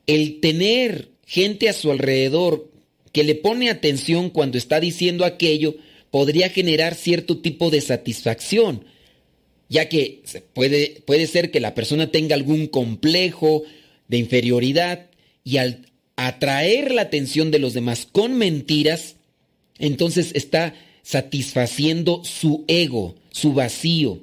El 0.08 0.40
tener 0.40 1.10
gente 1.26 1.70
a 1.70 1.74
su 1.74 1.92
alrededor 1.92 2.70
que 3.12 3.24
le 3.24 3.36
pone 3.36 3.70
atención 3.70 4.30
cuando 4.30 4.58
está 4.58 4.80
diciendo 4.80 5.26
aquello 5.26 5.76
podría 6.12 6.50
generar 6.50 6.96
cierto 6.96 7.38
tipo 7.38 7.70
de 7.70 7.82
satisfacción 7.82 8.86
ya 9.70 9.90
que 9.90 10.24
puede, 10.54 11.02
puede 11.06 11.28
ser 11.28 11.52
que 11.52 11.60
la 11.60 11.74
persona 11.74 12.12
tenga 12.12 12.36
algún 12.36 12.68
complejo 12.68 13.64
de 14.08 14.18
inferioridad 14.18 15.10
y 15.44 15.58
al 15.58 15.88
atraer 16.16 16.92
la 16.92 17.04
atención 17.04 17.52
de 17.52 17.60
los 17.60 17.74
demás 17.74 18.08
con 18.12 18.36
mentiras, 18.36 19.16
entonces 19.80 20.32
está 20.34 20.76
satisfaciendo 21.04 22.24
su 22.24 22.66
ego, 22.68 23.16
su 23.32 23.54
vacío. 23.54 24.20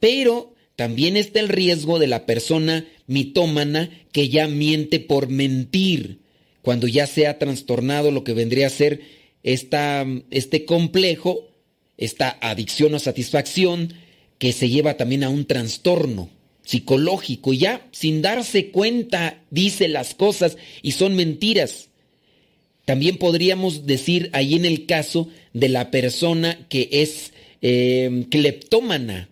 Pero 0.00 0.54
también 0.76 1.16
está 1.16 1.40
el 1.40 1.48
riesgo 1.48 1.98
de 1.98 2.06
la 2.06 2.26
persona 2.26 2.86
mitómana 3.06 3.90
que 4.10 4.28
ya 4.28 4.48
miente 4.48 5.00
por 5.00 5.28
mentir, 5.28 6.18
cuando 6.62 6.86
ya 6.86 7.06
se 7.06 7.26
ha 7.26 7.38
trastornado 7.38 8.10
lo 8.10 8.24
que 8.24 8.32
vendría 8.32 8.68
a 8.68 8.70
ser 8.70 9.00
esta, 9.42 10.06
este 10.30 10.64
complejo, 10.64 11.48
esta 11.98 12.38
adicción 12.40 12.94
o 12.94 12.98
satisfacción, 12.98 13.94
que 14.42 14.52
se 14.52 14.68
lleva 14.68 14.96
también 14.96 15.22
a 15.22 15.28
un 15.28 15.44
trastorno 15.44 16.28
psicológico 16.64 17.52
y 17.52 17.58
ya 17.58 17.86
sin 17.92 18.22
darse 18.22 18.72
cuenta 18.72 19.40
dice 19.50 19.86
las 19.86 20.16
cosas 20.16 20.56
y 20.82 20.90
son 20.90 21.14
mentiras. 21.14 21.90
También 22.84 23.18
podríamos 23.18 23.86
decir 23.86 24.30
ahí 24.32 24.54
en 24.54 24.64
el 24.64 24.86
caso 24.86 25.28
de 25.52 25.68
la 25.68 25.92
persona 25.92 26.66
que 26.68 26.88
es 26.90 27.32
eh, 27.60 28.26
cleptómana. 28.32 29.28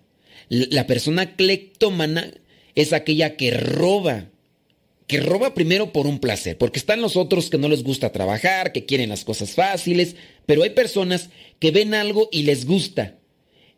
La 0.49 0.87
persona 0.87 1.35
cleptómana 1.35 2.33
es 2.77 2.93
aquella 2.93 3.35
que 3.35 3.51
roba, 3.51 4.27
que 5.09 5.19
roba 5.19 5.55
primero 5.55 5.93
por 5.93 6.07
un 6.07 6.21
placer, 6.21 6.57
porque 6.57 6.79
están 6.79 7.01
los 7.01 7.17
otros 7.17 7.51
que 7.51 7.59
no 7.59 7.69
les 7.69 7.83
gusta 7.83 8.13
trabajar, 8.13 8.71
que 8.71 8.87
quieren 8.87 9.09
las 9.09 9.25
cosas 9.25 9.57
fáciles, 9.57 10.15
pero 10.47 10.63
hay 10.63 10.71
personas 10.71 11.31
que 11.59 11.73
ven 11.73 11.95
algo 11.95 12.29
y 12.31 12.45
les 12.45 12.65
gusta. 12.65 13.17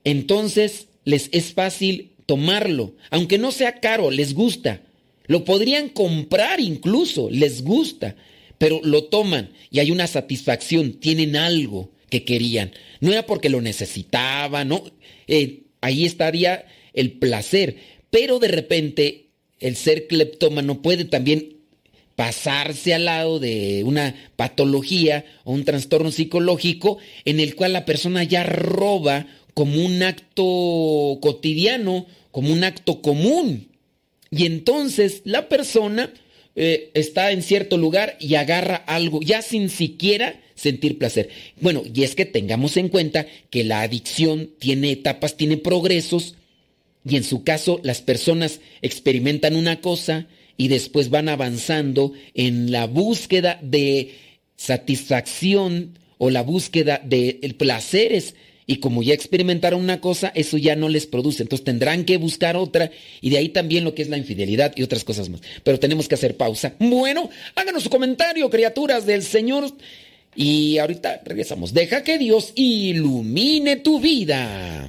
Entonces 0.05 0.89
les 1.05 1.29
es 1.33 1.53
fácil 1.53 2.13
tomarlo, 2.27 2.95
aunque 3.11 3.39
no 3.39 3.53
sea 3.53 3.81
caro, 3.81 4.11
les 4.11 4.35
gusta. 4.35 4.83
Lo 5.27 5.45
podrían 5.45 5.89
comprar 5.89 6.61
incluso, 6.61 7.31
les 7.31 7.63
gusta, 7.63 8.17
pero 8.59 8.81
lo 8.83 9.05
toman 9.05 9.51
y 9.71 9.81
hay 9.81 9.91
una 9.91 10.07
satisfacción, 10.07 10.95
tienen 10.95 11.37
algo 11.37 11.91
que 12.11 12.25
querían. 12.25 12.73
No 13.01 13.13
era 13.13 13.27
porque 13.27 13.49
lo 13.49 13.61
necesitaban, 13.61 14.69
no. 14.69 14.85
Eh, 15.27 15.63
ahí 15.81 16.05
estaría 16.05 16.67
el 16.93 17.13
placer, 17.13 17.77
pero 18.11 18.39
de 18.39 18.49
repente 18.49 19.27
el 19.61 19.77
ser 19.77 20.07
cleptómano 20.07 20.83
puede 20.83 21.05
también 21.05 21.57
pasarse 22.17 22.95
al 22.95 23.07
lado 23.07 23.39
de 23.39 23.83
una 23.85 24.15
patología 24.37 25.25
o 25.45 25.53
un 25.53 25.65
trastorno 25.65 26.11
psicológico 26.11 26.99
en 27.25 27.41
el 27.41 27.55
cual 27.55 27.73
la 27.73 27.85
persona 27.85 28.23
ya 28.23 28.43
roba 28.45 29.27
como 29.55 29.85
un 29.85 30.03
acto 30.03 31.19
cotidiano, 31.21 32.07
como 32.31 32.53
un 32.53 32.65
acto 32.65 33.03
común. 33.03 33.69
Y 34.31 34.47
entonces 34.47 35.23
la 35.25 35.49
persona 35.49 36.13
eh, 36.57 36.91
está 36.95 37.33
en 37.33 37.43
cierto 37.43 37.77
lugar 37.77 38.17
y 38.19 38.35
agarra 38.35 38.77
algo, 38.77 39.21
ya 39.23 39.43
sin 39.43 39.69
siquiera 39.69 40.41
sentir 40.55 40.99
placer. 40.99 41.29
Bueno, 41.61 41.83
y 41.93 42.03
es 42.03 42.15
que 42.15 42.25
tengamos 42.25 42.77
en 42.77 42.89
cuenta 42.89 43.27
que 43.51 43.65
la 43.65 43.83
adicción 43.83 44.51
tiene 44.59 44.93
etapas, 44.93 45.37
tiene 45.37 45.57
progresos, 45.57 46.37
y 47.05 47.17
en 47.17 47.25
su 47.25 47.43
caso 47.43 47.81
las 47.83 48.01
personas 48.01 48.61
experimentan 48.81 49.57
una 49.57 49.81
cosa 49.81 50.27
y 50.57 50.69
después 50.69 51.11
van 51.11 51.29
avanzando 51.29 52.13
en 52.35 52.71
la 52.71 52.87
búsqueda 52.87 53.59
de 53.63 54.15
satisfacción 54.57 55.99
o 56.19 56.31
la 56.31 56.43
búsqueda 56.43 57.01
de 57.05 57.55
placeres 57.59 58.35
y 58.73 58.77
como 58.77 59.03
ya 59.03 59.13
experimentaron 59.13 59.83
una 59.83 60.01
cosa, 60.01 60.33
eso 60.35 60.57
ya 60.57 60.77
no 60.77 60.89
les 60.89 61.07
produce. 61.07 61.43
Entonces 61.43 61.63
tendrán 61.63 62.07
que 62.07 62.17
buscar 62.17 62.57
otra 62.57 62.91
y 63.21 63.29
de 63.29 63.37
ahí 63.37 63.51
también 63.51 63.85
lo 63.85 63.95
que 63.95 64.01
es 64.01 64.09
la 64.09 64.17
infidelidad 64.17 64.73
y 64.75 64.83
otras 64.83 65.05
cosas 65.05 65.29
más. 65.29 65.43
Pero 65.63 65.79
tenemos 65.79 66.09
que 66.09 66.15
hacer 66.15 66.39
pausa. 66.39 66.73
Bueno, 66.79 67.29
háganos 67.55 67.83
su 67.83 67.91
comentario, 67.91 68.49
criaturas 68.49 69.05
del 69.05 69.23
Señor. 69.25 69.71
Y 70.35 70.79
ahorita 70.79 71.21
regresamos. 71.27 71.75
Deja 71.75 72.03
que 72.03 72.17
Dios 72.17 72.53
ilumine 72.55 73.77
tu 73.77 74.01
vida. 74.01 74.89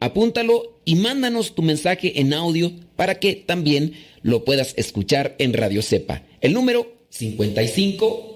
apúntalo 0.00 0.80
y 0.84 0.96
mándanos 0.96 1.54
tu 1.54 1.62
mensaje 1.62 2.20
en 2.20 2.34
audio 2.34 2.72
para 2.96 3.20
que 3.20 3.34
también 3.34 3.94
lo 4.22 4.44
puedas 4.44 4.74
escuchar 4.76 5.36
en 5.38 5.52
Radio 5.52 5.82
Cepa. 5.82 6.24
El 6.40 6.54
número 6.54 6.92
55 7.10 8.30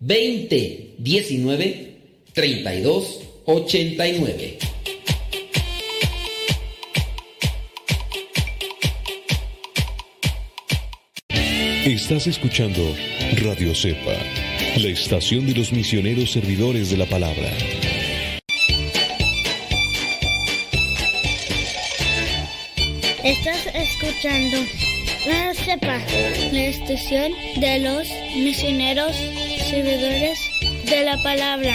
20 0.00 0.94
19 0.98 1.96
32 2.32 3.20
89. 3.46 4.58
Estás 11.86 12.26
escuchando 12.26 12.82
Radio 13.44 13.72
Cepa, 13.72 14.12
la 14.76 14.88
estación 14.88 15.46
de 15.46 15.54
los 15.54 15.72
misioneros 15.72 16.32
servidores 16.32 16.90
de 16.90 16.96
la 16.96 17.06
palabra. 17.06 17.48
Estás 23.26 23.66
escuchando 23.74 24.56
la 25.26 25.52
CEPA, 25.52 25.98
la 26.52 26.66
estación 26.66 27.32
de 27.56 27.80
los 27.80 28.08
misioneros 28.36 29.16
servidores 29.68 30.38
de 30.84 31.02
la 31.02 31.20
palabra. 31.24 31.74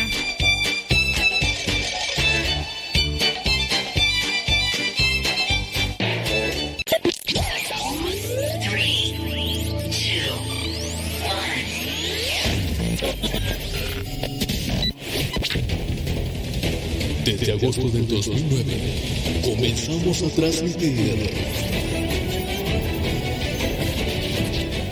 Desde 17.24 17.52
agosto 17.52 17.88
del 17.90 18.08
2009 18.08 19.42
comenzamos 19.44 20.24
a 20.24 20.30
transmitir. 20.30 21.30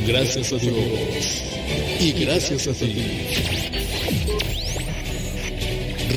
Gracias 0.06 0.54
a 0.54 0.58
Dios 0.58 1.44
y 2.00 2.12
gracias 2.12 2.68
a 2.68 2.74
ti. 2.74 2.96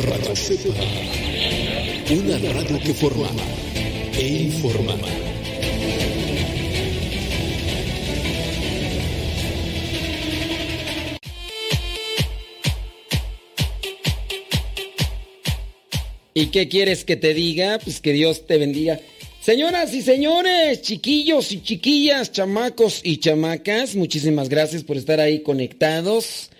Radio 0.05 0.37
Cepa, 0.37 0.75
una 2.11 2.39
radio 2.53 2.79
que 2.81 2.93
forma 2.93 3.29
e 4.19 4.45
informa. 4.45 5.32
¿Y 16.43 16.47
qué 16.47 16.67
quieres 16.67 17.05
que 17.05 17.15
te 17.15 17.35
diga? 17.35 17.79
Pues 17.79 18.01
que 18.01 18.13
Dios 18.13 18.49
te 18.49 18.59
bendiga. 18.59 18.99
Señoras 19.41 19.95
y 19.95 20.03
señores, 20.03 20.83
chiquillos 20.83 21.53
y 21.53 21.63
chiquillas, 21.63 22.33
chamacos 22.33 23.01
y 23.05 23.19
chamacas, 23.19 23.95
muchísimas 23.95 24.49
gracias 24.49 24.83
por 24.83 24.97
estar 24.97 25.21
ahí 25.21 25.43
conectados. 25.45 26.51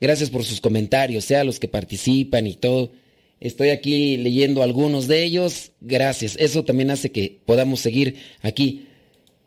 Gracias 0.00 0.30
por 0.30 0.44
sus 0.44 0.60
comentarios, 0.60 1.24
sea 1.24 1.42
los 1.42 1.58
que 1.58 1.66
participan 1.66 2.46
y 2.46 2.54
todo. 2.54 2.92
Estoy 3.40 3.70
aquí 3.70 4.16
leyendo 4.16 4.62
algunos 4.62 5.08
de 5.08 5.24
ellos. 5.24 5.72
Gracias. 5.80 6.36
Eso 6.38 6.64
también 6.64 6.92
hace 6.92 7.10
que 7.10 7.40
podamos 7.44 7.80
seguir 7.80 8.14
aquí. 8.42 8.86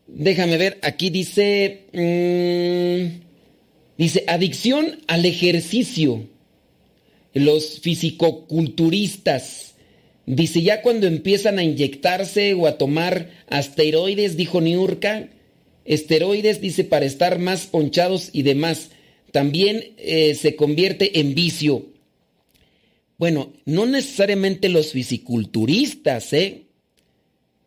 Déjame 0.08 0.58
ver, 0.58 0.78
aquí 0.82 1.10
dice... 1.10 1.86
mmm, 1.94 3.22
dice, 3.98 4.26
adicción 4.28 5.00
al 5.08 5.26
ejercicio. 5.26 6.28
Los 7.34 7.80
fisicoculturistas. 7.80 9.65
Dice, 10.26 10.64
ya 10.64 10.82
cuando 10.82 11.06
empiezan 11.06 11.60
a 11.60 11.64
inyectarse 11.64 12.56
o 12.56 12.66
a 12.66 12.78
tomar 12.78 13.30
asteroides, 13.48 14.38
dijo 14.38 14.60
Niurka, 14.60 15.30
esteroides, 15.86 16.62
dice, 16.62 16.84
para 16.84 17.06
estar 17.06 17.38
más 17.38 17.68
ponchados 17.68 18.30
y 18.34 18.42
demás, 18.42 18.90
también 19.32 19.94
eh, 19.98 20.34
se 20.34 20.56
convierte 20.56 21.20
en 21.20 21.36
vicio. 21.36 21.86
Bueno, 23.18 23.54
no 23.66 23.86
necesariamente 23.86 24.68
los 24.68 24.94
fisiculturistas, 24.94 26.34
¿eh? 26.34 26.64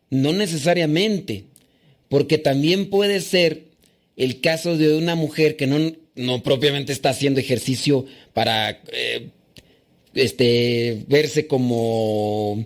No 0.09 0.33
necesariamente, 0.33 1.45
porque 2.09 2.37
también 2.37 2.89
puede 2.89 3.21
ser 3.21 3.69
el 4.17 4.41
caso 4.41 4.77
de 4.77 4.97
una 4.97 5.15
mujer 5.15 5.55
que 5.55 5.65
no, 5.65 5.93
no 6.15 6.43
propiamente 6.43 6.91
está 6.91 7.11
haciendo 7.11 7.39
ejercicio 7.39 8.05
para... 8.33 8.81
eh, 8.91 9.29
este, 10.13 11.03
verse 11.07 11.47
como, 11.47 12.65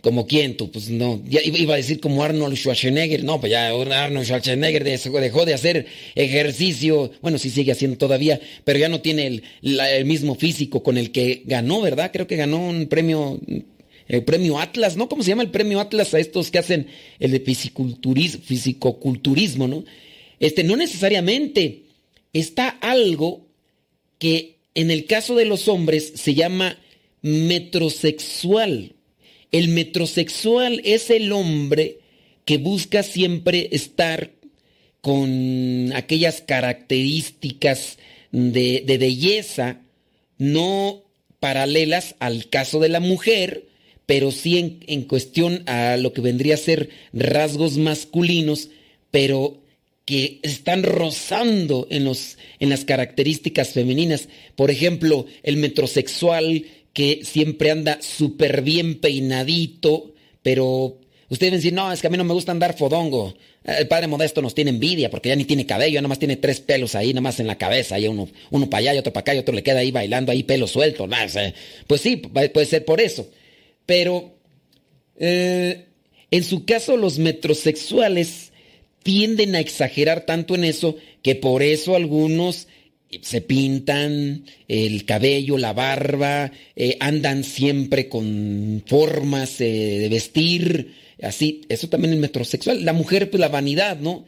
como 0.00 0.26
quién 0.26 0.56
tú, 0.56 0.70
pues 0.70 0.90
no, 0.90 1.22
ya 1.28 1.40
iba 1.44 1.74
a 1.74 1.76
decir 1.76 2.00
como 2.00 2.22
Arnold 2.22 2.56
Schwarzenegger, 2.56 3.24
no, 3.24 3.40
pues 3.40 3.52
ya 3.52 3.68
Arnold 3.68 4.26
Schwarzenegger 4.26 4.84
dejó 4.84 5.44
de 5.44 5.54
hacer 5.54 5.86
ejercicio, 6.14 7.12
bueno, 7.20 7.38
sí 7.38 7.50
sigue 7.50 7.72
haciendo 7.72 7.98
todavía, 7.98 8.40
pero 8.64 8.78
ya 8.78 8.88
no 8.88 9.00
tiene 9.00 9.26
el, 9.26 9.42
el 9.62 10.04
mismo 10.04 10.34
físico 10.34 10.82
con 10.82 10.98
el 10.98 11.12
que 11.12 11.42
ganó, 11.46 11.80
¿verdad? 11.80 12.10
Creo 12.12 12.26
que 12.26 12.36
ganó 12.36 12.58
un 12.58 12.86
premio, 12.86 13.40
el 14.08 14.24
premio 14.24 14.58
Atlas, 14.58 14.96
¿no? 14.96 15.08
¿Cómo 15.08 15.22
se 15.22 15.30
llama 15.30 15.42
el 15.42 15.50
premio 15.50 15.80
Atlas 15.80 16.14
a 16.14 16.18
estos 16.18 16.50
que 16.50 16.58
hacen 16.58 16.88
el 17.18 17.30
de 17.30 17.40
fisiculturismo, 17.40 18.42
fisicoculturismo, 18.44 19.68
¿no? 19.68 19.84
Este, 20.40 20.64
no 20.64 20.74
necesariamente 20.74 21.84
está 22.32 22.68
algo 22.68 23.46
que 24.18 24.58
en 24.74 24.90
el 24.90 25.06
caso 25.06 25.34
de 25.34 25.44
los 25.44 25.68
hombres 25.68 26.12
se 26.16 26.34
llama 26.34 26.78
metrosexual. 27.22 28.94
El 29.50 29.68
metrosexual 29.68 30.80
es 30.84 31.10
el 31.10 31.32
hombre 31.32 31.98
que 32.44 32.58
busca 32.58 33.02
siempre 33.02 33.68
estar 33.72 34.32
con 35.00 35.92
aquellas 35.94 36.40
características 36.40 37.98
de, 38.30 38.84
belleza 38.98 39.80
no 40.38 41.02
paralelas 41.38 42.14
al 42.18 42.48
caso 42.48 42.80
de 42.80 42.88
la 42.88 43.00
mujer, 43.00 43.66
pero 44.06 44.30
sí 44.30 44.58
en, 44.58 44.80
en 44.86 45.02
cuestión 45.02 45.62
a 45.66 45.96
lo 45.96 46.12
que 46.12 46.20
vendría 46.20 46.54
a 46.54 46.58
ser 46.58 46.88
rasgos 47.12 47.78
masculinos, 47.78 48.70
pero 49.10 49.61
que 50.04 50.40
están 50.42 50.82
rozando 50.82 51.86
en, 51.90 52.04
los, 52.04 52.38
en 52.58 52.70
las 52.70 52.84
características 52.84 53.70
femeninas. 53.70 54.28
Por 54.56 54.70
ejemplo, 54.70 55.26
el 55.42 55.56
metrosexual 55.56 56.64
que 56.92 57.20
siempre 57.24 57.70
anda 57.70 57.98
súper 58.02 58.62
bien 58.62 59.00
peinadito, 59.00 60.12
pero 60.42 60.98
ustedes 61.28 61.62
dicen, 61.62 61.76
no, 61.76 61.92
es 61.92 62.00
que 62.00 62.08
a 62.08 62.10
mí 62.10 62.16
no 62.16 62.24
me 62.24 62.34
gusta 62.34 62.52
andar 62.52 62.76
fodongo. 62.76 63.34
El 63.64 63.86
padre 63.86 64.08
Modesto 64.08 64.42
nos 64.42 64.54
tiene 64.54 64.70
envidia 64.70 65.08
porque 65.08 65.28
ya 65.28 65.36
ni 65.36 65.44
tiene 65.44 65.64
cabello, 65.64 66.00
nada 66.00 66.08
más 66.08 66.18
tiene 66.18 66.36
tres 66.36 66.60
pelos 66.60 66.96
ahí, 66.96 67.10
nada 67.10 67.20
más 67.20 67.38
en 67.38 67.46
la 67.46 67.56
cabeza, 67.56 67.96
uno, 68.10 68.28
uno 68.50 68.68
para 68.68 68.80
allá 68.80 68.94
y 68.94 68.98
otro 68.98 69.12
para 69.12 69.22
acá 69.22 69.34
y 69.36 69.38
otro 69.38 69.54
le 69.54 69.62
queda 69.62 69.78
ahí 69.78 69.92
bailando 69.92 70.32
ahí 70.32 70.42
pelo 70.42 70.66
suelto. 70.66 71.08
pues 71.86 72.00
sí, 72.00 72.16
puede 72.16 72.66
ser 72.66 72.84
por 72.84 73.00
eso. 73.00 73.30
Pero 73.86 74.34
eh, 75.16 75.86
en 76.30 76.44
su 76.44 76.64
caso 76.64 76.96
los 76.96 77.18
metrosexuales 77.18 78.51
tienden 79.02 79.54
a 79.54 79.60
exagerar 79.60 80.26
tanto 80.26 80.54
en 80.54 80.64
eso 80.64 80.96
que 81.22 81.34
por 81.34 81.62
eso 81.62 81.96
algunos 81.96 82.68
se 83.20 83.42
pintan 83.42 84.44
el 84.68 85.04
cabello, 85.04 85.58
la 85.58 85.72
barba, 85.72 86.50
eh, 86.74 86.96
andan 87.00 87.44
siempre 87.44 88.08
con 88.08 88.82
formas 88.86 89.60
eh, 89.60 89.98
de 90.00 90.08
vestir, 90.08 90.94
así, 91.20 91.62
eso 91.68 91.88
también 91.88 92.14
es 92.14 92.20
metrosexual. 92.20 92.84
La 92.84 92.94
mujer, 92.94 93.28
pues 93.30 93.40
la 93.40 93.48
vanidad, 93.48 93.98
¿no? 93.98 94.24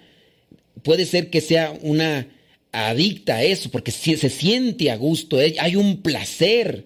Puede 0.82 1.06
ser 1.06 1.30
que 1.30 1.40
sea 1.40 1.72
una 1.80 2.28
adicta 2.72 3.36
a 3.36 3.44
eso, 3.44 3.70
porque 3.70 3.90
se 3.90 4.28
siente 4.28 4.90
a 4.90 4.96
gusto, 4.96 5.40
eh, 5.40 5.56
hay 5.58 5.76
un 5.76 6.02
placer. 6.02 6.84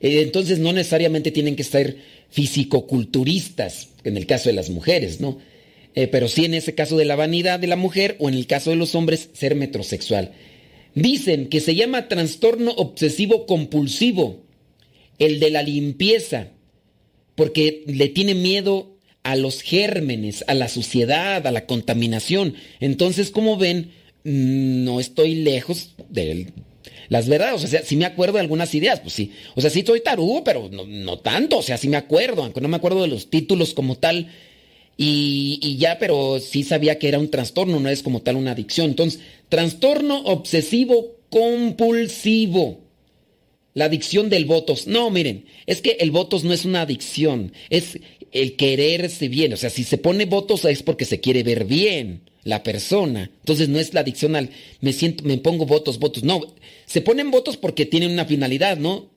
Entonces 0.00 0.58
no 0.58 0.72
necesariamente 0.72 1.30
tienen 1.30 1.56
que 1.56 1.64
ser 1.64 1.96
fisicoculturistas, 2.30 3.88
en 4.04 4.16
el 4.16 4.26
caso 4.26 4.48
de 4.48 4.54
las 4.54 4.68
mujeres, 4.68 5.20
¿no? 5.20 5.38
Pero 6.10 6.28
sí 6.28 6.44
en 6.44 6.52
ese 6.52 6.74
caso 6.74 6.98
de 6.98 7.06
la 7.06 7.16
vanidad 7.16 7.58
de 7.58 7.66
la 7.66 7.76
mujer 7.76 8.16
o 8.18 8.28
en 8.28 8.34
el 8.34 8.46
caso 8.46 8.70
de 8.70 8.76
los 8.76 8.94
hombres, 8.94 9.30
ser 9.32 9.54
metrosexual. 9.54 10.32
Dicen 10.94 11.48
que 11.48 11.60
se 11.60 11.74
llama 11.74 12.08
trastorno 12.08 12.70
obsesivo 12.72 13.46
compulsivo, 13.46 14.44
el 15.18 15.40
de 15.40 15.50
la 15.50 15.62
limpieza, 15.62 16.48
porque 17.34 17.82
le 17.86 18.08
tiene 18.08 18.34
miedo 18.34 18.96
a 19.22 19.36
los 19.36 19.62
gérmenes, 19.62 20.44
a 20.46 20.54
la 20.54 20.68
suciedad, 20.68 21.46
a 21.46 21.50
la 21.50 21.66
contaminación. 21.66 22.54
Entonces, 22.78 23.30
como 23.30 23.56
ven, 23.56 23.90
no 24.22 25.00
estoy 25.00 25.34
lejos 25.34 25.94
de 26.08 26.52
las 27.08 27.28
verdades. 27.28 27.64
O 27.64 27.66
sea, 27.66 27.82
sí 27.82 27.96
me 27.96 28.04
acuerdo 28.04 28.34
de 28.34 28.40
algunas 28.40 28.74
ideas, 28.74 29.00
pues 29.00 29.14
sí. 29.14 29.32
O 29.54 29.60
sea, 29.60 29.70
sí 29.70 29.82
soy 29.86 30.00
tarugo, 30.00 30.44
pero 30.44 30.68
no, 30.70 30.86
no 30.86 31.18
tanto. 31.18 31.58
O 31.58 31.62
sea, 31.62 31.76
sí 31.76 31.88
me 31.88 31.96
acuerdo, 31.96 32.42
aunque 32.42 32.60
no 32.60 32.68
me 32.68 32.76
acuerdo 32.76 33.02
de 33.02 33.08
los 33.08 33.30
títulos 33.30 33.74
como 33.74 33.96
tal 33.96 34.28
y, 34.98 35.76
ya, 35.78 35.98
pero 35.98 36.40
sí 36.40 36.62
sabía 36.62 36.98
que 36.98 37.08
era 37.08 37.18
un 37.18 37.30
trastorno, 37.30 37.80
no 37.80 37.90
es 37.90 38.02
como 38.02 38.22
tal 38.22 38.36
una 38.36 38.52
adicción. 38.52 38.90
Entonces, 38.90 39.20
trastorno 39.48 40.22
obsesivo 40.24 41.16
compulsivo. 41.28 42.80
La 43.74 43.86
adicción 43.86 44.30
del 44.30 44.46
votos. 44.46 44.86
No, 44.86 45.10
miren, 45.10 45.44
es 45.66 45.82
que 45.82 45.98
el 46.00 46.10
votos 46.10 46.44
no 46.44 46.54
es 46.54 46.64
una 46.64 46.80
adicción, 46.80 47.52
es 47.68 47.98
el 48.32 48.56
quererse 48.56 49.28
bien. 49.28 49.52
O 49.52 49.56
sea, 49.58 49.68
si 49.68 49.84
se 49.84 49.98
pone 49.98 50.24
votos 50.24 50.64
es 50.64 50.82
porque 50.82 51.04
se 51.04 51.20
quiere 51.20 51.42
ver 51.42 51.66
bien 51.66 52.22
la 52.42 52.62
persona. 52.62 53.30
Entonces 53.40 53.68
no 53.68 53.78
es 53.78 53.92
la 53.92 54.00
adicción 54.00 54.34
al 54.34 54.48
me 54.80 54.94
siento, 54.94 55.24
me 55.24 55.36
pongo 55.36 55.66
votos, 55.66 55.98
votos. 55.98 56.24
No, 56.24 56.40
se 56.86 57.02
ponen 57.02 57.30
votos 57.30 57.58
porque 57.58 57.84
tienen 57.84 58.12
una 58.12 58.24
finalidad, 58.24 58.78
¿no? 58.78 59.10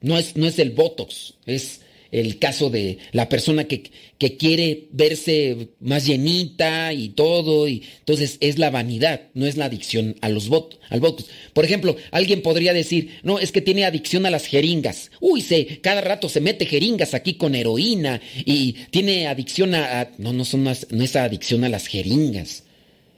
No 0.00 0.16
es, 0.16 0.36
no 0.36 0.46
es 0.46 0.58
el 0.60 0.70
votos, 0.70 1.38
es 1.44 1.80
el 2.12 2.38
caso 2.38 2.70
de 2.70 2.98
la 3.12 3.28
persona 3.28 3.64
que, 3.64 3.90
que, 4.18 4.36
quiere 4.36 4.88
verse 4.92 5.68
más 5.80 6.06
llenita 6.06 6.92
y 6.92 7.10
todo, 7.10 7.68
y 7.68 7.84
entonces 8.00 8.36
es 8.40 8.58
la 8.58 8.70
vanidad, 8.70 9.22
no 9.34 9.46
es 9.46 9.56
la 9.56 9.66
adicción 9.66 10.16
a 10.20 10.28
los 10.28 10.48
votos, 10.48 10.80
al 10.88 11.00
votos. 11.00 11.26
Por 11.52 11.64
ejemplo, 11.64 11.96
alguien 12.10 12.42
podría 12.42 12.72
decir, 12.72 13.18
no, 13.22 13.38
es 13.38 13.52
que 13.52 13.60
tiene 13.60 13.84
adicción 13.84 14.26
a 14.26 14.30
las 14.30 14.46
jeringas. 14.46 15.10
Uy, 15.20 15.40
se, 15.40 15.80
cada 15.80 16.00
rato 16.00 16.28
se 16.28 16.40
mete 16.40 16.66
jeringas 16.66 17.14
aquí 17.14 17.34
con 17.34 17.54
heroína 17.54 18.20
y 18.44 18.72
tiene 18.90 19.26
adicción 19.26 19.74
a, 19.74 20.10
no, 20.18 20.32
no 20.32 20.44
son 20.44 20.64
más, 20.64 20.86
no 20.90 21.04
es 21.04 21.14
adicción 21.16 21.64
a 21.64 21.68
las 21.68 21.86
jeringas. 21.86 22.64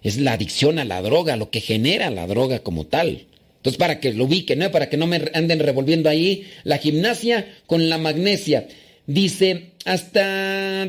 Es 0.02 0.16
la 0.16 0.32
adicción 0.32 0.78
a 0.78 0.84
la 0.84 1.00
droga, 1.00 1.36
lo 1.36 1.50
que 1.50 1.60
genera 1.60 2.10
la 2.10 2.26
droga 2.26 2.58
como 2.58 2.86
tal. 2.86 3.26
Entonces, 3.62 3.78
para 3.78 4.00
que 4.00 4.12
lo 4.12 4.24
ubiquen, 4.24 4.58
¿no? 4.58 4.72
Para 4.72 4.88
que 4.88 4.96
no 4.96 5.06
me 5.06 5.30
anden 5.34 5.60
revolviendo 5.60 6.08
ahí 6.08 6.48
la 6.64 6.78
gimnasia 6.78 7.46
con 7.68 7.88
la 7.88 7.96
magnesia. 7.96 8.66
Dice, 9.06 9.72
hasta... 9.84 10.88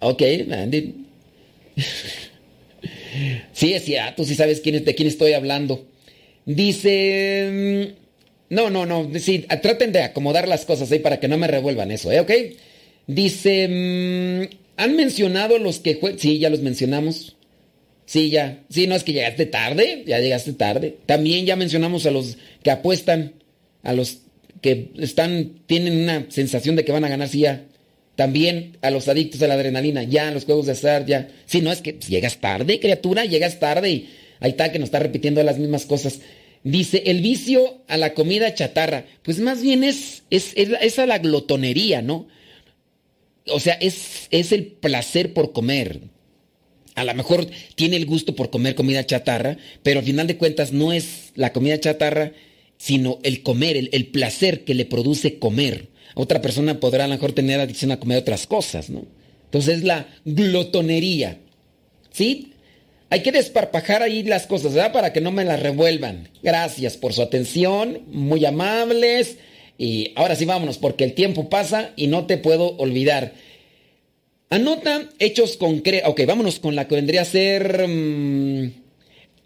Ok. 0.00 0.22
Sí, 3.52 3.72
es 3.72 3.84
cierto, 3.84 4.16
tú 4.16 4.24
sí 4.24 4.34
sabes 4.34 4.60
quién, 4.60 4.84
de 4.84 4.94
quién 4.94 5.08
estoy 5.08 5.32
hablando. 5.32 5.86
Dice... 6.44 7.94
No, 8.50 8.70
no, 8.70 8.86
no, 8.86 9.08
sí, 9.18 9.46
traten 9.62 9.92
de 9.92 10.02
acomodar 10.02 10.48
las 10.48 10.64
cosas 10.64 10.90
ahí 10.92 10.98
para 10.98 11.20
que 11.20 11.28
no 11.28 11.38
me 11.38 11.46
revuelvan 11.46 11.92
eso, 11.92 12.10
¿eh? 12.12 12.20
¿Ok? 12.20 12.32
Dice... 13.06 13.68
Mm, 13.68 14.56
¿Han 14.76 14.96
mencionado 14.96 15.58
los 15.58 15.78
que 15.78 15.94
juegan? 15.94 16.18
Sí, 16.18 16.38
ya 16.38 16.50
los 16.50 16.60
mencionamos. 16.60 17.36
Sí, 18.06 18.30
ya. 18.30 18.64
Sí, 18.68 18.86
no 18.86 18.94
es 18.94 19.04
que 19.04 19.12
llegaste 19.12 19.46
tarde, 19.46 20.02
ya 20.06 20.18
llegaste 20.18 20.52
tarde. 20.52 20.96
También 21.06 21.46
ya 21.46 21.56
mencionamos 21.56 22.06
a 22.06 22.10
los 22.10 22.36
que 22.62 22.70
apuestan, 22.70 23.34
a 23.82 23.92
los 23.92 24.18
que 24.64 24.92
están, 24.96 25.60
tienen 25.66 26.04
una 26.04 26.24
sensación 26.30 26.74
de 26.74 26.86
que 26.86 26.92
van 26.92 27.04
a 27.04 27.10
ganar, 27.10 27.28
sí, 27.28 27.40
ya. 27.40 27.66
También 28.16 28.78
a 28.80 28.90
los 28.90 29.08
adictos 29.08 29.42
a 29.42 29.46
la 29.46 29.52
adrenalina, 29.52 30.04
ya, 30.04 30.30
los 30.30 30.46
juegos 30.46 30.64
de 30.64 30.72
azar, 30.72 31.04
ya. 31.04 31.28
Sí, 31.44 31.60
no 31.60 31.70
es 31.70 31.82
que 31.82 31.98
llegas 32.08 32.38
tarde, 32.38 32.80
criatura, 32.80 33.26
llegas 33.26 33.60
tarde 33.60 33.90
y 33.90 34.08
ahí 34.40 34.52
está 34.52 34.72
que 34.72 34.78
nos 34.78 34.86
está 34.86 35.00
repitiendo 35.00 35.42
las 35.42 35.58
mismas 35.58 35.84
cosas. 35.84 36.20
Dice, 36.62 37.02
el 37.04 37.20
vicio 37.20 37.82
a 37.88 37.98
la 37.98 38.14
comida 38.14 38.54
chatarra, 38.54 39.04
pues 39.22 39.38
más 39.38 39.60
bien 39.60 39.84
es, 39.84 40.22
es, 40.30 40.54
es, 40.56 40.98
a 40.98 41.04
la 41.04 41.18
glotonería, 41.18 42.00
¿no? 42.00 42.26
O 43.48 43.60
sea, 43.60 43.74
es, 43.74 44.28
es 44.30 44.50
el 44.50 44.64
placer 44.64 45.34
por 45.34 45.52
comer. 45.52 46.00
A 46.94 47.04
lo 47.04 47.12
mejor 47.12 47.46
tiene 47.74 47.96
el 47.96 48.06
gusto 48.06 48.34
por 48.34 48.48
comer 48.48 48.74
comida 48.74 49.04
chatarra, 49.04 49.58
pero 49.82 50.00
al 50.00 50.06
final 50.06 50.26
de 50.26 50.38
cuentas 50.38 50.72
no 50.72 50.94
es 50.94 51.32
la 51.34 51.52
comida 51.52 51.78
chatarra 51.78 52.32
sino 52.76 53.18
el 53.22 53.42
comer, 53.42 53.76
el, 53.90 54.06
placer 54.06 54.64
que 54.64 54.74
le 54.74 54.84
produce 54.84 55.38
comer. 55.38 55.88
Otra 56.14 56.40
persona 56.40 56.80
podrá 56.80 57.04
a 57.04 57.08
lo 57.08 57.14
mejor 57.14 57.32
tener 57.32 57.60
adicción 57.60 57.92
a 57.92 57.98
comer 57.98 58.18
otras 58.18 58.46
cosas, 58.46 58.90
¿no? 58.90 59.06
Entonces 59.46 59.78
es 59.78 59.84
la 59.84 60.08
glotonería. 60.24 61.38
¿Sí? 62.12 62.52
Hay 63.10 63.22
que 63.22 63.32
desparpajar 63.32 64.02
ahí 64.02 64.22
las 64.22 64.46
cosas, 64.46 64.74
¿verdad? 64.74 64.92
Para 64.92 65.12
que 65.12 65.20
no 65.20 65.30
me 65.30 65.44
las 65.44 65.60
revuelvan. 65.60 66.28
Gracias 66.42 66.96
por 66.96 67.12
su 67.12 67.22
atención, 67.22 68.02
muy 68.08 68.44
amables. 68.44 69.38
Y 69.78 70.12
ahora 70.16 70.36
sí 70.36 70.44
vámonos, 70.44 70.78
porque 70.78 71.04
el 71.04 71.14
tiempo 71.14 71.48
pasa 71.48 71.92
y 71.96 72.06
no 72.06 72.26
te 72.26 72.38
puedo 72.38 72.76
olvidar. 72.76 73.34
Anota 74.50 75.08
hechos 75.18 75.56
concretos. 75.56 76.10
Ok, 76.10 76.22
vámonos 76.26 76.58
con 76.58 76.76
la 76.76 76.86
que 76.86 76.94
vendría 76.96 77.22
a 77.22 77.24
ser... 77.24 77.88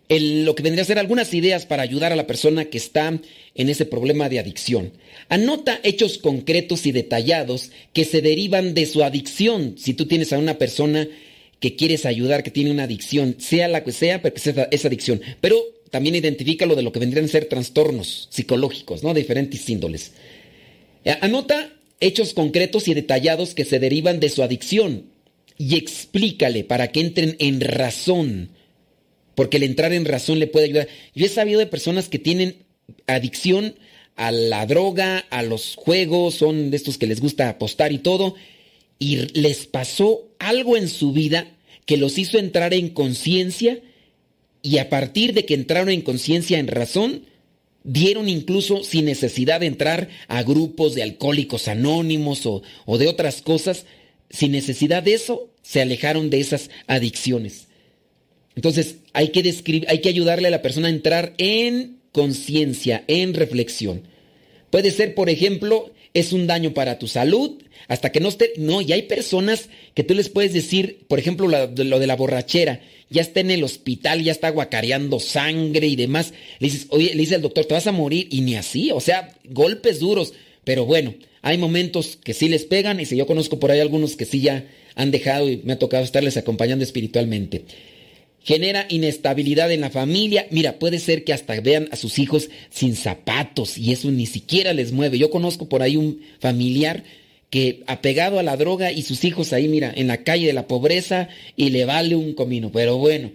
Lo 0.09 0.55
que 0.55 0.63
vendría 0.63 0.83
a 0.83 0.87
ser 0.87 0.99
algunas 0.99 1.35
ideas 1.35 1.67
para 1.67 1.83
ayudar 1.83 2.13
a 2.13 2.17
la 2.17 2.27
persona 2.27 2.65
que 2.65 2.79
está 2.79 3.21
en 3.55 3.69
ese 3.69 3.85
problema 3.85 4.31
de 4.31 4.39
adicción. 4.39 4.93
Anota 5.29 5.81
hechos 5.83 6.17
concretos 6.17 6.87
y 6.87 6.93
detallados 6.93 7.71
que 7.93 8.07
se 8.07 8.23
derivan 8.23 8.73
de 8.73 8.87
su 8.87 9.05
adicción. 9.05 9.75
Si 9.77 9.93
tú 9.93 10.07
tienes 10.07 10.33
a 10.33 10.39
una 10.39 10.57
persona 10.57 11.09
que 11.61 11.77
quieres 11.77 12.07
ayudar, 12.07 12.43
que 12.43 12.51
tiene 12.51 12.71
una 12.71 12.85
adicción, 12.85 13.37
sea 13.39 13.69
la 13.69 13.85
que 13.85 13.93
sea, 13.93 14.23
pero 14.23 14.35
que 14.35 14.41
sea 14.41 14.69
esa 14.71 14.89
adicción. 14.89 15.21
Pero 15.43 15.63
también 15.91 16.15
identifica 16.15 16.65
lo 16.65 16.75
de 16.75 16.83
lo 16.83 16.93
que 16.93 17.01
vendrían 17.01 17.27
a 17.27 17.29
ser 17.29 17.47
trastornos 17.47 18.29
psicológicos, 18.31 19.03
¿no? 19.03 19.13
De 19.13 19.21
diferentes 19.21 19.69
índoles. 19.69 20.13
Eh, 21.05 21.17
anota 21.21 21.73
hechos 22.01 22.33
concretos 22.33 22.89
y 22.89 22.95
detallados 22.95 23.55
que 23.55 23.65
se 23.65 23.79
derivan 23.79 24.21
de 24.21 24.31
su 24.31 24.43
adicción 24.43 25.05
y 25.59 25.77
explícale 25.77 26.65
para 26.65 26.93
que 26.93 27.01
entren 27.01 27.37
en 27.41 27.61
razón 27.61 28.51
porque 29.39 29.59
el 29.59 29.63
entrar 29.63 29.93
en 29.93 30.05
razón 30.05 30.41
le 30.41 30.49
puede 30.49 30.65
ayudar. 30.65 30.89
Yo 31.15 31.25
he 31.25 31.29
sabido 31.29 31.61
de 31.61 31.67
personas 31.67 32.09
que 32.09 32.19
tienen 32.19 32.57
adicción 33.07 33.77
a 34.17 34.33
la 34.33 34.67
droga, 34.67 35.19
a 35.31 35.45
los 35.45 35.77
juegos, 35.77 36.35
son 36.35 36.73
de 36.73 36.77
estos 36.77 36.99
que 36.99 37.07
les 37.07 37.21
gusta 37.21 37.49
apostar 37.49 37.93
y 37.93 37.99
todo, 37.99 38.35
y 38.99 39.19
les 39.39 39.67
pasó 39.67 40.29
algo 40.41 40.77
en 40.77 40.89
su 40.89 41.13
vida 41.13 41.53
que 41.87 41.97
los 41.97 42.19
hizo 42.19 42.37
entrar 42.37 42.75
en 42.75 42.89
conciencia 42.89 43.79
y 44.61 44.79
a 44.79 44.91
partir 44.91 45.35
de 45.35 45.47
que 45.47 45.55
entraron 45.55 45.91
en 45.91 46.03
conciencia, 46.03 46.59
en 46.59 46.67
razón, 46.67 47.23
dieron 47.85 48.29
incluso 48.29 48.83
sin 48.83 49.05
necesidad 49.05 49.61
de 49.61 49.67
entrar 49.67 50.09
a 50.27 50.43
grupos 50.43 50.97
de 50.97 51.05
alcohólicos 51.05 51.69
anónimos 51.69 52.45
o, 52.45 52.65
o 52.87 52.99
de 52.99 53.07
otras 53.07 53.41
cosas, 53.41 53.87
sin 54.31 54.51
necesidad 54.51 55.05
de 55.05 55.15
eso, 55.15 55.49
se 55.63 55.81
alejaron 55.81 56.29
de 56.29 56.41
esas 56.41 56.71
adicciones. 56.89 57.69
Entonces, 58.59 58.97
hay 59.19 59.31
que, 59.31 59.85
hay 59.89 59.99
que 59.99 60.09
ayudarle 60.09 60.47
a 60.47 60.53
la 60.53 60.63
persona 60.63 60.87
a 60.87 60.93
entrar 60.93 61.35
en 61.39 61.97
conciencia, 62.13 63.03
en 63.09 63.35
reflexión. 63.35 64.03
Puede 64.71 64.93
ser, 64.93 65.17
por 65.17 65.29
ejemplo, 65.29 65.91
es 66.15 66.33
un 66.33 66.47
daño 66.47 66.73
para 66.73 67.01
tu 67.01 67.09
salud, 67.09 67.61
hasta 67.89 68.13
que 68.13 68.21
no 68.21 68.29
esté... 68.29 68.53
No, 68.59 68.81
y 68.81 68.93
hay 68.93 69.03
personas 69.03 69.71
que 69.95 70.05
tú 70.05 70.15
les 70.15 70.29
puedes 70.29 70.53
decir, 70.53 71.01
por 71.09 71.19
ejemplo, 71.19 71.49
lo, 71.49 71.67
de 71.67 72.07
la 72.07 72.15
borrachera, 72.15 72.81
ya 73.11 73.23
está 73.23 73.41
en 73.41 73.51
el 73.51 73.65
hospital, 73.65 74.23
ya 74.23 74.31
está 74.31 74.51
guacareando 74.51 75.19
sangre 75.19 75.89
y 75.89 75.97
demás. 75.97 76.33
Le 76.61 76.69
dices, 76.69 76.87
oye, 76.91 77.11
le 77.13 77.23
dice 77.23 77.35
al 77.35 77.43
doctor, 77.43 77.65
te 77.65 77.75
vas 77.75 77.89
a 77.89 77.93
morir, 77.93 78.29
y 78.31 78.43
ni 78.43 78.55
así, 78.55 78.93
o 78.93 79.01
sea, 79.01 79.35
golpes 79.47 79.99
duros. 79.99 80.33
Pero 80.63 80.87
bueno, 80.87 81.17
hay 81.43 81.59
momentos 81.59 82.17
que 82.23 82.35
sí 82.35 82.49
les 82.49 82.67
pegan, 82.67 83.01
y 83.01 83.05
si 83.05 83.17
yo 83.17 83.27
conozco 83.27 83.59
por 83.59 83.73
ahí 83.73 83.81
algunos 83.81 84.15
que 84.15 84.27
sí 84.27 84.43
ya 84.43 84.65
han 84.95 85.11
dejado 85.11 85.51
y 85.51 85.57
me 85.65 85.73
ha 85.73 85.79
tocado 85.81 86.05
estarles 86.05 86.37
acompañando 86.37 86.85
espiritualmente 86.85 87.65
genera 88.43 88.87
inestabilidad 88.89 89.71
en 89.73 89.81
la 89.81 89.91
familia. 89.91 90.47
Mira, 90.51 90.79
puede 90.79 90.99
ser 90.99 91.25
que 91.25 91.33
hasta 91.33 91.61
vean 91.61 91.89
a 91.93 91.97
sus 91.97 92.19
hijos 92.19 92.49
sin 92.71 92.97
zapatos 92.97 93.79
y 93.79 93.93
eso 93.93 94.11
ni 94.11 94.27
siquiera 94.27 94.73
les 94.73 94.93
mueve. 94.93 95.19
Yo 95.19 95.31
conozco 95.31 95.69
por 95.69 95.83
ahí 95.83 95.97
un 95.97 96.21
familiar 96.41 97.05
que 97.51 97.83
apegado 97.87 98.39
a 98.39 98.43
la 98.43 98.57
droga 98.57 98.93
y 98.93 99.03
sus 99.03 99.25
hijos 99.25 99.53
ahí, 99.53 99.69
mira, 99.69 99.93
en 99.95 100.07
la 100.07 100.23
calle 100.23 100.47
de 100.47 100.53
la 100.53 100.67
pobreza 100.67 101.29
y 101.57 101.71
le 101.71 101.85
vale 101.85 102.15
un 102.15 102.35
comino. 102.35 102.71
Pero 102.73 102.99
bueno, 102.99 103.33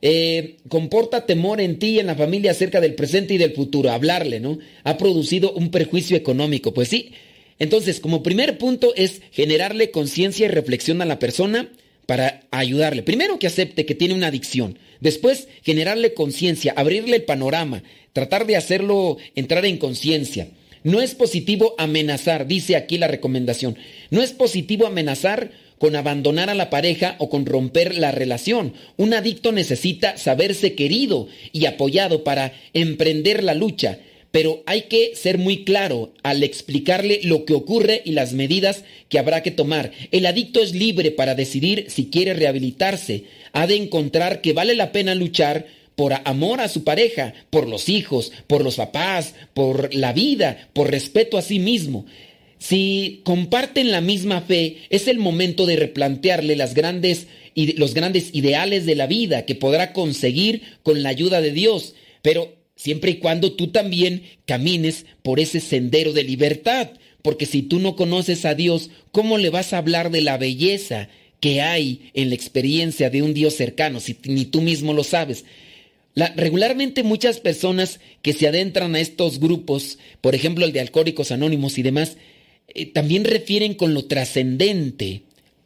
eh, 0.00 0.56
comporta 0.68 1.26
temor 1.26 1.60
en 1.60 1.78
ti 1.78 1.90
y 1.90 1.98
en 1.98 2.06
la 2.06 2.14
familia 2.14 2.52
acerca 2.52 2.80
del 2.80 2.94
presente 2.94 3.34
y 3.34 3.38
del 3.38 3.52
futuro. 3.52 3.90
Hablarle, 3.90 4.40
¿no? 4.40 4.58
Ha 4.84 4.96
producido 4.96 5.52
un 5.52 5.70
perjuicio 5.70 6.16
económico. 6.16 6.72
Pues 6.72 6.88
sí. 6.88 7.12
Entonces, 7.58 8.00
como 8.00 8.22
primer 8.22 8.58
punto 8.58 8.92
es 8.96 9.22
generarle 9.30 9.90
conciencia 9.90 10.46
y 10.46 10.48
reflexión 10.48 11.00
a 11.02 11.04
la 11.04 11.18
persona 11.18 11.70
para 12.12 12.42
ayudarle. 12.50 13.02
Primero 13.02 13.38
que 13.38 13.46
acepte 13.46 13.86
que 13.86 13.94
tiene 13.94 14.12
una 14.12 14.26
adicción. 14.26 14.78
Después, 15.00 15.48
generarle 15.62 16.12
conciencia, 16.12 16.74
abrirle 16.76 17.16
el 17.16 17.22
panorama, 17.22 17.82
tratar 18.12 18.44
de 18.44 18.54
hacerlo 18.54 19.16
entrar 19.34 19.64
en 19.64 19.78
conciencia. 19.78 20.48
No 20.84 21.00
es 21.00 21.14
positivo 21.14 21.74
amenazar, 21.78 22.46
dice 22.46 22.76
aquí 22.76 22.98
la 22.98 23.08
recomendación. 23.08 23.78
No 24.10 24.22
es 24.22 24.32
positivo 24.32 24.86
amenazar 24.86 25.52
con 25.78 25.96
abandonar 25.96 26.50
a 26.50 26.54
la 26.54 26.68
pareja 26.68 27.16
o 27.16 27.30
con 27.30 27.46
romper 27.46 27.96
la 27.96 28.10
relación. 28.10 28.74
Un 28.98 29.14
adicto 29.14 29.50
necesita 29.50 30.18
saberse 30.18 30.74
querido 30.74 31.28
y 31.50 31.64
apoyado 31.64 32.24
para 32.24 32.52
emprender 32.74 33.42
la 33.42 33.54
lucha, 33.54 34.00
pero 34.32 34.62
hay 34.66 34.82
que 34.82 35.14
ser 35.14 35.38
muy 35.38 35.62
claro 35.62 36.12
al 36.22 36.42
explicarle 36.42 37.20
lo 37.22 37.44
que 37.44 37.52
ocurre 37.52 38.02
y 38.04 38.12
las 38.12 38.32
medidas 38.32 38.82
que 39.08 39.18
habrá 39.18 39.42
que 39.42 39.50
tomar. 39.50 39.92
El 40.10 40.26
adicto 40.26 40.60
es 40.60 40.74
libre 40.74 41.12
para 41.12 41.34
decidir 41.34 41.86
si 41.88 42.06
quiere 42.06 42.34
rehabilitarse. 42.34 43.24
Ha 43.52 43.66
de 43.66 43.76
encontrar 43.76 44.40
que 44.40 44.54
vale 44.54 44.74
la 44.74 44.90
pena 44.90 45.14
luchar 45.14 45.66
por 45.94 46.14
amor 46.24 46.62
a 46.62 46.68
su 46.68 46.82
pareja, 46.82 47.34
por 47.50 47.68
los 47.68 47.90
hijos, 47.90 48.32
por 48.46 48.64
los 48.64 48.76
papás, 48.76 49.34
por 49.52 49.94
la 49.94 50.14
vida, 50.14 50.70
por 50.72 50.90
respeto 50.90 51.36
a 51.36 51.42
sí 51.42 51.58
mismo. 51.58 52.06
Si 52.58 53.20
comparten 53.24 53.90
la 53.90 54.00
misma 54.00 54.40
fe, 54.40 54.78
es 54.88 55.08
el 55.08 55.18
momento 55.18 55.66
de 55.66 55.76
replantearle 55.76 56.56
las 56.56 56.72
grandes, 56.72 57.26
los 57.54 57.92
grandes 57.92 58.30
ideales 58.32 58.86
de 58.86 58.94
la 58.94 59.06
vida 59.06 59.44
que 59.44 59.56
podrá 59.56 59.92
conseguir 59.92 60.62
con 60.82 61.02
la 61.02 61.10
ayuda 61.10 61.42
de 61.42 61.52
Dios, 61.52 61.94
pero 62.22 62.61
siempre 62.82 63.12
y 63.12 63.16
cuando 63.18 63.52
tú 63.52 63.68
también 63.68 64.24
camines 64.44 65.06
por 65.22 65.38
ese 65.38 65.60
sendero 65.60 66.12
de 66.12 66.24
libertad, 66.24 66.90
porque 67.22 67.46
si 67.46 67.62
tú 67.62 67.78
no 67.78 67.94
conoces 67.94 68.44
a 68.44 68.56
Dios, 68.56 68.90
¿cómo 69.12 69.38
le 69.38 69.50
vas 69.50 69.72
a 69.72 69.78
hablar 69.78 70.10
de 70.10 70.20
la 70.20 70.36
belleza 70.36 71.08
que 71.38 71.60
hay 71.60 72.10
en 72.14 72.30
la 72.30 72.34
experiencia 72.34 73.08
de 73.08 73.22
un 73.22 73.34
Dios 73.34 73.54
cercano 73.54 74.00
si 74.00 74.16
ni 74.24 74.46
tú 74.46 74.60
mismo 74.60 74.94
lo 74.94 75.04
sabes? 75.04 75.44
regularmente 76.36 77.04
muchas 77.04 77.40
personas 77.40 77.98
que 78.20 78.34
se 78.34 78.46
adentran 78.46 78.94
a 78.94 79.00
estos 79.00 79.40
grupos, 79.40 79.98
por 80.20 80.34
ejemplo 80.34 80.66
el 80.66 80.72
de 80.72 80.80
alcohólicos 80.80 81.32
anónimos 81.32 81.78
y 81.78 81.82
demás, 81.82 82.18
eh, 82.74 82.84
también 82.84 83.24
refieren 83.24 83.72
con 83.72 83.94
lo 83.94 84.04
trascendente, 84.04 85.22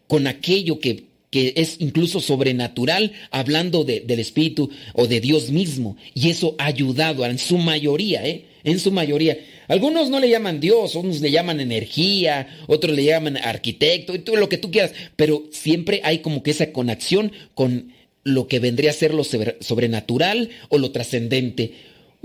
con 0.07 0.29
aquello 0.29 0.79
que, 0.79 1.06
que, 1.37 1.53
es 1.61 1.77
incluso 1.81 2.21
sobrenatural, 2.21 3.13
hablando 3.31 3.85
del 3.85 4.19
Espíritu 4.19 4.71
o 4.95 5.07
de 5.07 5.21
Dios 5.21 5.51
mismo. 5.51 5.99
Y 6.15 6.31
eso 6.31 6.55
ha 6.59 6.65
ayudado 6.65 7.27
en 7.27 7.39
su 7.39 7.59
mayoría, 7.59 8.27
¿eh? 8.27 8.47
En 8.65 8.79
su 8.79 8.91
mayoría. 8.91 9.39
Algunos 9.69 10.09
no 10.09 10.19
le 10.19 10.31
llaman 10.31 10.61
Dios, 10.61 10.97
otros 10.97 11.21
le 11.21 11.31
llaman 11.31 11.61
energía, 11.61 12.49
otros 12.69 12.97
le 12.97 13.05
llaman 13.05 13.37
arquitecto, 13.37 14.15
lo 14.35 14.49
que 14.49 14.57
tú 14.57 14.71
quieras, 14.71 14.93
pero 15.15 15.45
siempre 15.53 16.01
hay 16.05 16.21
como 16.21 16.43
que 16.43 16.53
esa 16.53 16.73
conexión 16.73 17.33
con 17.55 17.93
lo 18.25 18.49
que 18.49 18.59
vendría 18.59 18.91
a 18.91 18.95
ser 18.95 19.13
lo 19.13 19.23
sobrenatural 19.23 20.49
o 20.71 20.79
lo 20.79 20.91
trascendente. 20.91 21.75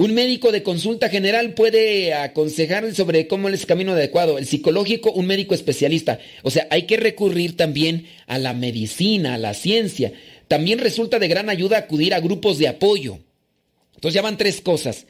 Un 0.01 0.15
médico 0.15 0.51
de 0.51 0.63
consulta 0.63 1.09
general 1.09 1.53
puede 1.53 2.15
aconsejar 2.15 2.91
sobre 2.95 3.27
cómo 3.27 3.49
es 3.49 3.61
el 3.61 3.67
camino 3.67 3.91
adecuado. 3.91 4.39
El 4.39 4.47
psicológico, 4.47 5.11
un 5.11 5.27
médico 5.27 5.53
especialista. 5.53 6.17
O 6.41 6.49
sea, 6.49 6.65
hay 6.71 6.87
que 6.87 6.97
recurrir 6.97 7.55
también 7.55 8.07
a 8.25 8.39
la 8.39 8.53
medicina, 8.53 9.35
a 9.35 9.37
la 9.37 9.53
ciencia. 9.53 10.11
También 10.47 10.79
resulta 10.79 11.19
de 11.19 11.27
gran 11.27 11.51
ayuda 11.51 11.77
acudir 11.77 12.15
a 12.15 12.19
grupos 12.19 12.57
de 12.57 12.67
apoyo. 12.67 13.19
Entonces 13.93 14.15
ya 14.15 14.23
van 14.23 14.37
tres 14.37 14.59
cosas. 14.59 15.05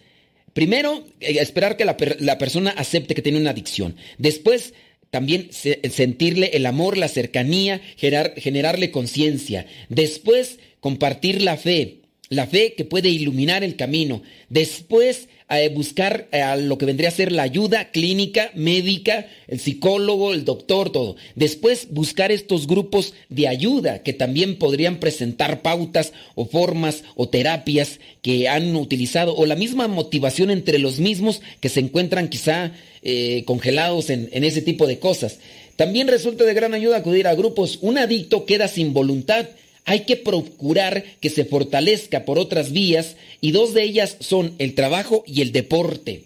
Primero, 0.51 1.05
eh, 1.21 1.37
esperar 1.39 1.77
que 1.77 1.85
la, 1.85 2.37
persona 2.37 2.71
acepte 2.71 3.15
que 3.15 3.21
tiene 3.21 3.39
una 3.39 3.51
adicción. 3.51 3.95
Después, 4.17 4.73
también 5.09 5.51
sentirle 5.53 6.51
el 6.51 6.65
amor, 6.65 6.97
la 6.97 7.07
cercanía, 7.07 7.79
generarle 7.95 8.91
conciencia. 8.91 9.67
Después, 9.87 10.59
compartir 10.81 11.41
la 11.41 11.55
fe 11.55 12.00
la 12.31 12.47
fe 12.47 12.73
que 12.75 12.85
puede 12.85 13.09
iluminar 13.09 13.61
el 13.61 13.75
camino. 13.75 14.21
Después, 14.47 15.27
eh, 15.49 15.67
buscar 15.67 16.29
eh, 16.31 16.41
lo 16.61 16.77
que 16.77 16.85
vendría 16.85 17.09
a 17.09 17.11
ser 17.11 17.29
la 17.33 17.43
ayuda 17.43 17.91
clínica, 17.91 18.51
médica, 18.55 19.27
el 19.49 19.59
psicólogo, 19.59 20.31
el 20.31 20.45
doctor, 20.45 20.93
todo. 20.93 21.17
Después, 21.35 21.89
buscar 21.91 22.31
estos 22.31 22.67
grupos 22.67 23.13
de 23.27 23.49
ayuda 23.49 24.01
que 24.01 24.13
también 24.13 24.57
podrían 24.57 25.01
presentar 25.01 25.61
pautas 25.61 26.13
o 26.35 26.45
formas 26.45 27.03
o 27.15 27.27
terapias 27.27 27.99
que 28.21 28.47
han 28.47 28.77
utilizado 28.77 29.35
o 29.35 29.45
la 29.45 29.57
misma 29.57 29.89
motivación 29.89 30.51
entre 30.51 30.79
los 30.79 30.99
mismos 30.99 31.41
que 31.59 31.67
se 31.67 31.81
encuentran 31.81 32.29
quizá 32.29 32.71
eh, 33.03 33.43
congelados 33.45 34.09
en, 34.09 34.29
en 34.31 34.45
ese 34.45 34.61
tipo 34.61 34.87
de 34.87 34.99
cosas. 34.99 35.39
También 35.75 36.07
resulta 36.07 36.45
de 36.45 36.53
gran 36.53 36.73
ayuda 36.73 36.95
acudir 36.95 37.27
a 37.27 37.35
grupos. 37.35 37.77
Un 37.81 37.97
adicto 37.97 38.45
queda 38.45 38.69
sin 38.69 38.93
voluntad 38.93 39.47
hay 39.85 40.01
que 40.01 40.15
procurar 40.15 41.03
que 41.19 41.29
se 41.29 41.45
fortalezca 41.45 42.25
por 42.25 42.39
otras 42.39 42.71
vías 42.71 43.15
y 43.41 43.51
dos 43.51 43.73
de 43.73 43.83
ellas 43.83 44.17
son 44.19 44.53
el 44.59 44.75
trabajo 44.75 45.23
y 45.25 45.41
el 45.41 45.51
deporte. 45.51 46.23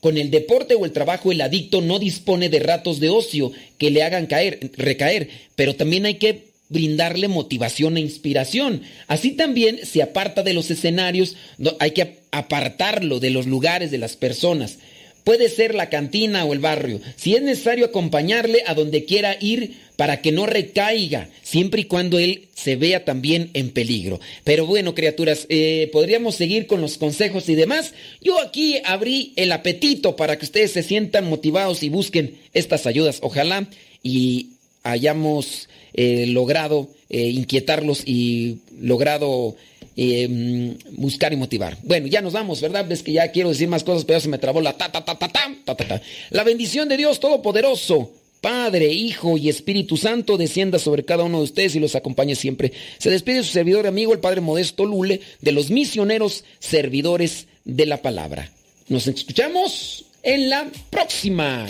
Con 0.00 0.16
el 0.16 0.30
deporte 0.30 0.74
o 0.74 0.84
el 0.86 0.92
trabajo 0.92 1.30
el 1.30 1.40
adicto 1.40 1.82
no 1.82 1.98
dispone 1.98 2.48
de 2.48 2.58
ratos 2.58 3.00
de 3.00 3.10
ocio 3.10 3.52
que 3.78 3.90
le 3.90 4.02
hagan 4.02 4.26
caer, 4.26 4.70
recaer, 4.76 5.28
pero 5.56 5.76
también 5.76 6.06
hay 6.06 6.14
que 6.14 6.50
brindarle 6.70 7.28
motivación 7.28 7.96
e 7.96 8.00
inspiración. 8.00 8.82
Así 9.08 9.32
también 9.32 9.80
se 9.84 10.02
aparta 10.02 10.42
de 10.42 10.54
los 10.54 10.70
escenarios, 10.70 11.36
hay 11.78 11.90
que 11.90 12.20
apartarlo 12.30 13.20
de 13.20 13.30
los 13.30 13.46
lugares, 13.46 13.90
de 13.90 13.98
las 13.98 14.16
personas. 14.16 14.78
Puede 15.24 15.50
ser 15.50 15.74
la 15.74 15.90
cantina 15.90 16.44
o 16.46 16.54
el 16.54 16.60
barrio. 16.60 17.00
Si 17.16 17.34
es 17.34 17.42
necesario 17.42 17.84
acompañarle 17.84 18.62
a 18.66 18.74
donde 18.74 19.04
quiera 19.04 19.36
ir, 19.38 19.76
para 20.00 20.22
que 20.22 20.32
no 20.32 20.46
recaiga, 20.46 21.28
siempre 21.42 21.82
y 21.82 21.84
cuando 21.84 22.18
él 22.18 22.48
se 22.54 22.76
vea 22.76 23.04
también 23.04 23.50
en 23.52 23.68
peligro. 23.68 24.18
Pero 24.44 24.64
bueno, 24.64 24.94
criaturas, 24.94 25.44
eh, 25.50 25.90
podríamos 25.92 26.36
seguir 26.36 26.66
con 26.66 26.80
los 26.80 26.96
consejos 26.96 27.50
y 27.50 27.54
demás. 27.54 27.92
Yo 28.22 28.40
aquí 28.40 28.80
abrí 28.86 29.34
el 29.36 29.52
apetito 29.52 30.16
para 30.16 30.38
que 30.38 30.46
ustedes 30.46 30.72
se 30.72 30.82
sientan 30.82 31.28
motivados 31.28 31.82
y 31.82 31.90
busquen 31.90 32.38
estas 32.54 32.86
ayudas, 32.86 33.18
ojalá, 33.20 33.68
y 34.02 34.52
hayamos 34.84 35.68
eh, 35.92 36.24
logrado 36.28 36.88
eh, 37.10 37.28
inquietarlos 37.28 38.02
y 38.06 38.60
logrado 38.80 39.54
eh, 39.98 40.28
mm, 40.28 40.96
buscar 40.96 41.34
y 41.34 41.36
motivar. 41.36 41.76
Bueno, 41.82 42.06
ya 42.06 42.22
nos 42.22 42.32
vamos, 42.32 42.62
¿verdad? 42.62 42.90
Es 42.90 43.02
que 43.02 43.12
ya 43.12 43.30
quiero 43.32 43.50
decir 43.50 43.68
más 43.68 43.84
cosas, 43.84 44.06
pero 44.06 44.18
se 44.18 44.30
me 44.30 44.38
trabó 44.38 44.62
la 44.62 44.78
ta 44.78 44.90
ta 44.90 45.04
ta 45.04 45.18
ta 45.18 45.28
ta 45.28 45.54
ta. 45.66 45.76
ta. 45.76 46.02
La 46.30 46.42
bendición 46.42 46.88
de 46.88 46.96
Dios 46.96 47.20
Todopoderoso. 47.20 48.12
Padre, 48.40 48.88
Hijo 48.88 49.36
y 49.36 49.48
Espíritu 49.48 49.96
Santo 49.96 50.36
descienda 50.36 50.78
sobre 50.78 51.04
cada 51.04 51.24
uno 51.24 51.38
de 51.38 51.44
ustedes 51.44 51.74
y 51.76 51.80
los 51.80 51.94
acompañe 51.94 52.34
siempre. 52.34 52.72
Se 52.98 53.10
despide 53.10 53.42
su 53.42 53.52
servidor 53.52 53.86
amigo, 53.86 54.12
el 54.12 54.20
Padre 54.20 54.40
Modesto 54.40 54.84
Lule, 54.86 55.20
de 55.40 55.52
los 55.52 55.70
misioneros 55.70 56.44
servidores 56.58 57.46
de 57.64 57.86
la 57.86 58.02
palabra. 58.02 58.50
Nos 58.88 59.06
escuchamos 59.06 60.06
en 60.22 60.50
la 60.50 60.70
próxima. 60.90 61.66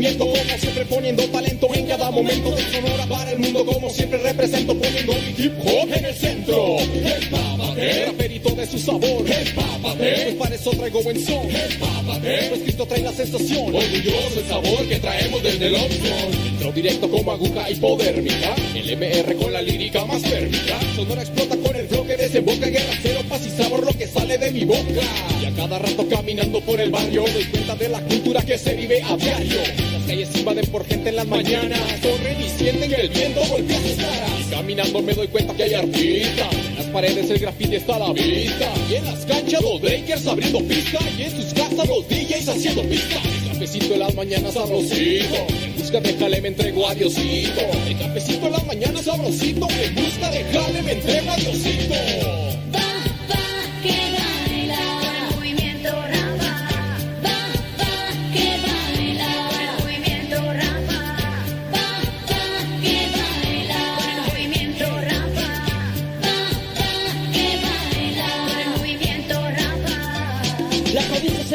Como 0.00 0.34
siempre 0.34 0.86
poniendo 0.86 1.22
talento 1.24 1.68
en 1.74 1.86
cada 1.86 2.10
momento 2.10 2.50
de 2.52 2.62
Sonora 2.72 3.06
para 3.06 3.32
el 3.32 3.38
mundo, 3.38 3.66
como 3.66 3.90
siempre 3.90 4.18
represento, 4.18 4.74
poniendo 4.74 5.12
mi 5.12 5.44
hip 5.44 5.52
hop 5.62 5.92
en 5.92 6.04
el 6.06 6.14
centro. 6.14 6.78
Empápate, 6.80 8.06
raperito 8.06 8.50
de 8.50 8.66
su 8.66 8.78
sabor. 8.78 9.24
Empápate, 9.30 10.22
pues 10.22 10.34
para 10.36 10.54
eso 10.54 10.70
traigo 10.70 11.02
buen 11.02 11.22
son. 11.22 11.46
Empápate, 11.50 12.46
pues 12.48 12.62
Cristo 12.62 12.86
trae 12.86 13.02
la 13.02 13.12
sensación. 13.12 13.74
Orgulloso 13.74 14.40
el 14.40 14.46
sabor 14.48 14.88
que 14.88 14.96
traemos 15.00 15.42
desde 15.42 15.66
el 15.66 15.74
opción. 15.74 16.46
Entro 16.48 16.72
directo 16.72 17.10
como 17.10 17.32
aguja 17.32 17.70
hipodérmica. 17.70 18.54
El 18.74 18.96
MR 18.96 19.36
con 19.36 19.52
la 19.52 19.60
lírica 19.60 20.04
más 20.06 20.22
térmica. 20.22 20.78
Sonora 20.96 21.22
explota 21.22 21.56
con 21.58 21.76
el 21.76 21.86
flow 21.88 22.06
que 22.06 22.16
desemboca. 22.16 22.66
Guerra 22.66 22.94
cero, 23.02 23.20
paz 23.28 23.42
sabor 23.54 23.84
lo 23.84 23.92
que 23.92 24.06
sale 24.06 24.38
de 24.38 24.50
mi 24.50 24.64
boca. 24.64 25.02
Y 25.42 25.44
a 25.44 25.50
cada 25.54 25.78
rato 25.78 26.08
caminando 26.08 26.60
por 26.62 26.80
el 26.80 26.90
barrio 26.90 27.24
doy 27.34 27.44
cuenta 27.44 27.74
de 27.76 27.88
la 27.90 28.00
cultura 28.00 28.42
que 28.42 28.56
se 28.56 28.74
vive 28.74 29.02
a 29.02 29.16
diario 29.16 29.89
calles 30.10 30.36
invaden 30.36 30.66
por 30.66 30.84
gente 30.84 31.10
en 31.10 31.16
las 31.16 31.26
mañanas. 31.26 31.80
Corren 32.02 32.40
y 32.40 32.48
sienten 32.48 32.90
que 32.90 32.96
el 32.96 33.08
viento 33.10 33.40
golpea 33.48 33.78
sus 33.80 33.94
caras. 33.94 34.30
Caminando 34.50 35.02
me 35.02 35.14
doy 35.14 35.28
cuenta 35.28 35.54
que 35.54 35.62
hay 35.62 35.74
artistas. 35.74 36.48
En 36.52 36.76
las 36.76 36.86
paredes 36.86 37.30
el 37.30 37.38
graffiti 37.38 37.76
está 37.76 37.96
a 37.96 37.98
la 38.00 38.12
vista. 38.12 38.72
Y 38.90 38.94
en 38.94 39.04
las 39.04 39.24
canchas 39.24 39.62
los 39.62 39.80
breakers 39.80 40.26
abriendo 40.26 40.58
pista. 40.64 40.98
Y 41.16 41.22
en 41.22 41.30
sus 41.30 41.54
casas 41.54 41.88
los 41.88 42.08
DJs 42.08 42.48
haciendo 42.48 42.82
pista. 42.82 43.20
El 43.22 43.52
cafecito 43.52 43.94
en 43.94 44.00
las 44.00 44.14
mañanas 44.14 44.54
sabrosito. 44.54 45.46
En 45.64 45.76
busca 45.76 46.00
de 46.00 46.14
jale 46.14 46.40
me 46.40 46.48
entrego 46.48 46.88
a 46.88 46.94
Diosito. 46.94 47.60
El 47.86 47.98
cafecito 47.98 48.46
en 48.46 48.52
las 48.52 48.66
mañanas 48.66 49.04
sabrosito. 49.04 49.68
En 49.70 49.94
busca 49.94 50.30
de 50.30 50.44
jale 50.44 50.82
me 50.82 50.92
entrego 50.92 51.30
a 51.30 51.36
Diosito. 51.36 52.39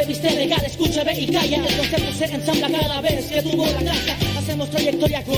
viste 0.07 0.29
regal, 0.29 0.63
escúchame 0.65 1.19
y 1.19 1.27
calla. 1.27 1.57
El 1.57 1.77
concepto 1.77 2.13
se 2.13 2.25
ensambla 2.25 2.79
cada 2.79 3.01
vez 3.01 3.25
que 3.25 3.41
tuvo 3.41 3.65
la 3.65 3.81
gracia. 3.81 4.17
Hacemos 4.37 4.69
trayectoria 4.69 5.23